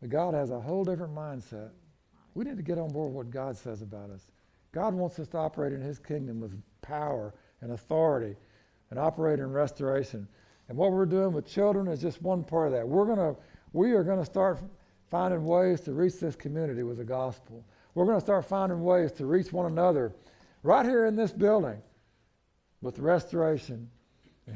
But 0.00 0.10
God 0.10 0.34
has 0.34 0.50
a 0.50 0.60
whole 0.60 0.84
different 0.84 1.14
mindset. 1.14 1.70
We 2.34 2.44
need 2.44 2.56
to 2.56 2.62
get 2.62 2.78
on 2.78 2.88
board 2.88 3.08
with 3.08 3.26
what 3.26 3.30
God 3.30 3.56
says 3.56 3.82
about 3.82 4.10
us. 4.10 4.26
God 4.72 4.94
wants 4.94 5.18
us 5.18 5.28
to 5.28 5.38
operate 5.38 5.72
in 5.72 5.80
his 5.80 5.98
kingdom 5.98 6.40
with 6.40 6.52
power 6.82 7.34
and 7.60 7.72
authority. 7.72 8.36
and 8.90 8.98
operate 8.98 9.38
in 9.38 9.52
restoration. 9.52 10.26
And 10.68 10.76
what 10.76 10.90
we're 10.90 11.06
doing 11.06 11.32
with 11.32 11.46
children 11.46 11.86
is 11.86 12.00
just 12.00 12.20
one 12.22 12.42
part 12.42 12.66
of 12.66 12.72
that. 12.72 12.88
We're 12.88 13.06
gonna, 13.06 13.36
we 13.72 13.92
are 13.92 14.02
going 14.02 14.18
to 14.18 14.24
start 14.24 14.58
finding 15.10 15.44
ways 15.44 15.80
to 15.82 15.92
reach 15.92 16.18
this 16.18 16.34
community 16.34 16.82
with 16.82 16.98
the 16.98 17.04
gospel. 17.04 17.64
We're 17.94 18.04
going 18.04 18.16
to 18.16 18.24
start 18.24 18.44
finding 18.46 18.82
ways 18.82 19.12
to 19.12 19.26
reach 19.26 19.52
one 19.52 19.66
another 19.66 20.12
right 20.64 20.84
here 20.84 21.06
in 21.06 21.14
this 21.14 21.30
building 21.30 21.80
with 22.82 22.98
restoration 22.98 23.90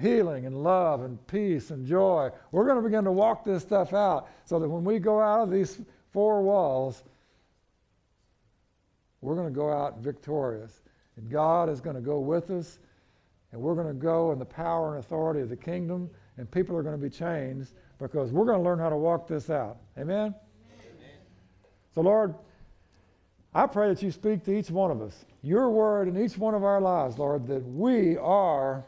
healing 0.00 0.46
and 0.46 0.62
love 0.62 1.02
and 1.02 1.24
peace 1.26 1.70
and 1.70 1.86
joy. 1.86 2.30
We're 2.52 2.64
going 2.64 2.76
to 2.76 2.82
begin 2.82 3.04
to 3.04 3.12
walk 3.12 3.44
this 3.44 3.62
stuff 3.62 3.92
out 3.92 4.28
so 4.44 4.58
that 4.58 4.68
when 4.68 4.84
we 4.84 4.98
go 4.98 5.20
out 5.20 5.40
of 5.40 5.50
these 5.50 5.80
four 6.12 6.42
walls, 6.42 7.02
we're 9.20 9.34
going 9.34 9.52
to 9.52 9.54
go 9.54 9.70
out 9.70 9.98
victorious. 9.98 10.82
And 11.16 11.30
God 11.30 11.68
is 11.68 11.80
going 11.80 11.96
to 11.96 12.02
go 12.02 12.18
with 12.18 12.50
us, 12.50 12.78
and 13.52 13.60
we're 13.60 13.74
going 13.74 13.86
to 13.86 13.94
go 13.94 14.32
in 14.32 14.38
the 14.38 14.44
power 14.44 14.94
and 14.94 15.04
authority 15.04 15.40
of 15.40 15.48
the 15.48 15.56
kingdom, 15.56 16.10
and 16.36 16.50
people 16.50 16.76
are 16.76 16.82
going 16.82 16.98
to 16.98 17.02
be 17.02 17.10
changed 17.10 17.70
because 18.00 18.32
we're 18.32 18.44
going 18.44 18.58
to 18.58 18.64
learn 18.64 18.78
how 18.78 18.88
to 18.88 18.96
walk 18.96 19.28
this 19.28 19.48
out. 19.48 19.78
Amen? 19.96 20.16
Amen? 20.16 20.34
So, 21.94 22.00
Lord, 22.00 22.34
I 23.54 23.66
pray 23.66 23.88
that 23.88 24.02
you 24.02 24.10
speak 24.10 24.44
to 24.44 24.58
each 24.58 24.70
one 24.70 24.90
of 24.90 25.00
us, 25.00 25.24
your 25.42 25.70
word 25.70 26.08
in 26.08 26.20
each 26.20 26.36
one 26.36 26.54
of 26.54 26.64
our 26.64 26.80
lives, 26.80 27.18
Lord, 27.18 27.46
that 27.46 27.64
we 27.64 28.16
are 28.16 28.84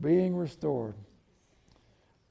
being 0.00 0.36
restored. 0.36 0.94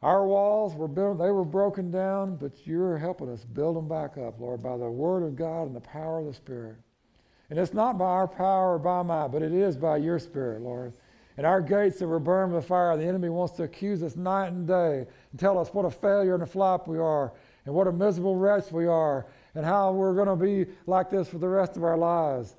Our 0.02 0.26
walls 0.26 0.74
were 0.74 0.88
built, 0.88 1.20
they 1.20 1.30
were 1.30 1.46
broken 1.46 1.92
down, 1.92 2.38
but 2.38 2.66
you're 2.66 2.98
helping 2.98 3.30
us 3.30 3.44
build 3.44 3.76
them 3.76 3.88
back 3.88 4.18
up, 4.18 4.40
Lord, 4.40 4.64
by 4.64 4.78
the 4.78 4.90
word 4.90 5.24
of 5.24 5.36
God 5.36 5.64
and 5.68 5.76
the 5.76 5.82
power 5.82 6.20
of 6.20 6.26
the 6.26 6.34
Spirit. 6.34 6.78
And 7.50 7.60
it's 7.60 7.74
not 7.74 7.98
by 7.98 8.06
our 8.06 8.28
power 8.28 8.76
or 8.76 8.80
by 8.80 9.04
mine, 9.04 9.30
but 9.32 9.44
it 9.44 9.52
is 9.52 9.76
by 9.76 9.98
your 9.98 10.18
Spirit, 10.18 10.62
Lord. 10.62 10.94
And 11.38 11.46
our 11.46 11.62
gates 11.62 12.00
that 12.00 12.08
were 12.08 12.20
burned 12.20 12.54
with 12.54 12.66
fire, 12.66 12.96
the 12.98 13.06
enemy 13.06 13.30
wants 13.30 13.56
to 13.58 13.64
accuse 13.64 14.02
us 14.02 14.16
night 14.16 14.48
and 14.48 14.66
day 14.66 15.06
and 15.32 15.40
tell 15.40 15.60
us 15.60 15.74
what 15.74 15.86
a 15.86 15.92
failure 15.92 16.34
and 16.34 16.44
a 16.44 16.48
flop 16.48 16.88
we 16.88 16.98
are, 16.98 17.34
and 17.66 17.76
what 17.76 17.88
a 17.88 17.92
miserable 17.92 18.36
wretch 18.36 18.72
we 18.72 18.88
are, 18.88 19.28
and 19.56 19.66
how 19.66 19.92
we're 19.92 20.14
going 20.14 20.28
to 20.28 20.36
be 20.36 20.72
like 20.88 21.10
this 21.10 21.28
for 21.28 21.38
the 21.38 21.48
rest 21.48 21.78
of 21.78 21.84
our 21.84 21.98
lives. 21.98 22.56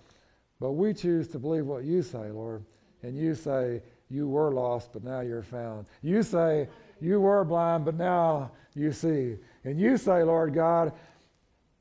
But 0.60 0.72
we 0.72 0.94
choose 0.94 1.28
to 1.28 1.38
believe 1.38 1.66
what 1.66 1.84
you 1.84 2.02
say, 2.02 2.30
Lord. 2.30 2.64
And 3.02 3.16
you 3.16 3.34
say, 3.34 3.82
you 4.08 4.28
were 4.28 4.52
lost, 4.52 4.92
but 4.92 5.02
now 5.02 5.20
you're 5.20 5.42
found. 5.42 5.86
You 6.02 6.22
say, 6.22 6.68
you 7.00 7.20
were 7.20 7.44
blind, 7.44 7.84
but 7.84 7.96
now 7.96 8.52
you 8.74 8.92
see. 8.92 9.36
And 9.64 9.80
you 9.80 9.96
say, 9.96 10.22
Lord 10.22 10.54
God, 10.54 10.92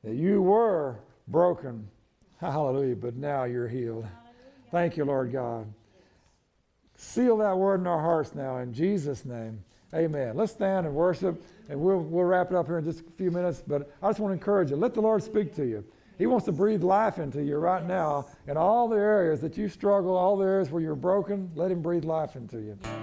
that 0.02 0.14
you 0.14 0.42
were 0.42 0.98
broken. 1.28 1.88
Hallelujah, 2.40 2.96
but 2.96 3.14
now 3.16 3.44
you're 3.44 3.68
healed. 3.68 4.06
Thank 4.70 4.96
you, 4.96 5.04
Lord 5.04 5.30
God. 5.30 5.72
Seal 6.96 7.36
that 7.38 7.56
word 7.56 7.80
in 7.80 7.86
our 7.86 8.00
hearts 8.00 8.34
now 8.34 8.58
in 8.58 8.72
Jesus' 8.72 9.24
name. 9.24 9.62
Amen. 9.94 10.36
Let's 10.36 10.52
stand 10.52 10.86
and 10.86 10.94
worship, 10.94 11.42
and 11.68 11.78
we'll, 11.78 12.00
we'll 12.00 12.24
wrap 12.24 12.50
it 12.50 12.56
up 12.56 12.66
here 12.66 12.78
in 12.78 12.84
just 12.84 13.00
a 13.00 13.10
few 13.18 13.30
minutes. 13.30 13.62
But 13.66 13.90
I 14.02 14.08
just 14.08 14.20
want 14.20 14.30
to 14.30 14.34
encourage 14.34 14.70
you 14.70 14.76
let 14.76 14.94
the 14.94 15.02
Lord 15.02 15.22
speak 15.22 15.54
to 15.56 15.66
you. 15.66 15.84
He 16.18 16.26
wants 16.26 16.46
to 16.46 16.52
breathe 16.52 16.82
life 16.82 17.18
into 17.18 17.42
you 17.42 17.56
right 17.56 17.84
now 17.84 18.26
in 18.46 18.56
all 18.56 18.88
the 18.88 18.96
areas 18.96 19.40
that 19.40 19.56
you 19.56 19.68
struggle, 19.68 20.16
all 20.16 20.36
the 20.36 20.44
areas 20.44 20.70
where 20.70 20.82
you're 20.82 20.94
broken. 20.94 21.50
Let 21.54 21.70
Him 21.70 21.82
breathe 21.82 22.04
life 22.04 22.36
into 22.36 22.58
you. 22.58 23.01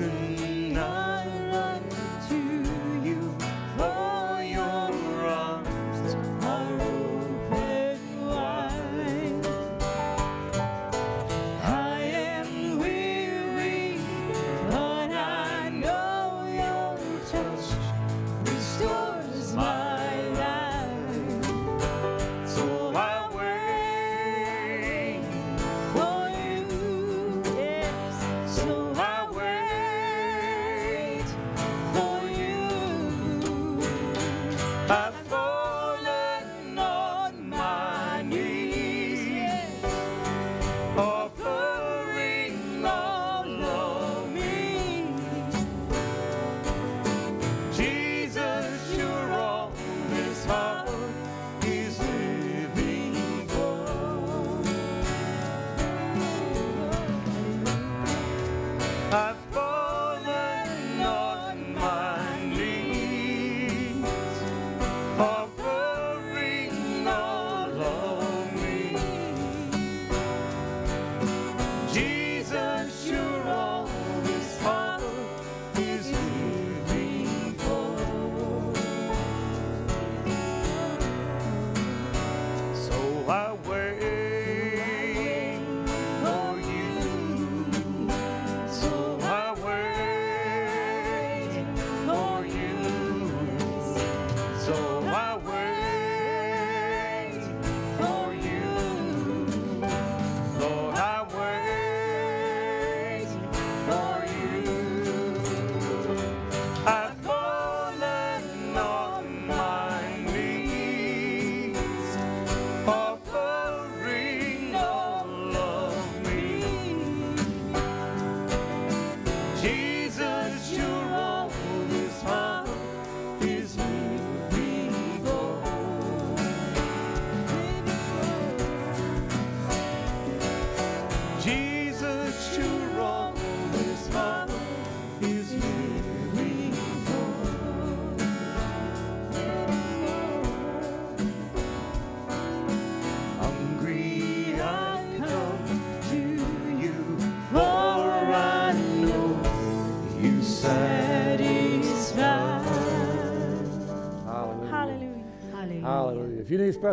open. 0.00 1.07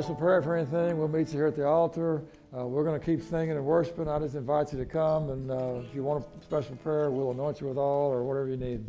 Special 0.02 0.16
prayer 0.16 0.42
for 0.42 0.58
anything, 0.58 0.98
we'll 0.98 1.08
meet 1.08 1.30
you 1.30 1.36
here 1.36 1.48
at 1.48 1.56
the 1.56 1.66
altar. 1.66 2.22
Uh, 2.54 2.66
we're 2.66 2.84
going 2.84 3.00
to 3.00 3.06
keep 3.06 3.22
singing 3.22 3.52
and 3.52 3.64
worshiping. 3.64 4.10
I 4.10 4.20
just 4.20 4.36
invite 4.36 4.74
you 4.74 4.80
to 4.80 4.86
come, 4.86 5.30
and 5.30 5.50
uh, 5.50 5.76
if 5.88 5.96
you 5.96 6.04
want 6.04 6.22
a 6.22 6.44
special 6.44 6.76
prayer, 6.76 7.10
we'll 7.10 7.32
anoint 7.32 7.62
you 7.62 7.68
with 7.68 7.78
all 7.78 8.12
or 8.12 8.22
whatever 8.26 8.50
you 8.50 8.58
need. 8.58 8.84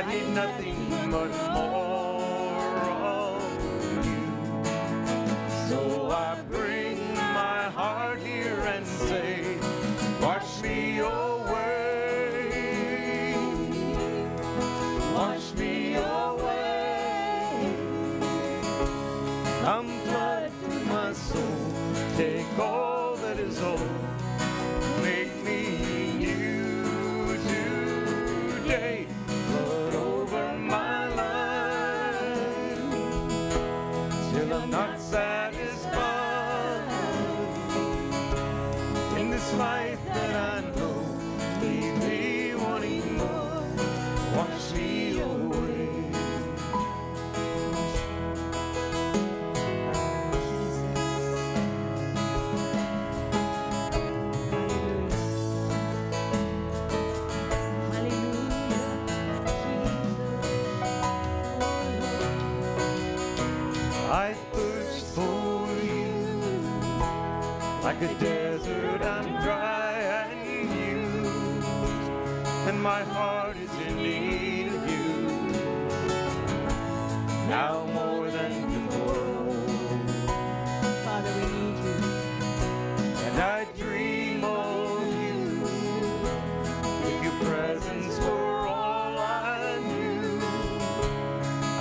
I 0.00 0.14
need 0.14 0.28
nothing 0.30 1.10
but 1.10 1.39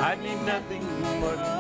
I'd 0.10 0.24
need 0.24 0.42
nothing 0.42 0.82
but 1.22 1.59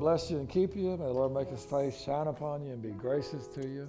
bless 0.00 0.30
you 0.30 0.38
and 0.38 0.48
keep 0.48 0.74
you. 0.74 0.96
May 0.96 1.04
the 1.04 1.12
Lord 1.12 1.32
make 1.32 1.48
his 1.48 1.64
face 1.64 2.02
shine 2.02 2.26
upon 2.26 2.64
you 2.64 2.72
and 2.72 2.82
be 2.82 2.88
gracious 2.88 3.46
to 3.48 3.68
you. 3.68 3.86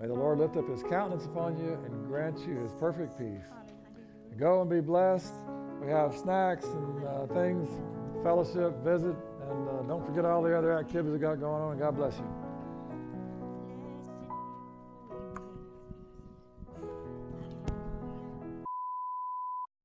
May 0.00 0.06
the 0.06 0.14
Lord 0.14 0.38
lift 0.38 0.56
up 0.56 0.68
his 0.68 0.84
countenance 0.84 1.26
upon 1.26 1.58
you 1.58 1.72
and 1.84 2.06
grant 2.06 2.38
you 2.46 2.54
his 2.60 2.72
perfect 2.74 3.18
peace. 3.18 3.42
Go 4.38 4.60
and 4.62 4.70
be 4.70 4.80
blessed. 4.80 5.34
We 5.82 5.90
have 5.90 6.16
snacks 6.16 6.66
and 6.66 7.04
uh, 7.04 7.26
things, 7.26 7.68
fellowship, 8.22 8.76
visit, 8.84 9.16
and 9.50 9.68
uh, 9.68 9.82
don't 9.88 10.06
forget 10.06 10.24
all 10.24 10.40
the 10.40 10.56
other 10.56 10.78
activities 10.78 11.12
we 11.12 11.18
got 11.18 11.40
going 11.40 11.62
on. 11.62 11.78
God 11.78 11.96
bless 11.96 12.16
you. 12.16 12.47